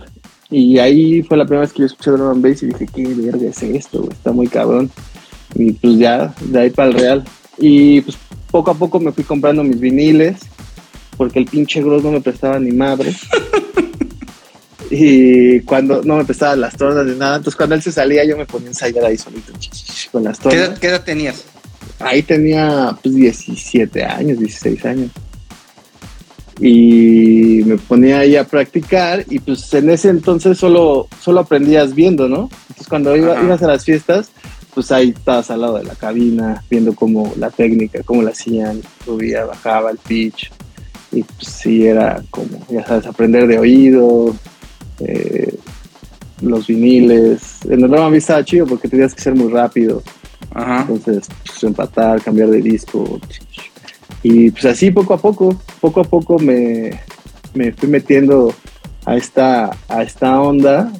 y 0.52 0.78
ahí 0.78 1.24
fue 1.24 1.38
la 1.38 1.46
primera 1.46 1.62
vez 1.62 1.74
que 1.74 1.80
yo 1.80 1.86
escuché 1.88 2.12
Drum 2.12 2.42
Bass 2.42 2.62
y 2.62 2.68
dije, 2.68 2.88
qué 2.94 3.04
verga 3.16 3.48
es 3.50 3.64
esto, 3.64 4.08
está 4.12 4.32
muy 4.32 4.48
cabrón. 4.48 4.92
Y 5.56 5.72
pues 5.74 5.98
ya, 5.98 6.34
de 6.42 6.60
ahí 6.60 6.70
para 6.70 6.90
el 6.90 6.94
real. 6.94 7.24
Y 7.58 8.02
pues 8.02 8.18
poco 8.52 8.72
a 8.72 8.74
poco 8.74 9.00
me 9.00 9.12
fui 9.12 9.24
comprando 9.24 9.64
mis 9.64 9.80
viniles, 9.80 10.38
porque 11.18 11.40
el 11.40 11.46
pinche 11.46 11.82
Gross 11.82 12.04
no 12.04 12.12
me 12.12 12.22
prestaba 12.22 12.60
ni 12.60 12.72
madre. 12.72 13.14
y 14.90 15.60
cuando 15.62 16.02
no 16.04 16.18
me 16.18 16.26
prestaba 16.26 16.56
las 16.56 16.76
tornas 16.76 17.06
ni 17.06 17.18
nada, 17.18 17.38
entonces 17.38 17.56
cuando 17.56 17.76
él 17.76 17.82
se 17.82 17.92
salía 17.92 18.24
yo 18.26 18.38
me 18.38 18.46
ponía 18.46 18.68
a 18.68 18.72
ensayar 18.72 19.06
ahí 19.06 19.18
solito 19.18 19.54
con 20.12 20.24
las 20.24 20.40
tornas. 20.40 20.80
¿Qué 20.80 20.88
edad, 20.88 21.04
tenías? 21.04 21.46
Ahí 22.00 22.24
tenía 22.24 22.96
pues 23.02 23.16
17 23.16 24.04
años, 24.04 24.40
16 24.40 24.86
años. 24.86 25.12
y 26.60 27.62
me 27.66 27.78
ponía 27.78 28.20
ahí 28.20 28.38
a 28.38 28.46
practicar 28.46 29.26
y 29.30 29.40
pues 29.40 29.74
en 29.74 29.90
ese 29.90 30.10
entonces 30.10 30.58
solo, 30.58 31.08
solo 31.22 31.42
aprendías 31.42 31.94
viendo, 31.94 32.30
¿no? 32.30 32.50
Entonces 32.70 32.88
cuando 32.88 33.16
iba, 33.16 33.42
ibas 33.42 33.62
a 33.64 33.68
las 33.68 33.84
fiestas, 33.84 34.30
pues 34.76 34.92
ahí 34.92 35.14
estabas 35.16 35.50
al 35.50 35.62
lado 35.62 35.78
de 35.78 35.86
la 35.86 35.96
cabina 35.96 36.62
viendo 36.70 36.94
cómo 36.94 37.34
la 37.38 37.50
técnica, 37.50 38.04
cómo 38.04 38.22
la 38.22 38.32
hacían, 38.32 38.82
subía, 39.06 39.46
bajaba 39.46 39.90
el 39.90 39.98
pitch 39.98 40.52
y 41.14 41.24
pues 41.24 41.48
sí 41.48 41.88
era 41.88 42.22
como, 42.30 42.60
ya 42.70 42.86
sabes, 42.86 43.06
aprender 43.06 43.48
de 43.48 43.58
oído, 43.58 44.36
eh, 45.00 45.58
los 46.42 46.68
viniles. 46.68 47.60
En 47.64 47.84
el 47.84 47.90
drama 47.90 48.16
estaba 48.18 48.44
chido 48.44 48.68
porque 48.68 48.90
tenías 48.90 49.16
que 49.16 49.22
ser 49.22 49.34
muy 49.34 49.50
rápido. 49.50 50.04
Entonces, 50.54 51.28
pues, 51.46 51.64
empatar, 51.64 52.22
cambiar 52.22 52.50
de 52.50 52.62
disco. 52.62 53.20
Y 54.24 54.52
pues 54.52 54.66
así 54.66 54.92
poco 54.92 55.14
a 55.14 55.18
poco, 55.18 55.58
poco 55.80 56.02
a 56.02 56.04
poco 56.04 56.38
me, 56.38 57.00
me 57.54 57.72
fui 57.72 57.88
metiendo 57.88 58.54
a 59.06 59.16
esta, 59.16 59.72
a 59.88 60.04
esta 60.04 60.42
onda 60.42 60.92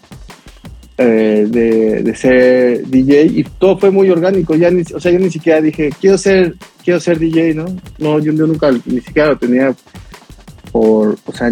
eh, 0.98 1.46
de, 1.50 2.16
ser 2.16 2.88
DJ 2.88 3.26
y 3.26 3.44
todo 3.44 3.78
fue 3.78 3.92
muy 3.92 4.10
orgánico. 4.10 4.56
Ya 4.56 4.72
ni, 4.72 4.82
o 4.94 5.00
sea, 5.00 5.12
yo 5.12 5.20
ni 5.20 5.30
siquiera 5.30 5.62
dije, 5.62 5.90
quiero 6.00 6.18
ser, 6.18 6.56
quiero 6.84 7.00
ser 7.00 7.20
DJ, 7.20 7.54
¿no? 7.54 7.66
No, 7.98 8.20
yo, 8.20 8.32
yo 8.34 8.48
nunca 8.48 8.72
ni 8.86 9.02
siquiera 9.02 9.30
lo 9.30 9.38
tenía 9.38 9.76
por, 10.72 11.18
o 11.26 11.32
sea, 11.34 11.50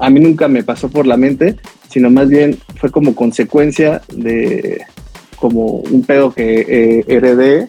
a 0.00 0.10
mí 0.10 0.20
nunca 0.20 0.48
me 0.48 0.62
pasó 0.62 0.88
por 0.88 1.06
la 1.06 1.16
mente, 1.16 1.56
sino 1.88 2.10
más 2.10 2.28
bien 2.28 2.58
fue 2.76 2.90
como 2.90 3.14
consecuencia 3.14 4.02
de 4.12 4.82
como 5.36 5.80
un 5.80 6.02
pedo 6.02 6.32
que 6.32 6.60
eh, 6.60 7.04
heredé 7.06 7.68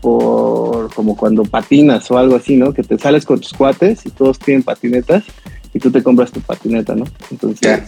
por 0.00 0.92
como 0.94 1.16
cuando 1.16 1.44
patinas 1.44 2.10
o 2.10 2.18
algo 2.18 2.36
así, 2.36 2.56
¿no? 2.56 2.72
Que 2.72 2.82
te 2.82 2.98
sales 2.98 3.24
con 3.24 3.40
tus 3.40 3.52
cuates 3.52 4.06
y 4.06 4.10
todos 4.10 4.38
tienen 4.38 4.62
patinetas 4.62 5.24
y 5.72 5.78
tú 5.78 5.90
te 5.90 6.02
compras 6.02 6.32
tu 6.32 6.40
patineta, 6.40 6.94
¿no? 6.94 7.04
Entonces, 7.30 7.82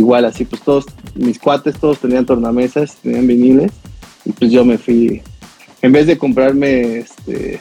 igual 0.00 0.24
así, 0.24 0.44
pues 0.44 0.62
todos, 0.62 0.86
mis 1.14 1.38
cuates 1.38 1.78
todos 1.78 1.98
tenían 1.98 2.26
tornamesas, 2.26 2.96
tenían 3.02 3.26
viniles 3.26 3.70
y 4.24 4.32
pues 4.32 4.50
yo 4.50 4.64
me 4.64 4.78
fui, 4.78 5.22
en 5.82 5.92
vez 5.92 6.06
de 6.06 6.18
comprarme 6.18 6.98
este 6.98 7.60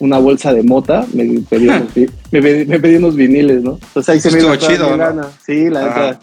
una 0.00 0.18
bolsa 0.18 0.52
de 0.52 0.62
mota, 0.62 1.06
me 1.12 1.40
pedí, 1.40 1.68
unos, 1.68 1.88
me, 2.30 2.40
pedí, 2.78 2.96
unos 2.96 3.16
viniles, 3.16 3.62
¿no? 3.62 3.78
Entonces 3.82 4.08
ahí 4.08 4.20
se 4.20 4.30
me 4.30 4.58
chido, 4.58 4.96
Sí, 5.44 5.70
la 5.70 5.80
verdad. 5.80 6.20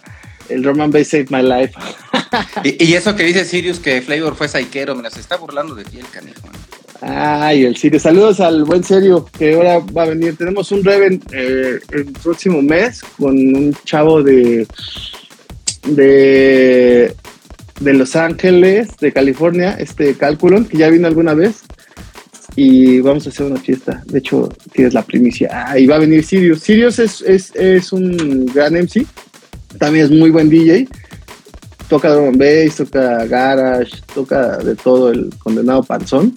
El 0.48 0.64
Roman 0.64 0.92
Bay 0.92 1.04
saved 1.04 1.30
my 1.32 1.42
life. 1.42 1.74
y, 2.64 2.94
eso 2.94 3.16
que 3.16 3.24
dice 3.24 3.44
Sirius 3.46 3.80
que 3.80 4.02
Flavor 4.02 4.36
fue 4.36 4.48
saiquero, 4.48 4.96
me 4.96 5.10
se 5.10 5.20
está 5.20 5.38
burlando 5.38 5.74
de 5.76 5.84
ti 5.84 5.98
el 5.98 6.08
canijo. 6.08 6.48
Ay, 7.02 7.66
el 7.66 7.76
Sirius. 7.76 8.04
Saludos 8.04 8.40
al 8.40 8.64
buen 8.64 8.84
Serio, 8.84 9.28
que 9.38 9.56
ahora 9.56 9.80
va 9.80 10.04
a 10.04 10.10
venir. 10.10 10.36
Tenemos 10.38 10.72
un 10.72 10.84
Reven 10.84 11.22
eh, 11.32 11.80
el 11.92 12.06
próximo 12.06 12.62
mes 12.62 13.02
con 13.18 13.36
un 13.36 13.76
chavo 13.84 14.24
de, 14.24 14.66
de, 15.88 17.14
de 17.80 17.94
Los 17.94 18.16
Ángeles, 18.16 18.96
de 18.98 19.12
California, 19.12 19.76
este 19.78 20.16
Calculon, 20.16 20.66
que 20.66 20.78
ya 20.78 20.90
vino 20.90 21.08
alguna 21.08 21.34
vez 21.34 21.64
y 22.56 23.02
vamos 23.02 23.26
a 23.26 23.30
hacer 23.30 23.46
una 23.46 23.60
fiesta. 23.60 24.02
De 24.06 24.20
hecho, 24.20 24.50
tienes 24.72 24.94
la 24.94 25.02
primicia. 25.02 25.50
Ah, 25.52 25.76
va 25.90 25.96
a 25.96 26.00
venir 26.00 26.24
Sirius. 26.24 26.62
Sirius 26.62 27.00
es, 27.00 27.22
es, 27.22 27.54
es 27.56 27.92
un 27.92 28.46
gran 28.46 28.74
MC, 28.74 29.06
también 29.78 30.06
es 30.06 30.12
muy 30.12 30.30
buen 30.30 30.50
DJ. 30.50 30.88
Toca 31.90 32.10
drum 32.10 32.30
and 32.30 32.38
bass, 32.38 32.78
toca 32.78 33.26
garage, 33.26 33.92
toca 34.14 34.58
de 34.58 34.76
todo 34.76 35.12
el 35.12 35.30
condenado 35.38 35.84
panzón 35.84 36.34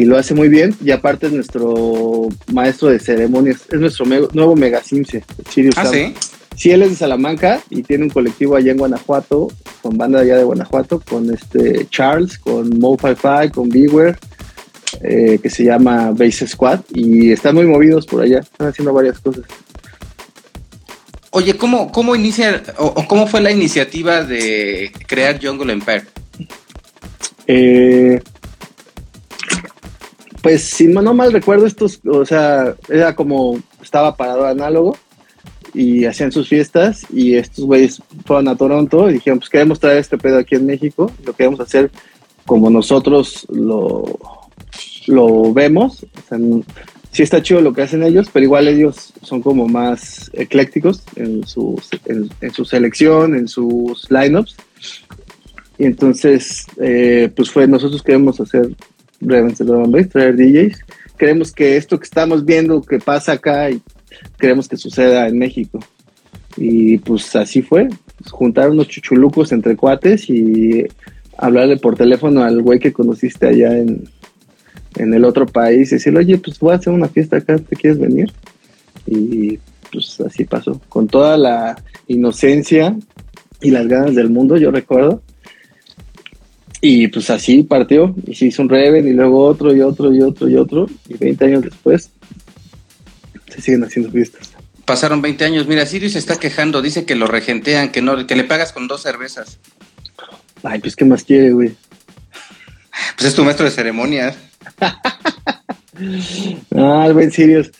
y 0.00 0.04
lo 0.04 0.16
hace 0.16 0.34
muy 0.34 0.48
bien. 0.48 0.74
Y 0.84 0.90
aparte 0.90 1.26
es 1.26 1.32
nuestro 1.32 2.28
maestro 2.52 2.88
de 2.88 2.98
ceremonias, 2.98 3.62
es 3.70 3.80
nuestro 3.80 4.06
nuevo 4.06 4.56
Mega 4.56 4.82
Simse, 4.82 5.24
Sirius. 5.50 5.76
Ah, 5.76 5.86
sí. 5.86 6.14
Sí, 6.56 6.70
él 6.70 6.82
es 6.82 6.90
de 6.90 6.96
Salamanca 6.96 7.62
y 7.70 7.82
tiene 7.82 8.04
un 8.04 8.10
colectivo 8.10 8.54
allá 8.56 8.72
en 8.72 8.78
Guanajuato, 8.78 9.48
con 9.80 9.96
banda 9.96 10.20
allá 10.20 10.36
de 10.36 10.44
Guanajuato, 10.44 11.00
con 11.00 11.32
este 11.32 11.86
Charles, 11.88 12.38
con 12.38 12.78
Mo 12.78 12.98
Fi 12.98 13.48
con 13.50 13.70
Beware 13.70 14.18
eh, 15.02 15.38
que 15.42 15.48
se 15.48 15.64
llama 15.64 16.10
Base 16.10 16.46
Squad 16.46 16.80
y 16.92 17.30
están 17.30 17.54
muy 17.54 17.64
movidos 17.64 18.06
por 18.06 18.22
allá, 18.22 18.40
están 18.40 18.68
haciendo 18.68 18.92
varias 18.92 19.18
cosas. 19.20 19.44
Oye, 21.30 21.56
¿cómo, 21.56 21.92
cómo 21.92 22.16
inicia 22.16 22.62
o, 22.76 23.06
cómo 23.06 23.26
fue 23.26 23.40
la 23.40 23.52
iniciativa 23.52 24.24
de 24.24 24.92
crear 25.06 25.38
Jungle 25.42 25.72
Empire? 25.72 26.04
Eh, 27.46 28.20
pues 30.42 30.62
si 30.62 30.86
no 30.86 31.14
mal 31.14 31.32
recuerdo, 31.32 31.66
estos, 31.66 32.00
o 32.06 32.24
sea, 32.24 32.74
era 32.88 33.14
como 33.14 33.58
estaba 33.82 34.16
parado 34.16 34.46
análogo 34.46 34.96
y 35.74 36.04
hacían 36.04 36.32
sus 36.32 36.48
fiestas 36.48 37.06
y 37.10 37.34
estos 37.34 37.64
güeyes 37.64 38.02
fueron 38.24 38.48
a 38.48 38.56
Toronto 38.56 39.08
y 39.08 39.14
dijeron, 39.14 39.38
pues 39.38 39.50
queremos 39.50 39.78
traer 39.78 39.98
este 39.98 40.18
pedo 40.18 40.38
aquí 40.38 40.56
en 40.56 40.66
México, 40.66 41.10
lo 41.24 41.32
queremos 41.32 41.60
hacer 41.60 41.90
como 42.46 42.70
nosotros 42.70 43.46
lo, 43.50 44.04
lo 45.06 45.52
vemos. 45.52 46.04
O 46.30 46.62
sí 47.12 47.22
está 47.22 47.42
chido 47.42 47.60
lo 47.60 47.72
que 47.72 47.82
hacen 47.82 48.02
ellos, 48.02 48.28
pero 48.32 48.44
igual 48.44 48.68
ellos 48.68 49.12
son 49.22 49.42
como 49.42 49.68
más 49.68 50.30
eclécticos 50.32 51.02
en, 51.16 51.46
su, 51.46 51.80
en, 52.06 52.52
su 52.52 52.64
selección, 52.64 53.34
en 53.34 53.48
sus 53.48 54.10
lineups. 54.10 54.56
Y 55.78 55.84
entonces, 55.84 56.66
eh, 56.80 57.30
pues 57.34 57.50
fue, 57.50 57.66
nosotros 57.66 58.02
queremos 58.02 58.40
hacer 58.40 58.74
Ravens 59.20 59.58
de 59.58 60.04
traer 60.04 60.36
DJs. 60.36 60.78
Queremos 61.18 61.52
que 61.52 61.76
esto 61.76 61.98
que 61.98 62.04
estamos 62.04 62.44
viendo 62.44 62.80
que 62.82 62.98
pasa 62.98 63.32
acá 63.32 63.70
y 63.70 63.82
queremos 64.38 64.68
que 64.68 64.76
suceda 64.76 65.28
en 65.28 65.38
México. 65.38 65.78
Y 66.56 66.98
pues 66.98 67.34
así 67.36 67.62
fue, 67.62 67.88
pues, 68.18 68.30
juntar 68.30 68.70
unos 68.70 68.88
chuchulucos 68.88 69.52
entre 69.52 69.76
cuates 69.76 70.28
y 70.28 70.84
hablarle 71.36 71.76
por 71.76 71.96
teléfono 71.96 72.42
al 72.42 72.60
güey 72.62 72.78
que 72.78 72.92
conociste 72.92 73.46
allá 73.46 73.78
en, 73.78 74.08
en 74.96 75.14
el 75.14 75.24
otro 75.24 75.46
país 75.46 75.90
y 75.90 75.96
decirle, 75.96 76.20
oye, 76.20 76.38
pues 76.38 76.58
voy 76.58 76.72
a 76.72 76.76
hacer 76.76 76.92
una 76.92 77.08
fiesta 77.08 77.36
acá, 77.36 77.58
¿te 77.58 77.76
quieres 77.76 77.98
venir? 77.98 78.32
Y 79.06 79.58
pues 79.90 80.20
así 80.20 80.44
pasó, 80.44 80.80
con 80.88 81.06
toda 81.06 81.36
la 81.36 81.82
inocencia 82.06 82.96
y 83.60 83.70
las 83.70 83.86
ganas 83.88 84.14
del 84.14 84.30
mundo, 84.30 84.56
yo 84.56 84.70
recuerdo. 84.70 85.22
Y 86.80 87.08
pues 87.08 87.28
así 87.28 87.62
partió, 87.62 88.14
y 88.26 88.34
se 88.34 88.46
hizo 88.46 88.62
un 88.62 88.68
Reven, 88.68 89.06
y 89.06 89.12
luego 89.12 89.44
otro, 89.44 89.74
y 89.74 89.80
otro, 89.82 90.14
y 90.14 90.22
otro, 90.22 90.48
y 90.48 90.56
otro, 90.56 90.86
y 91.08 91.16
20 91.16 91.44
años 91.44 91.62
después 91.62 92.10
se 93.48 93.60
siguen 93.60 93.84
haciendo 93.84 94.10
fiestas. 94.10 94.52
Pasaron 94.86 95.20
20 95.20 95.44
años, 95.44 95.66
mira, 95.66 95.84
Sirius 95.84 96.12
se 96.12 96.18
está 96.18 96.36
quejando, 96.36 96.80
dice 96.80 97.04
que 97.04 97.14
lo 97.14 97.26
regentean, 97.26 97.92
que 97.92 98.00
no, 98.00 98.26
que 98.26 98.34
le 98.34 98.44
pagas 98.44 98.72
con 98.72 98.88
dos 98.88 99.02
cervezas. 99.02 99.58
Ay, 100.62 100.80
pues 100.80 100.96
qué 100.96 101.04
más 101.04 101.24
quiere, 101.24 101.52
güey. 101.52 101.74
Pues 103.16 103.28
es 103.28 103.34
tu 103.34 103.44
maestro 103.44 103.66
de 103.66 103.70
ceremonias. 103.70 104.36
ah, 106.76 107.04
el 107.06 107.12
buen 107.12 107.30
Sirius. 107.30 107.70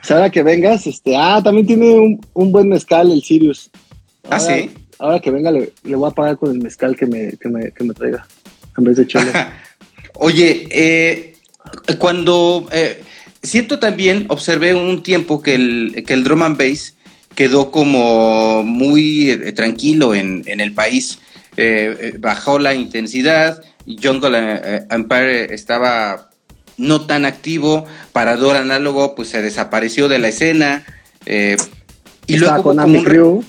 Pues 0.00 0.10
ahora 0.10 0.30
que 0.30 0.42
vengas, 0.42 0.86
este, 0.86 1.16
ah, 1.16 1.40
también 1.42 1.66
tiene 1.66 2.18
un, 2.34 2.52
buen 2.52 2.68
mezcal 2.68 3.10
el 3.10 3.22
Sirius. 3.22 3.70
ah, 4.28 4.40
sí. 4.40 4.70
Ahora 4.98 5.18
que 5.18 5.30
venga, 5.30 5.50
le, 5.50 5.72
voy 5.82 6.10
a 6.10 6.14
pagar 6.14 6.36
con 6.36 6.50
el 6.50 6.58
mezcal 6.58 6.94
que 6.94 7.06
me, 7.06 7.32
que 7.38 7.48
me, 7.48 7.94
traiga, 7.94 8.26
en 8.76 8.84
vez 8.84 8.96
de 8.96 9.06
chile. 9.06 9.32
Oye, 10.14 10.68
eh, 10.70 11.34
cuando 11.98 12.68
eh, 12.72 13.02
siento 13.42 13.78
también, 13.78 14.26
observé 14.28 14.74
un 14.74 15.02
tiempo 15.02 15.42
que 15.42 15.54
el, 15.54 16.04
que 16.06 16.14
el 16.14 16.24
drum 16.24 16.42
and 16.42 16.58
bass 16.58 16.94
quedó 17.34 17.70
como 17.70 18.62
muy 18.62 19.30
eh, 19.30 19.52
tranquilo 19.52 20.14
en, 20.14 20.42
en, 20.46 20.60
el 20.60 20.72
país. 20.72 21.18
bajó 22.18 22.58
la 22.58 22.74
intensidad, 22.74 23.62
Jungle 23.86 24.86
Empire 24.90 25.54
estaba 25.54 26.30
no 26.80 27.02
tan 27.02 27.26
activo, 27.26 27.86
Parador 28.12 28.56
Análogo 28.56 29.14
pues 29.14 29.28
se 29.28 29.42
desapareció 29.42 30.08
de 30.08 30.18
la 30.18 30.28
escena. 30.28 30.84
Eh, 31.26 31.56
y 32.26 32.38
luego 32.38 32.62
con 32.62 32.80
Ami 32.80 33.04
Crew. 33.04 33.44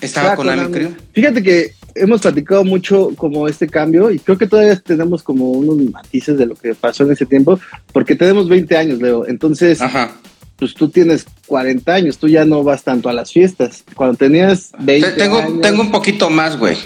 Estaba, 0.00 0.36
con, 0.36 0.48
Ami 0.48 0.70
Crew. 0.70 0.94
Fíjate 1.12 1.42
que 1.42 1.72
hemos 1.96 2.22
platicado 2.22 2.64
mucho 2.64 3.10
como 3.16 3.48
este 3.48 3.66
cambio 3.66 4.10
y 4.10 4.18
creo 4.18 4.38
que 4.38 4.46
todavía 4.46 4.76
tenemos 4.76 5.22
como 5.22 5.50
unos 5.50 5.78
matices 5.90 6.38
de 6.38 6.46
lo 6.46 6.54
que 6.54 6.74
pasó 6.74 7.04
en 7.04 7.12
ese 7.12 7.26
tiempo, 7.26 7.58
porque 7.92 8.14
tenemos 8.14 8.48
20 8.48 8.76
años, 8.76 9.00
Leo. 9.00 9.26
Entonces, 9.26 9.80
pues 10.56 10.74
tú 10.74 10.88
tienes 10.88 11.26
40 11.46 11.92
años, 11.92 12.18
tú 12.18 12.28
ya 12.28 12.44
no 12.44 12.62
vas 12.62 12.82
tanto 12.82 13.08
a 13.08 13.12
las 13.12 13.32
fiestas. 13.32 13.84
Cuando 13.94 14.16
tenías 14.16 14.72
20 14.78 15.12
tengo, 15.12 15.38
años... 15.38 15.60
Tengo 15.60 15.82
un 15.82 15.90
poquito 15.90 16.30
más, 16.30 16.56
güey. 16.56 16.76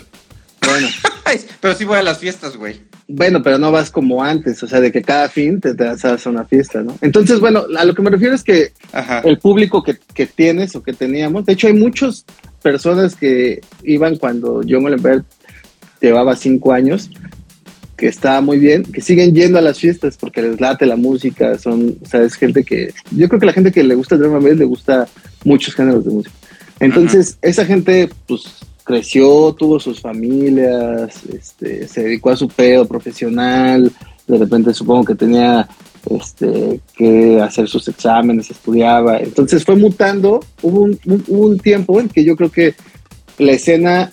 Bueno. 0.66 0.88
pero 1.60 1.74
sí 1.74 1.84
voy 1.84 1.98
a 1.98 2.02
las 2.02 2.18
fiestas, 2.18 2.56
güey. 2.56 2.89
Bueno, 3.12 3.42
pero 3.42 3.58
no 3.58 3.72
vas 3.72 3.90
como 3.90 4.22
antes, 4.22 4.62
o 4.62 4.68
sea, 4.68 4.80
de 4.80 4.92
que 4.92 5.02
cada 5.02 5.28
fin 5.28 5.60
te, 5.60 5.74
te 5.74 5.84
a 5.84 5.96
una 6.26 6.44
fiesta, 6.44 6.80
¿no? 6.80 6.96
Entonces, 7.00 7.40
bueno, 7.40 7.64
a 7.76 7.84
lo 7.84 7.92
que 7.92 8.02
me 8.02 8.10
refiero 8.10 8.36
es 8.36 8.44
que 8.44 8.72
el 9.24 9.38
público 9.38 9.82
que, 9.82 9.96
que, 10.14 10.26
tienes 10.26 10.76
o 10.76 10.82
que 10.82 10.92
teníamos, 10.92 11.44
de 11.44 11.54
hecho 11.54 11.66
hay 11.66 11.72
muchas 11.72 12.24
personas 12.62 13.16
que 13.16 13.62
iban 13.82 14.16
cuando 14.16 14.60
John 14.68 14.86
Oliver 14.86 15.24
llevaba 16.00 16.36
cinco 16.36 16.72
años, 16.72 17.10
que 17.96 18.06
estaba 18.06 18.40
muy 18.42 18.58
bien, 18.58 18.84
que 18.84 19.00
siguen 19.00 19.34
yendo 19.34 19.58
a 19.58 19.62
las 19.62 19.80
fiestas 19.80 20.16
porque 20.16 20.40
les 20.42 20.60
late 20.60 20.86
la 20.86 20.96
música, 20.96 21.58
son, 21.58 21.96
o 22.00 22.06
sea, 22.06 22.22
es 22.22 22.34
gente 22.34 22.62
que, 22.62 22.94
yo 23.10 23.28
creo 23.28 23.40
que 23.40 23.46
la 23.46 23.52
gente 23.52 23.72
que 23.72 23.82
le 23.82 23.96
gusta 23.96 24.14
el 24.14 24.20
drum 24.20 24.36
and 24.36 24.56
le 24.56 24.64
gusta 24.64 25.08
muchos 25.44 25.74
géneros 25.74 26.04
de 26.04 26.12
música. 26.12 26.34
Entonces, 26.78 27.38
esa 27.42 27.66
gente, 27.66 28.08
pues, 28.28 28.44
creció, 28.90 29.54
tuvo 29.56 29.78
sus 29.78 30.00
familias, 30.00 31.24
este, 31.32 31.86
se 31.86 32.02
dedicó 32.02 32.30
a 32.30 32.36
su 32.36 32.48
pedo 32.48 32.86
profesional, 32.86 33.90
de 34.26 34.38
repente 34.38 34.74
supongo 34.74 35.04
que 35.04 35.14
tenía 35.14 35.68
este, 36.10 36.80
que 36.96 37.40
hacer 37.40 37.68
sus 37.68 37.86
exámenes, 37.86 38.50
estudiaba. 38.50 39.18
Entonces 39.18 39.64
fue 39.64 39.76
mutando. 39.76 40.40
Hubo 40.62 40.82
un, 40.82 40.98
un, 41.28 41.58
tiempo 41.58 42.00
en 42.00 42.08
que 42.08 42.24
yo 42.24 42.36
creo 42.36 42.50
que 42.50 42.74
la 43.38 43.52
escena 43.52 44.10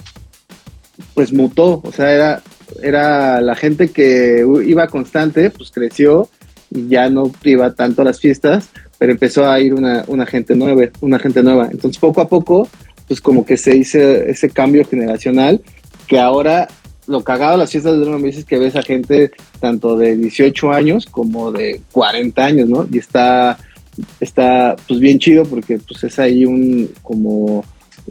pues 1.14 1.34
mutó, 1.34 1.82
o 1.84 1.92
sea, 1.92 2.12
era, 2.12 2.42
era 2.82 3.42
la 3.42 3.56
gente 3.56 3.90
que 3.90 4.46
iba 4.66 4.88
constante, 4.88 5.50
pues 5.50 5.72
creció 5.72 6.30
y 6.70 6.88
ya 6.88 7.10
no 7.10 7.32
iba 7.44 7.74
tanto 7.74 8.02
a 8.02 8.06
las 8.06 8.20
fiestas, 8.20 8.70
pero 8.98 9.12
empezó 9.12 9.50
a 9.50 9.60
ir 9.60 9.74
una, 9.74 10.04
una 10.08 10.26
gente 10.26 10.56
nueva, 10.56 10.90
una 11.02 11.20
gente 11.20 11.42
nueva. 11.44 11.70
Entonces 11.72 12.00
poco 12.00 12.22
a 12.22 12.28
poco, 12.28 12.68
pues 13.08 13.22
como 13.22 13.46
que 13.46 13.58
se 13.58 13.76
hizo 13.76 14.00
ese 14.00 14.50
cambio 14.50 14.86
generacional 14.86 15.62
que 16.08 16.20
ahora 16.20 16.68
lo 17.08 17.24
cagado 17.24 17.54
de 17.54 17.58
las 17.60 17.72
fiestas 17.72 17.94
de 17.94 18.06
drum 18.06 18.26
es 18.26 18.44
que 18.46 18.58
ves 18.58 18.76
a 18.76 18.82
gente 18.82 19.32
tanto 19.60 19.98
de 19.98 20.16
18 20.18 20.72
años 20.72 21.06
como 21.06 21.52
de 21.52 21.82
40 21.92 22.46
años, 22.46 22.70
¿no? 22.70 22.88
Y 22.92 22.98
está, 22.98 23.58
está 24.20 24.76
pues 24.88 25.00
bien 25.00 25.18
chido 25.18 25.46
porque 25.46 25.80
pues 25.80 26.04
es 26.04 26.20
ahí 26.20 26.46
un 26.46 26.90
como 27.02 27.64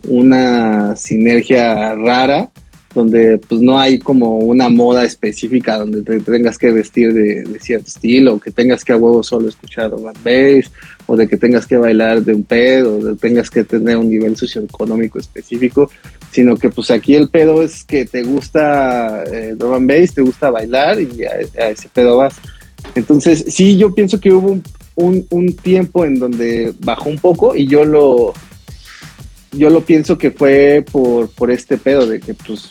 una 0.08 0.96
sinergia 0.96 1.94
rara 1.94 2.50
donde 2.96 3.38
pues 3.46 3.60
no 3.60 3.78
hay 3.78 3.98
como 3.98 4.38
una 4.38 4.70
moda 4.70 5.04
específica 5.04 5.76
donde 5.76 6.00
te 6.00 6.18
tengas 6.20 6.56
que 6.56 6.72
vestir 6.72 7.12
de, 7.12 7.44
cierto 7.60 7.88
estilo, 7.88 8.34
o 8.34 8.40
que 8.40 8.50
tengas 8.50 8.84
que 8.84 8.94
a 8.94 8.96
huevo 8.96 9.22
solo 9.22 9.48
escuchar 9.48 9.90
rock 9.90 10.16
bass, 10.24 10.72
o 11.04 11.14
de 11.14 11.28
que 11.28 11.36
tengas 11.36 11.66
que 11.66 11.76
bailar 11.76 12.22
de 12.22 12.32
un 12.32 12.42
pedo, 12.42 12.96
o 12.96 13.04
de 13.04 13.12
que 13.12 13.28
tengas 13.28 13.50
que 13.50 13.64
tener 13.64 13.98
un 13.98 14.08
nivel 14.08 14.34
socioeconómico 14.34 15.18
específico, 15.18 15.90
sino 16.32 16.56
que 16.56 16.70
pues 16.70 16.90
aquí 16.90 17.14
el 17.14 17.28
pedo 17.28 17.62
es 17.62 17.84
que 17.84 18.06
te 18.06 18.22
gusta 18.22 19.24
eh, 19.24 19.54
drum 19.54 19.86
bass, 19.86 20.14
te 20.14 20.22
gusta 20.22 20.50
bailar 20.50 20.98
y 20.98 21.22
a, 21.24 21.68
ese 21.68 21.90
pedo 21.90 22.16
vas. 22.16 22.36
Entonces 22.94 23.44
sí, 23.48 23.76
yo 23.76 23.94
pienso 23.94 24.18
que 24.18 24.32
hubo 24.32 24.58
un, 24.94 25.26
un 25.28 25.52
tiempo 25.54 26.06
en 26.06 26.18
donde 26.18 26.72
bajó 26.80 27.10
un 27.10 27.18
poco 27.18 27.54
y 27.54 27.66
yo 27.66 27.84
lo 27.84 28.32
yo 29.56 29.70
lo 29.70 29.82
pienso 29.82 30.18
que 30.18 30.30
fue 30.30 30.84
por, 30.90 31.30
por 31.30 31.50
este 31.50 31.78
pedo 31.78 32.06
de 32.06 32.20
que 32.20 32.34
pues 32.34 32.70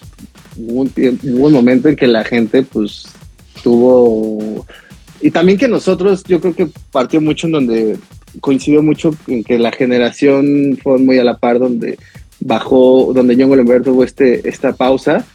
hubo 0.58 0.82
un, 0.82 0.92
hubo 1.24 1.48
un 1.48 1.54
momento 1.54 1.90
en 1.90 1.96
que 1.96 2.08
la 2.08 2.24
gente 2.24 2.64
pues 2.64 3.06
tuvo 3.64 4.66
y 5.22 5.32
también 5.32 5.58
que 5.58 5.68
nosotros 5.68 6.24
yo 6.26 6.40
creo 6.40 6.56
que 6.56 6.68
partió 6.92 7.22
mucho 7.22 7.48
en 7.48 7.54
donde 7.54 7.98
coincidió 8.42 8.84
mucho 8.84 9.16
en 9.28 9.44
que 9.44 9.58
la 9.58 9.72
generación 9.72 10.78
fue 10.82 10.98
muy 10.98 11.18
a 11.18 11.24
la 11.24 11.38
par 11.38 11.60
donde 11.60 11.98
bajó 12.40 13.12
donde 13.14 13.36
John 13.36 13.50
Golenberg 13.50 13.84
tuvo 13.84 14.04
este 14.04 14.48
esta 14.48 14.74
pausa 14.74 15.26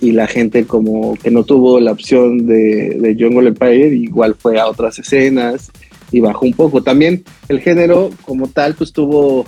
y 0.00 0.12
la 0.12 0.26
gente 0.26 0.66
como 0.66 1.14
que 1.16 1.30
no 1.30 1.44
tuvo 1.44 1.80
la 1.80 1.92
opción 1.92 2.46
de, 2.46 2.98
de 3.00 3.16
John 3.18 3.46
Empire 3.46 3.94
igual 3.94 4.34
fue 4.34 4.60
a 4.60 4.66
otras 4.66 4.98
escenas 4.98 5.70
y 6.14 6.20
bajó 6.20 6.46
un 6.46 6.52
poco. 6.52 6.82
También 6.82 7.24
el 7.48 7.60
género 7.60 8.10
como 8.24 8.48
tal 8.48 8.74
pues 8.74 8.92
tuvo 8.92 9.46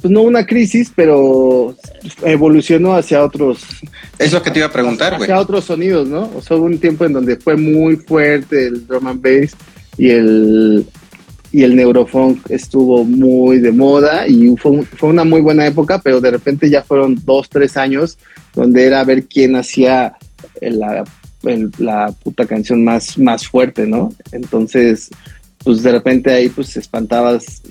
pues 0.00 0.12
no 0.12 0.22
una 0.22 0.44
crisis, 0.44 0.92
pero 0.94 1.74
evolucionó 2.22 2.94
hacia 2.94 3.24
otros. 3.24 3.64
Es 4.18 4.32
lo 4.32 4.42
que 4.42 4.50
te 4.50 4.58
iba 4.58 4.68
a 4.68 4.72
preguntar, 4.72 5.16
güey. 5.16 5.24
Hacia 5.24 5.40
otros 5.40 5.64
sonidos, 5.64 6.06
¿no? 6.08 6.30
O 6.34 6.42
sea, 6.42 6.56
hubo 6.56 6.66
un 6.66 6.78
tiempo 6.78 7.04
en 7.04 7.14
donde 7.14 7.36
fue 7.36 7.56
muy 7.56 7.96
fuerte 7.96 8.66
el 8.66 8.86
drum 8.86 9.06
and 9.06 9.22
bass 9.22 9.56
y 9.96 10.10
el 10.10 10.86
y 11.52 11.62
el 11.62 11.74
neurofunk 11.74 12.50
estuvo 12.50 13.04
muy 13.04 13.60
de 13.60 13.72
moda 13.72 14.26
y 14.28 14.54
fue, 14.56 14.82
fue 14.82 15.08
una 15.08 15.24
muy 15.24 15.40
buena 15.40 15.66
época, 15.66 16.00
pero 16.02 16.20
de 16.20 16.30
repente 16.30 16.68
ya 16.68 16.82
fueron 16.82 17.16
dos, 17.24 17.48
tres 17.48 17.78
años 17.78 18.18
donde 18.54 18.84
era 18.84 19.02
ver 19.04 19.24
quién 19.24 19.56
hacía 19.56 20.16
la, 20.60 21.04
la 21.78 22.12
puta 22.22 22.46
canción 22.46 22.84
más, 22.84 23.16
más 23.16 23.46
fuerte, 23.46 23.86
¿no? 23.86 24.12
Entonces, 24.32 25.08
pues 25.64 25.82
de 25.82 25.92
repente 25.92 26.30
ahí 26.30 26.48
pues 26.48 26.76
espantabas 26.76 27.62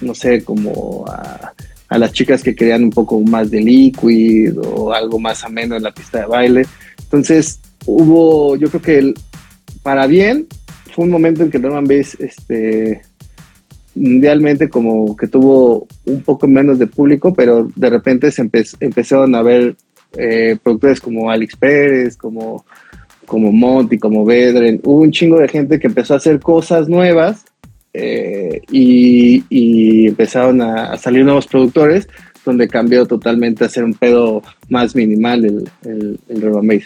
no 0.00 0.14
sé, 0.14 0.44
como 0.44 1.04
a, 1.08 1.52
las 1.98 2.12
chicas 2.12 2.42
que 2.42 2.54
querían 2.54 2.84
un 2.84 2.90
poco 2.90 3.20
más 3.20 3.50
de 3.50 3.60
liquid 3.60 4.58
o 4.58 4.92
algo 4.92 5.18
más 5.18 5.42
ameno 5.44 5.76
en 5.76 5.82
la 5.82 5.92
pista 5.92 6.20
de 6.20 6.26
baile. 6.26 6.66
Entonces 6.98 7.60
hubo, 7.86 8.56
yo 8.56 8.68
creo 8.68 8.82
que 8.82 9.14
para 9.82 10.06
bien, 10.06 10.46
fue 10.94 11.04
un 11.04 11.10
momento 11.10 11.42
en 11.42 11.50
que 11.50 11.58
Norman 11.58 11.86
Bass 11.86 12.16
este, 12.18 13.00
mundialmente 13.94 14.68
como 14.68 15.16
que 15.16 15.26
tuvo 15.26 15.86
un 16.04 16.22
poco 16.22 16.46
menos 16.46 16.78
de 16.78 16.86
público, 16.86 17.32
pero 17.32 17.70
de 17.74 17.90
repente 17.90 18.30
se 18.30 18.48
empezaron 18.80 19.34
a 19.34 19.42
ver 19.42 19.76
eh, 20.16 20.56
productores 20.62 21.00
como 21.00 21.30
Alex 21.30 21.56
Pérez, 21.56 22.16
como, 22.16 22.64
como 23.26 23.52
Monty, 23.52 23.98
como 23.98 24.24
Vedren, 24.24 24.80
hubo 24.84 25.02
un 25.02 25.10
chingo 25.10 25.38
de 25.38 25.48
gente 25.48 25.78
que 25.78 25.86
empezó 25.86 26.14
a 26.14 26.18
hacer 26.18 26.40
cosas 26.40 26.88
nuevas 26.88 27.44
eh, 28.00 28.62
y, 28.70 30.06
empezaron 30.06 30.62
a, 30.62 30.96
salir 30.96 31.24
nuevos 31.24 31.46
productores 31.46 32.08
donde 32.44 32.68
cambió 32.68 33.06
totalmente 33.06 33.64
a 33.64 33.68
ser 33.68 33.84
un 33.84 33.94
pedo 33.94 34.42
más 34.68 34.94
minimal 34.94 35.44
el, 35.44 35.68
el, 35.84 36.20
el 36.28 36.84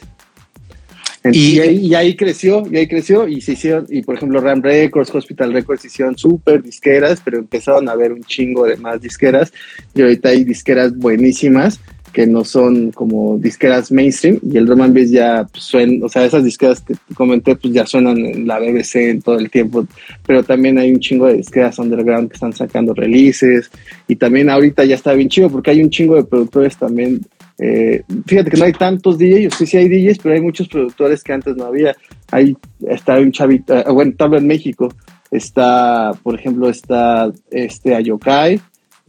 Y, 1.33 1.61
ahí, 1.95 2.17
creció, 2.17 2.65
y 2.69 2.79
ahí 2.79 2.89
creció, 2.89 3.29
y 3.29 3.43
se 3.43 3.53
hicieron, 3.53 3.87
y 3.91 4.03
por 4.03 4.17
ejemplo 4.17 4.41
Ram 4.41 4.63
Records, 4.63 5.15
Hospital 5.15 5.53
Records 5.53 5.85
hicieron 5.85 6.17
súper 6.17 6.63
disqueras, 6.63 7.21
pero 7.23 7.39
empezaron 7.39 7.89
a 7.89 7.95
ver 7.95 8.13
un 8.13 8.25
chingo 8.25 8.65
de 8.65 8.77
más 8.77 9.01
disqueras, 9.01 9.53
y 9.95 10.03
ahorita 10.03 10.31
hay 10.31 10.45
disqueras 10.45 10.97
buenísimas, 10.97 11.79
que 12.13 12.27
no 12.27 12.45
son 12.45 12.93
como 12.93 13.39
disqueras 13.39 13.91
mainstream 13.91 14.39
y 14.43 14.59
el 14.59 14.67
drum 14.67 14.83
and 14.83 14.99
ya 15.11 15.47
pues, 15.51 15.65
suena, 15.65 16.05
o 16.05 16.09
sea, 16.09 16.25
esas 16.25 16.45
disqueras 16.45 16.81
que 16.81 16.95
comenté 17.15 17.57
pues 17.57 17.73
ya 17.73 17.87
suenan 17.87 18.19
en 18.19 18.47
la 18.47 18.59
BBC 18.59 18.97
en 18.97 19.23
todo 19.23 19.39
el 19.39 19.51
tiempo, 19.51 19.87
pero 20.27 20.43
también 20.43 20.79
hay 20.79 20.93
un 20.93 21.01
chingo 21.01 21.27
de 21.27 21.39
disqueras 21.39 21.79
underground 21.79 22.29
que 22.29 22.35
están 22.35 22.53
sacando 22.53 22.93
releases 22.93 23.71
y 24.07 24.17
también 24.17 24.51
ahorita 24.51 24.85
ya 24.85 24.95
está 24.95 25.15
bien 25.15 25.29
chido 25.29 25.49
porque 25.51 25.71
hay 25.71 25.83
un 25.83 25.91
chingo 25.91 26.17
de 26.17 26.25
productores 26.25 26.77
también. 26.77 27.23
Eh, 27.59 28.03
fíjate 28.27 28.51
que 28.51 28.57
no 28.57 28.65
hay 28.65 28.73
tantos 28.73 29.19
DJs, 29.19 29.55
sí, 29.55 29.67
sí 29.67 29.77
hay 29.77 29.89
DJs, 29.89 30.19
pero 30.23 30.35
hay 30.35 30.41
muchos 30.41 30.69
productores 30.69 31.23
que 31.23 31.33
antes 31.33 31.57
no 31.57 31.65
había. 31.65 31.95
Hay, 32.31 32.57
está 32.89 33.19
un 33.19 33.33
chavito, 33.33 33.75
eh, 33.75 33.85
bueno, 33.91 34.11
estaba 34.11 34.39
en 34.39 34.47
México, 34.47 34.93
está, 35.31 36.13
por 36.23 36.35
ejemplo, 36.35 36.69
está 36.69 37.33
este 37.51 37.95
Ayokai, 37.95 38.61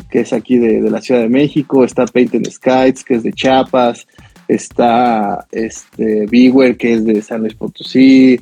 que 0.10 0.22
es 0.22 0.34
aquí 0.34 0.58
de, 0.58 0.82
la 0.90 1.02
Ciudad 1.02 1.22
de 1.22 1.30
México, 1.30 1.84
está 1.84 2.06
Painted 2.06 2.50
Skies, 2.50 3.04
que 3.04 3.16
es 3.16 3.24
de 3.24 3.34
Chiapas, 3.34 4.08
está 4.48 5.46
este 5.52 6.26
Beware, 6.28 6.78
que 6.78 6.94
es 6.94 7.06
de 7.06 7.22
San 7.22 7.42
Luis 7.42 7.56
Potosí, 7.56 8.40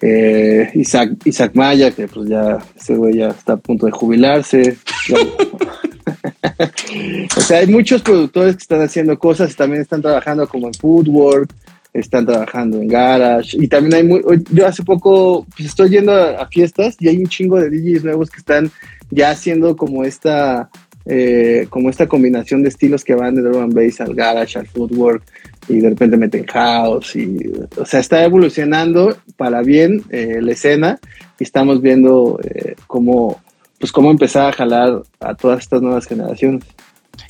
eh, 0.00 0.70
Isaac, 0.74 1.10
Isaac 1.24 1.52
Maya, 1.54 1.90
que 1.90 2.08
pues 2.08 2.28
ya 2.28 2.58
ese 2.76 2.94
güey 2.94 3.18
ya 3.18 3.28
está 3.28 3.54
a 3.54 3.56
punto 3.56 3.86
de 3.86 3.92
jubilarse. 3.92 4.76
o 7.36 7.40
sea, 7.40 7.58
hay 7.58 7.66
muchos 7.66 8.02
productores 8.02 8.56
que 8.56 8.62
están 8.62 8.82
haciendo 8.82 9.18
cosas, 9.18 9.54
también 9.54 9.82
están 9.82 10.02
trabajando 10.02 10.48
como 10.48 10.68
en 10.68 10.74
Foodwork, 10.74 11.52
están 11.92 12.24
trabajando 12.24 12.80
en 12.80 12.88
Garage, 12.88 13.58
y 13.60 13.68
también 13.68 13.94
hay 13.94 14.04
muy, 14.04 14.22
yo 14.50 14.66
hace 14.66 14.84
poco 14.84 15.46
pues 15.56 15.68
estoy 15.68 15.90
yendo 15.90 16.12
a, 16.12 16.46
fiestas 16.46 16.96
y 17.00 17.08
hay 17.08 17.18
un 17.18 17.26
chingo 17.26 17.60
de 17.60 17.68
DJs 17.68 18.04
nuevos 18.04 18.30
que 18.30 18.38
están 18.38 18.70
ya 19.10 19.30
haciendo 19.30 19.76
como 19.76 20.04
esta, 20.04 20.70
eh, 21.06 21.66
como 21.70 21.90
esta 21.90 22.06
combinación 22.06 22.62
de 22.62 22.68
estilos 22.68 23.04
que 23.04 23.14
van 23.14 23.34
de 23.34 23.58
and 23.58 23.74
bass 23.74 24.00
al 24.00 24.14
garage, 24.14 24.58
al 24.58 24.66
footwork, 24.66 25.22
y 25.68 25.80
de 25.80 25.90
repente 25.90 26.16
meten 26.16 26.46
house, 26.46 27.16
y, 27.16 27.36
o 27.76 27.86
sea, 27.86 28.00
está 28.00 28.24
evolucionando 28.24 29.16
para 29.36 29.62
bien 29.62 30.02
eh, 30.10 30.38
la 30.40 30.52
escena, 30.52 30.98
y 31.38 31.44
estamos 31.44 31.80
viendo 31.80 32.40
eh, 32.42 32.74
cómo, 32.86 33.40
pues 33.78 33.92
cómo 33.92 34.10
empezar 34.10 34.48
a 34.48 34.52
jalar 34.52 35.02
a 35.20 35.34
todas 35.34 35.60
estas 35.60 35.82
nuevas 35.82 36.06
generaciones. 36.06 36.64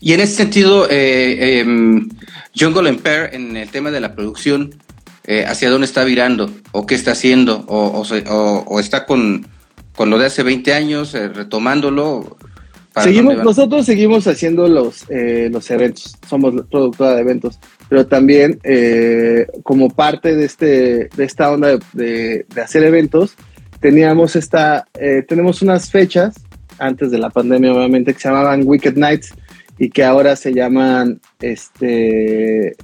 Y 0.01 0.12
en 0.12 0.20
ese 0.20 0.35
sentido, 0.37 0.87
eh, 0.89 1.61
eh, 1.61 1.64
Jungle 2.59 2.89
Empire, 2.89 3.35
en 3.35 3.57
el 3.57 3.68
tema 3.70 3.91
de 3.91 4.01
la 4.01 4.14
producción, 4.14 4.74
¿hacia 5.47 5.70
dónde 5.70 5.85
está 5.85 6.03
virando? 6.03 6.51
¿O 6.72 6.87
qué 6.87 6.97
está 6.97 7.12
haciendo? 7.12 7.64
¿O, 7.68 8.03
o 8.66 8.81
está 8.81 9.07
con, 9.07 9.47
con 10.01 10.09
lo 10.09 10.18
de 10.18 10.24
hace 10.24 10.42
20 10.42 10.72
años, 10.72 11.14
eh, 11.14 11.28
retomándolo. 11.28 12.38
Seguimos, 12.96 13.36
nosotros 13.44 13.84
seguimos 13.84 14.26
haciendo 14.26 14.66
los, 14.66 15.05
eh, 15.11 15.51
los 15.53 15.70
eventos, 15.70 16.16
somos 16.26 16.55
productora 16.70 17.16
de 17.16 17.20
eventos, 17.20 17.59
pero 17.86 18.07
también 18.07 18.59
eh, 18.64 19.46
como 19.62 19.90
parte 19.90 20.34
de, 20.36 20.46
este, 20.46 21.11
de 21.14 21.24
esta 21.24 21.53
onda 21.53 21.76
de, 21.92 22.46
de, 22.48 22.61
hacer 22.62 22.82
eventos, 22.82 23.34
teníamos 23.80 24.36
esta, 24.36 24.86
tenemos 25.28 25.61
unas 25.61 25.90
fechas 25.90 26.34
antes 26.78 27.11
de 27.11 27.18
la 27.18 27.28
pandemia 27.28 27.74
obviamente 27.74 28.14
que 28.14 28.20
se 28.20 28.30
llamaban 28.30 28.62
Wicked 28.64 28.96
Nights 28.96 29.34
y 29.78 29.90
que 29.90 30.03
ahora 30.03 30.34
se 30.34 30.55
llaman 30.55 31.20
este 31.42 32.74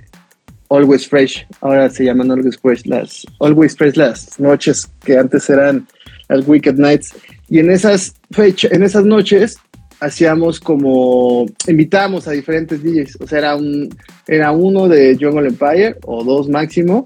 Always 0.68 1.08
Fresh, 1.08 1.46
ahora 1.62 1.88
se 1.88 2.04
llaman 2.04 2.30
Always 2.30 2.58
Fresh 2.58 2.84
las 2.84 3.26
Always 3.40 3.74
Fresh 3.74 3.96
las 3.96 4.38
noches 4.38 4.90
que 5.02 5.16
antes 5.16 5.48
eran 5.48 5.88
al 6.28 6.44
Wicked 6.46 6.74
Nights. 6.74 7.14
Y 7.48 7.58
en 7.58 7.70
esas 7.70 8.14
fechas, 8.30 8.72
en 8.72 8.82
esas 8.82 9.04
noches, 9.04 9.58
hacíamos 10.00 10.60
como, 10.60 11.46
invitábamos 11.66 12.28
a 12.28 12.32
diferentes 12.32 12.82
DJs, 12.82 13.18
o 13.20 13.26
sea, 13.26 13.38
era, 13.38 13.56
un, 13.56 13.88
era 14.26 14.52
uno 14.52 14.88
de 14.88 15.16
Jungle 15.18 15.48
Empire 15.48 15.96
o 16.04 16.22
dos 16.22 16.48
máximo, 16.48 17.04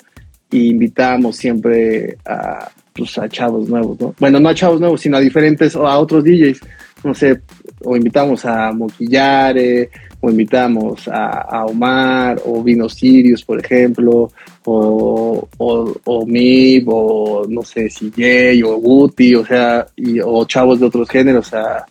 y 0.51 0.71
invitábamos 0.71 1.37
siempre 1.37 2.17
a, 2.25 2.71
pues, 2.93 3.17
a 3.19 3.29
chavos 3.29 3.69
nuevos, 3.69 4.01
¿no? 4.01 4.15
Bueno, 4.19 4.41
no 4.41 4.49
a 4.49 4.55
chavos 4.55 4.81
nuevos, 4.81 5.01
sino 5.01 5.17
a 5.17 5.21
diferentes 5.21 5.77
o 5.77 5.87
a 5.87 5.99
otros 5.99 6.25
DJs, 6.25 6.61
no 7.05 7.15
sé, 7.15 7.41
o 7.85 7.97
invitamos 7.97 8.45
a 8.45 8.73
Moquillare, 8.73 9.91
o 10.21 10.31
invitamos 10.31 11.09
a, 11.09 11.65
Omar, 11.65 12.41
o 12.45 12.63
Vino 12.63 12.89
Sirius, 12.89 13.45
por 13.45 13.59
ejemplo, 13.59 14.31
o, 14.65 15.49
o, 15.57 15.95
o 16.05 16.27
Mib, 16.27 16.89
o 16.89 17.47
no 17.49 17.63
sé, 17.63 17.89
CJ, 17.89 18.63
o 18.65 18.77
Guti, 18.77 19.35
o 19.35 19.47
sea, 19.47 19.87
y, 19.97 20.21
o 20.21 20.45
chavos 20.45 20.79
de 20.79 20.87
otros 20.87 21.09
géneros, 21.09 21.53
a, 21.55 21.87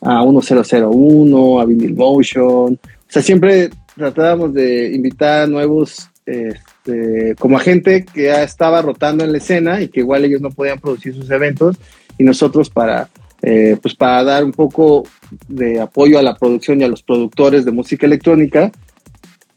a 0.00 0.24
1001, 0.24 1.60
a 1.60 1.64
Vinyl 1.66 1.94
Motion, 1.94 2.72
o 2.74 2.78
sea, 3.08 3.22
siempre 3.22 3.70
tratábamos 3.94 4.54
de 4.54 4.92
invitar 4.94 5.42
a 5.42 5.46
nuevos, 5.46 6.08
este, 6.24 7.34
como 7.38 7.58
a 7.58 7.60
gente 7.60 8.04
que 8.06 8.24
ya 8.24 8.42
estaba 8.42 8.80
rotando 8.80 9.22
en 9.22 9.32
la 9.32 9.38
escena 9.38 9.82
y 9.82 9.88
que 9.88 10.00
igual 10.00 10.24
ellos 10.24 10.40
no 10.40 10.50
podían 10.50 10.80
producir 10.80 11.14
sus 11.14 11.30
eventos, 11.30 11.76
y 12.18 12.24
nosotros 12.24 12.70
para 12.70 13.10
eh, 13.42 13.76
pues 13.80 13.94
para 13.94 14.24
dar 14.24 14.44
un 14.44 14.52
poco 14.52 15.04
de 15.48 15.80
apoyo 15.80 16.18
a 16.18 16.22
la 16.22 16.36
producción 16.36 16.80
y 16.80 16.84
a 16.84 16.88
los 16.88 17.02
productores 17.02 17.64
de 17.64 17.70
música 17.70 18.06
electrónica, 18.06 18.72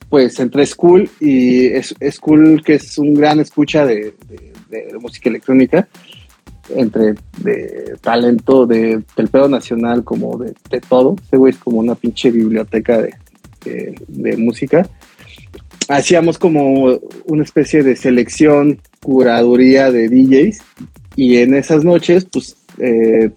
pues 0.09 0.39
entre 0.39 0.65
School 0.65 1.09
y 1.19 1.69
School, 2.11 2.63
que 2.63 2.75
es 2.75 2.97
un 2.97 3.13
gran 3.13 3.39
escucha 3.39 3.85
de, 3.85 4.13
música 4.99 5.29
electrónica, 5.29 5.87
entre 6.75 7.15
de 7.37 7.95
talento 8.01 8.65
de, 8.65 9.01
del 9.15 9.27
pedo 9.29 9.47
nacional 9.47 10.03
como 10.03 10.37
de, 10.37 10.53
todo. 10.87 11.15
Ese 11.25 11.37
güey 11.37 11.53
es 11.53 11.59
como 11.59 11.77
una 11.79 11.95
pinche 11.95 12.31
biblioteca 12.31 13.01
de, 13.01 13.13
de, 14.07 14.37
música. 14.37 14.89
Hacíamos 15.87 16.37
como 16.37 16.99
una 17.25 17.43
especie 17.43 17.83
de 17.83 17.95
selección, 17.95 18.79
curaduría 19.01 19.91
de 19.91 20.09
DJs 20.09 20.59
y 21.15 21.37
en 21.37 21.53
esas 21.53 21.83
noches, 21.83 22.25
pues 22.31 22.58
eh, 22.79 23.31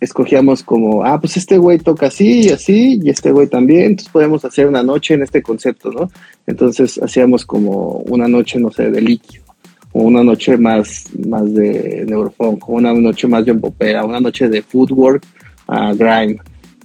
escogíamos 0.00 0.62
como, 0.62 1.04
ah, 1.04 1.20
pues 1.20 1.36
este 1.36 1.58
güey 1.58 1.78
toca 1.78 2.06
así 2.06 2.42
y 2.42 2.50
así, 2.50 3.00
y 3.02 3.10
este 3.10 3.32
güey 3.32 3.48
también, 3.48 3.86
entonces 3.86 4.12
podemos 4.12 4.44
hacer 4.44 4.66
una 4.66 4.82
noche 4.82 5.14
en 5.14 5.22
este 5.22 5.42
concepto, 5.42 5.90
¿no? 5.90 6.10
Entonces 6.46 7.00
hacíamos 7.02 7.44
como 7.44 8.02
una 8.06 8.28
noche, 8.28 8.58
no 8.58 8.70
sé, 8.70 8.90
de 8.90 9.00
líquido, 9.00 9.44
o 9.92 10.02
una 10.02 10.22
noche 10.22 10.56
más, 10.56 11.06
más 11.26 11.52
de 11.52 12.04
neurofunk, 12.06 12.68
o 12.68 12.72
una 12.74 12.92
noche 12.94 13.26
más 13.26 13.44
de 13.44 13.54
popera, 13.54 14.04
una 14.04 14.20
noche 14.20 14.48
de 14.48 14.62
footwork 14.62 15.24
a 15.66 15.92
grime, 15.94 16.38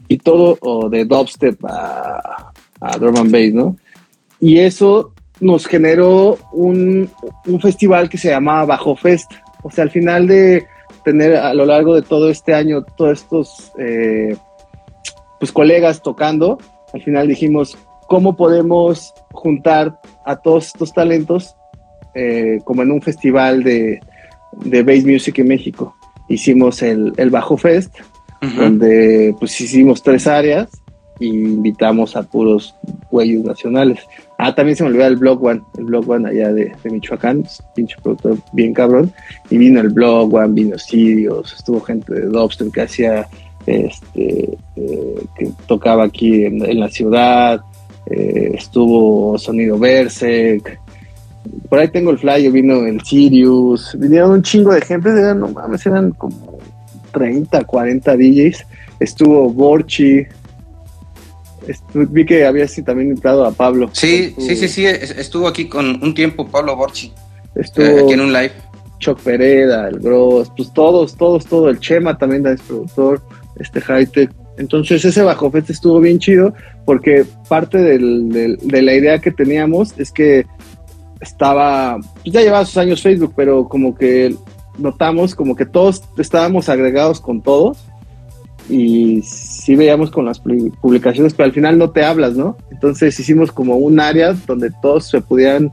y 0.08 0.18
todo, 0.18 0.58
o 0.62 0.90
de 0.90 1.06
dubstep 1.06 1.64
a, 1.66 2.52
a 2.80 2.98
drum 2.98 3.18
and 3.18 3.32
bass, 3.32 3.54
¿no? 3.54 3.78
Y 4.40 4.58
eso 4.58 5.14
nos 5.40 5.68
generó 5.68 6.38
un, 6.52 7.10
un 7.46 7.62
festival 7.62 8.10
que 8.10 8.18
se 8.18 8.30
llamaba 8.30 8.66
Bajo 8.66 8.96
Fest, 8.96 9.32
o 9.62 9.70
sea, 9.70 9.84
al 9.84 9.92
final 9.92 10.28
de 10.28 10.66
tener 11.04 11.36
a 11.36 11.54
lo 11.54 11.66
largo 11.66 11.96
de 11.96 12.02
todo 12.02 12.30
este 12.30 12.54
año 12.54 12.84
todos 12.84 13.22
estos 13.22 13.72
eh, 13.78 14.36
pues 15.40 15.52
colegas 15.52 16.02
tocando, 16.02 16.58
al 16.94 17.02
final 17.02 17.28
dijimos, 17.28 17.78
¿cómo 18.08 18.36
podemos 18.36 19.14
juntar 19.32 20.00
a 20.26 20.38
todos 20.38 20.68
estos 20.68 20.94
talentos 20.94 21.56
eh, 22.16 22.60
como 22.64 22.84
en 22.84 22.92
un 22.92 23.02
festival 23.02 23.64
de, 23.64 24.00
de 24.54 24.84
bass 24.84 25.04
music 25.04 25.40
en 25.40 25.48
México? 25.48 25.96
Hicimos 26.30 26.82
el, 26.82 27.14
el 27.18 27.30
Bajo 27.30 27.58
Fest, 27.58 27.96
donde 28.58 29.34
pues 29.40 29.60
hicimos 29.62 30.04
tres 30.04 30.28
áreas 30.28 30.70
y 31.20 31.30
invitamos 31.30 32.16
a 32.18 32.24
puros 32.24 32.76
güeyes 33.14 33.44
nacionales. 33.44 34.00
Ah, 34.40 34.54
también 34.54 34.76
se 34.76 34.84
me 34.84 34.90
olvidó 34.90 35.06
el 35.06 35.18
Blog 35.18 35.44
One, 35.44 35.62
el 35.78 35.86
Blog 35.86 36.10
One 36.10 36.28
allá 36.28 36.52
de, 36.52 36.74
Michoacán, 36.84 37.46
pinche 37.76 37.96
productor 38.02 38.40
bien 38.52 38.74
cabrón. 38.74 39.14
Y 39.50 39.58
vino 39.58 39.80
el 39.80 39.90
Blog 39.90 40.34
One, 40.34 40.54
vino 40.54 40.78
Sirius, 40.78 41.54
estuvo 41.54 41.80
gente 41.80 42.12
de 42.14 42.26
Dobster 42.26 42.70
que 42.70 42.82
hacía, 42.82 43.28
este, 43.68 44.58
eh, 44.76 45.22
que 45.38 45.52
tocaba 45.68 46.06
aquí 46.06 46.46
en, 46.46 46.80
la 46.80 46.90
ciudad, 46.90 47.62
eh, 48.08 48.52
estuvo 48.56 49.38
Sonido 49.38 49.78
Berserk. 49.78 50.80
Por 51.70 51.78
ahí 51.78 51.90
tengo 51.90 52.10
el 52.10 52.18
flyer, 52.18 52.52
vino 52.52 52.86
el 52.86 53.02
Sirius, 53.02 53.96
vinieron 54.00 54.32
un 54.32 54.42
chingo 54.42 54.74
de 54.74 54.82
gente, 54.82 55.10
eran, 55.10 55.40
no 55.40 55.50
mames, 55.50 55.86
eran 55.86 56.12
como 56.12 56.58
30, 57.12 57.64
40 57.64 58.18
DJs. 58.18 58.66
Estuvo 59.00 59.50
Borchi, 59.50 60.26
vi 61.94 62.26
que 62.26 62.46
había 62.46 62.66
también 62.86 63.10
invitado 63.10 63.46
a 63.46 63.52
Pablo. 63.52 63.90
Sí, 63.94 64.36
sí, 64.38 64.56
sí, 64.56 64.68
sí, 64.68 64.86
estuvo 64.86 65.48
aquí 65.48 65.68
con 65.68 66.04
un 66.04 66.14
tiempo 66.14 66.48
Pablo 66.48 66.76
Borchi. 66.76 67.14
Estuvo 67.56 67.86
eh, 67.86 68.02
aquí 68.04 68.14
en 68.14 68.22
un 68.22 68.34
live. 68.34 68.52
Choc 69.00 69.20
Pereda, 69.20 69.90
el 69.90 70.00
Gross, 70.00 70.52
pues 70.56 70.74
todos, 70.74 71.16
todos, 71.16 71.46
todo. 71.46 71.70
El 71.70 71.80
Chema 71.80 72.18
también 72.18 72.46
es 72.48 72.62
productor, 72.62 73.22
este 73.60 73.82
Hightech. 73.82 74.32
Entonces 74.58 75.04
ese 75.04 75.24
bajo 75.24 75.52
feste 75.52 75.74
estuvo 75.74 76.00
bien 76.00 76.20
chido 76.20 76.54
porque 76.86 77.26
parte 77.50 77.80
de 77.80 78.82
la 78.82 78.94
idea 78.94 79.20
que 79.20 79.32
teníamos 79.32 79.98
es 79.98 80.12
que 80.12 80.46
estaba, 81.20 81.98
pues 82.22 82.34
ya 82.34 82.42
llevaba 82.42 82.66
sus 82.66 82.78
años 82.78 83.02
Facebook, 83.02 83.34
pero 83.36 83.68
como 83.68 83.96
que 83.96 84.36
notamos 84.78 85.36
como 85.36 85.56
que 85.56 85.66
todos 85.66 86.04
estábamos 86.18 86.70
agregados 86.70 87.22
con 87.22 87.42
todos 87.42 87.78
y 88.70 89.22
sí 89.24 89.76
veíamos 89.76 90.10
con 90.12 90.26
las 90.26 90.40
publicaciones, 90.40 91.34
pero 91.34 91.46
al 91.46 91.54
final 91.54 91.78
no 91.78 91.92
te 91.92 92.04
hablas, 92.04 92.36
¿no? 92.36 92.58
Entonces 92.72 93.20
hicimos 93.20 93.52
como 93.52 93.78
un 93.78 94.00
área 94.00 94.36
donde 94.48 94.72
todos 94.82 95.10
se 95.10 95.22
pudieran 95.22 95.72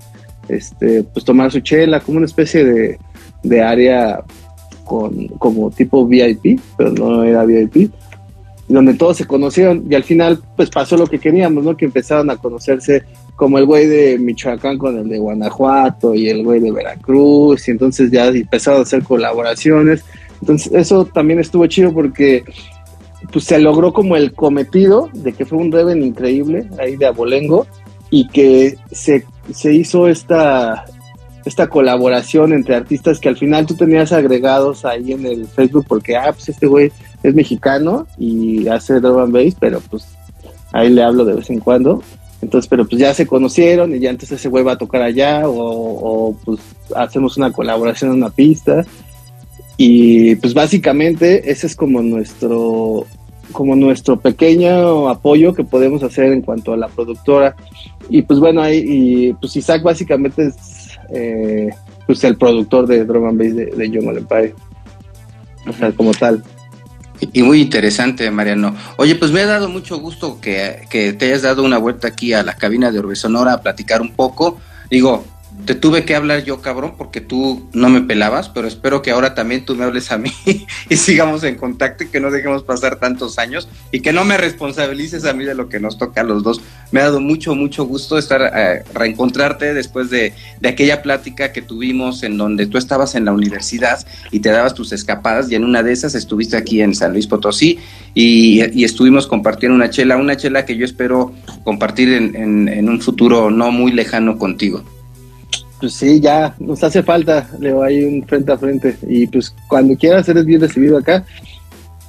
este, 0.48 1.04
pues 1.04 1.24
tomar 1.24 1.50
su 1.52 1.60
chela, 1.60 2.00
como 2.00 2.18
una 2.18 2.26
especie 2.26 2.64
de, 2.64 2.98
de 3.42 3.62
área 3.62 4.24
con, 4.84 5.28
como 5.38 5.70
tipo 5.70 6.06
VIP, 6.06 6.60
pero 6.76 6.90
no 6.90 7.22
era 7.22 7.44
VIP, 7.44 7.92
donde 8.68 8.94
todos 8.94 9.16
se 9.16 9.26
conocieron 9.26 9.84
y 9.88 9.94
al 9.94 10.04
final 10.04 10.40
pues 10.56 10.70
pasó 10.70 10.96
lo 10.96 11.06
que 11.06 11.18
queríamos, 11.18 11.64
¿no? 11.64 11.76
Que 11.76 11.84
empezaron 11.84 12.30
a 12.30 12.36
conocerse 12.36 13.04
como 13.36 13.58
el 13.58 13.66
güey 13.66 13.86
de 13.86 14.18
Michoacán 14.18 14.78
con 14.78 14.98
el 14.98 15.08
de 15.08 15.18
Guanajuato 15.18 16.14
y 16.14 16.28
el 16.28 16.44
güey 16.44 16.60
de 16.60 16.70
Veracruz 16.70 17.68
y 17.68 17.70
entonces 17.70 18.10
ya 18.10 18.26
empezaron 18.26 18.80
a 18.80 18.82
hacer 18.82 19.02
colaboraciones. 19.02 20.04
Entonces 20.40 20.72
eso 20.72 21.04
también 21.04 21.40
estuvo 21.40 21.66
chido 21.66 21.92
porque 21.92 22.44
pues 23.32 23.44
se 23.44 23.58
logró 23.58 23.92
como 23.92 24.16
el 24.16 24.32
cometido 24.32 25.08
de 25.12 25.32
que 25.32 25.44
fue 25.44 25.58
un 25.58 25.72
Reven 25.72 26.02
increíble 26.02 26.68
ahí 26.78 26.96
de 26.96 27.06
Abolengo 27.06 27.66
y 28.10 28.26
que 28.28 28.76
se, 28.90 29.24
hizo 29.72 30.08
esta, 30.08 30.84
esta 31.44 31.68
colaboración 31.68 32.52
entre 32.52 32.74
artistas 32.74 33.20
que 33.20 33.28
al 33.28 33.36
final 33.36 33.66
tú 33.66 33.74
tenías 33.74 34.12
agregados 34.12 34.84
ahí 34.84 35.12
en 35.12 35.26
el 35.26 35.46
Facebook 35.46 35.86
porque, 35.88 36.16
ah, 36.16 36.32
pues 36.32 36.48
este 36.48 36.66
güey 36.66 36.90
es 37.22 37.34
mexicano 37.34 38.06
y 38.18 38.66
hace 38.68 38.98
drum 39.00 39.20
and 39.20 39.32
bass, 39.32 39.54
pero 39.58 39.80
pues 39.80 40.06
ahí 40.72 40.90
le 40.90 41.02
hablo 41.02 41.24
de 41.24 41.34
vez 41.34 41.50
en 41.50 41.60
cuando. 41.60 42.02
Entonces, 42.42 42.68
pero 42.68 42.86
pues 42.88 42.98
ya 42.98 43.12
se 43.12 43.26
conocieron 43.26 43.94
y 43.94 44.00
ya 44.00 44.10
entonces 44.10 44.40
ese 44.40 44.48
güey 44.48 44.64
va 44.64 44.72
a 44.72 44.78
tocar 44.78 45.02
allá 45.02 45.46
o, 45.46 45.52
o 45.52 46.36
pues 46.44 46.60
hacemos 46.96 47.36
una 47.36 47.52
colaboración 47.52 48.10
en 48.10 48.16
una 48.16 48.30
pista 48.30 48.84
y 49.82 50.34
pues 50.36 50.52
básicamente 50.52 51.50
ese 51.50 51.66
es 51.66 51.74
como 51.74 52.02
nuestro, 52.02 53.06
como 53.52 53.76
nuestro 53.76 54.18
pequeño 54.18 55.08
apoyo 55.08 55.54
que 55.54 55.64
podemos 55.64 56.02
hacer 56.02 56.32
en 56.32 56.42
cuanto 56.42 56.72
a 56.72 56.76
la 56.76 56.88
productora. 56.88 57.56
Y 58.08 58.22
pues 58.22 58.38
bueno, 58.40 58.62
ahí, 58.62 58.84
y 58.86 59.32
pues 59.34 59.56
Isaac 59.56 59.82
básicamente 59.82 60.46
es 60.46 60.98
eh, 61.14 61.70
pues 62.06 62.24
el 62.24 62.36
productor 62.36 62.86
de 62.86 63.04
Drum 63.04 63.26
and 63.26 63.38
Bass 63.38 63.54
de, 63.54 63.66
de 63.66 63.90
Young 63.90 64.16
Empire. 64.16 64.54
O 65.66 65.72
sea, 65.72 65.92
como 65.92 66.12
tal. 66.12 66.42
Y 67.32 67.42
muy 67.42 67.60
interesante, 67.60 68.30
Mariano. 68.30 68.74
Oye, 68.96 69.14
pues 69.14 69.30
me 69.30 69.42
ha 69.42 69.46
dado 69.46 69.68
mucho 69.68 69.98
gusto 69.98 70.40
que, 70.40 70.86
que, 70.88 71.12
te 71.12 71.26
hayas 71.26 71.42
dado 71.42 71.62
una 71.62 71.76
vuelta 71.76 72.08
aquí 72.08 72.32
a 72.32 72.42
la 72.42 72.54
cabina 72.54 72.90
de 72.90 72.98
Orbe 72.98 73.14
Sonora 73.14 73.52
a 73.52 73.60
platicar 73.60 74.00
un 74.00 74.12
poco. 74.12 74.58
Digo, 74.90 75.24
te 75.64 75.74
tuve 75.74 76.04
que 76.04 76.14
hablar 76.14 76.44
yo, 76.44 76.60
cabrón, 76.60 76.94
porque 76.96 77.20
tú 77.20 77.68
no 77.72 77.88
me 77.88 78.00
pelabas, 78.00 78.48
pero 78.48 78.66
espero 78.66 79.02
que 79.02 79.10
ahora 79.10 79.34
también 79.34 79.64
tú 79.64 79.74
me 79.74 79.84
hables 79.84 80.10
a 80.12 80.18
mí 80.18 80.32
y 80.88 80.96
sigamos 80.96 81.44
en 81.44 81.56
contacto 81.56 82.04
y 82.04 82.08
que 82.08 82.20
no 82.20 82.30
dejemos 82.30 82.62
pasar 82.62 82.96
tantos 82.96 83.38
años 83.38 83.68
y 83.92 84.00
que 84.00 84.12
no 84.12 84.24
me 84.24 84.36
responsabilices 84.36 85.24
a 85.24 85.32
mí 85.32 85.44
de 85.44 85.54
lo 85.54 85.68
que 85.68 85.80
nos 85.80 85.98
toca 85.98 86.20
a 86.20 86.24
los 86.24 86.42
dos. 86.42 86.60
Me 86.92 87.00
ha 87.00 87.04
dado 87.04 87.20
mucho, 87.20 87.54
mucho 87.54 87.84
gusto 87.84 88.18
estar, 88.18 88.52
eh, 88.54 88.84
reencontrarte 88.94 89.74
después 89.74 90.10
de, 90.10 90.32
aquella 90.64 91.02
plática 91.02 91.52
que 91.52 91.62
tuvimos 91.62 92.22
en 92.22 92.36
donde 92.36 92.66
tú 92.66 92.78
estabas 92.78 93.14
en 93.14 93.24
la 93.24 93.32
universidad 93.32 94.06
y 94.30 94.40
te 94.40 94.50
dabas 94.50 94.74
tus 94.74 94.92
escapadas 94.92 95.50
y 95.50 95.56
en 95.56 95.64
una 95.64 95.82
de 95.82 95.92
esas 95.92 96.14
estuviste 96.14 96.56
aquí 96.56 96.80
en 96.80 96.94
San 96.94 97.12
Luis 97.12 97.26
Potosí 97.26 97.78
y, 98.14 98.60
estuvimos 98.84 99.26
compartiendo 99.26 99.74
una 99.74 99.90
chela, 99.90 100.16
una 100.16 100.36
chela 100.36 100.64
que 100.64 100.76
yo 100.76 100.84
espero 100.84 101.32
compartir 101.64 102.12
en 102.12 102.88
un 102.88 103.00
futuro 103.00 103.50
no 103.50 103.70
muy 103.72 103.92
lejano 103.92 104.38
contigo 104.38 104.84
pues 105.80 105.94
sí, 105.94 106.20
ya 106.20 106.54
nos 106.58 106.82
hace 106.84 107.02
falta, 107.02 107.48
Leo, 107.58 107.82
ahí 107.82 108.04
un 108.04 108.26
frente 108.26 108.52
a 108.52 108.58
frente. 108.58 108.96
Y 109.08 109.26
pues 109.26 109.54
cuando 109.68 109.96
quieras 109.96 110.28
eres 110.28 110.44
bien 110.44 110.60
recibido 110.60 110.98
acá. 110.98 111.24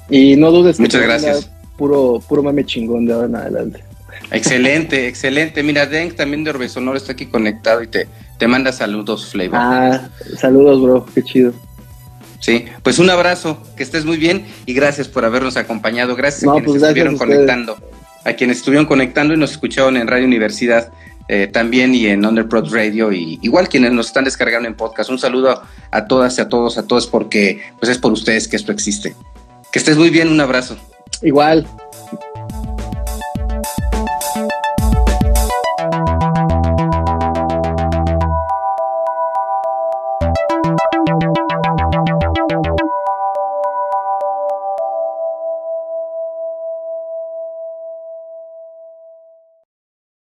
Y 0.08 0.36
no 0.36 0.50
dudes 0.50 0.78
Muchas 0.78 1.02
gracias. 1.02 1.50
puro, 1.76 2.20
puro 2.28 2.42
mame 2.42 2.64
chingón 2.64 3.06
de 3.06 3.14
ahora 3.14 3.26
en 3.26 3.36
adelante. 3.36 3.84
Excelente, 4.30 5.08
excelente. 5.08 5.62
Mira, 5.62 5.86
Denk 5.86 6.14
también 6.14 6.44
de 6.44 6.50
Orbe 6.50 6.68
Sonora 6.68 6.96
está 6.96 7.12
aquí 7.12 7.26
conectado 7.26 7.82
y 7.82 7.86
te, 7.86 8.08
te 8.38 8.46
manda 8.46 8.72
saludos, 8.72 9.30
Flavor. 9.30 9.54
Ah, 9.54 10.08
saludos, 10.38 10.82
bro, 10.82 11.06
qué 11.14 11.22
chido. 11.22 11.52
Sí, 12.40 12.64
pues 12.82 12.98
un 12.98 13.08
abrazo, 13.08 13.62
que 13.76 13.84
estés 13.84 14.04
muy 14.04 14.16
bien 14.16 14.46
y 14.66 14.74
gracias 14.74 15.06
por 15.06 15.24
habernos 15.24 15.56
acompañado. 15.56 16.16
Gracias 16.16 16.42
a 16.44 16.52
quienes 16.52 16.64
pues 16.64 16.80
gracias 16.80 16.88
estuvieron 16.88 17.14
a 17.14 17.18
conectando, 17.18 17.76
a 18.24 18.32
quienes 18.32 18.56
estuvieron 18.58 18.86
conectando 18.86 19.34
y 19.34 19.36
nos 19.36 19.52
escucharon 19.52 19.96
en 19.96 20.08
Radio 20.08 20.26
Universidad 20.26 20.92
eh, 21.28 21.46
también 21.46 21.94
y 21.94 22.06
en 22.06 22.24
Underprod 22.24 22.72
Radio 22.72 23.12
y 23.12 23.38
igual 23.42 23.68
quienes 23.68 23.92
nos 23.92 24.08
están 24.08 24.24
descargando 24.24 24.68
en 24.68 24.74
podcast. 24.74 25.10
Un 25.10 25.18
saludo 25.18 25.62
a 25.90 26.04
todas 26.06 26.38
y 26.38 26.40
a 26.40 26.48
todos, 26.48 26.78
a 26.78 26.86
todos 26.86 27.06
porque 27.06 27.62
pues 27.78 27.90
es 27.90 27.98
por 27.98 28.12
ustedes 28.12 28.48
que 28.48 28.56
esto 28.56 28.72
existe. 28.72 29.14
Que 29.72 29.78
estés 29.78 29.96
muy 29.96 30.10
bien, 30.10 30.28
un 30.28 30.40
abrazo. 30.40 30.76
Igual, 31.22 31.66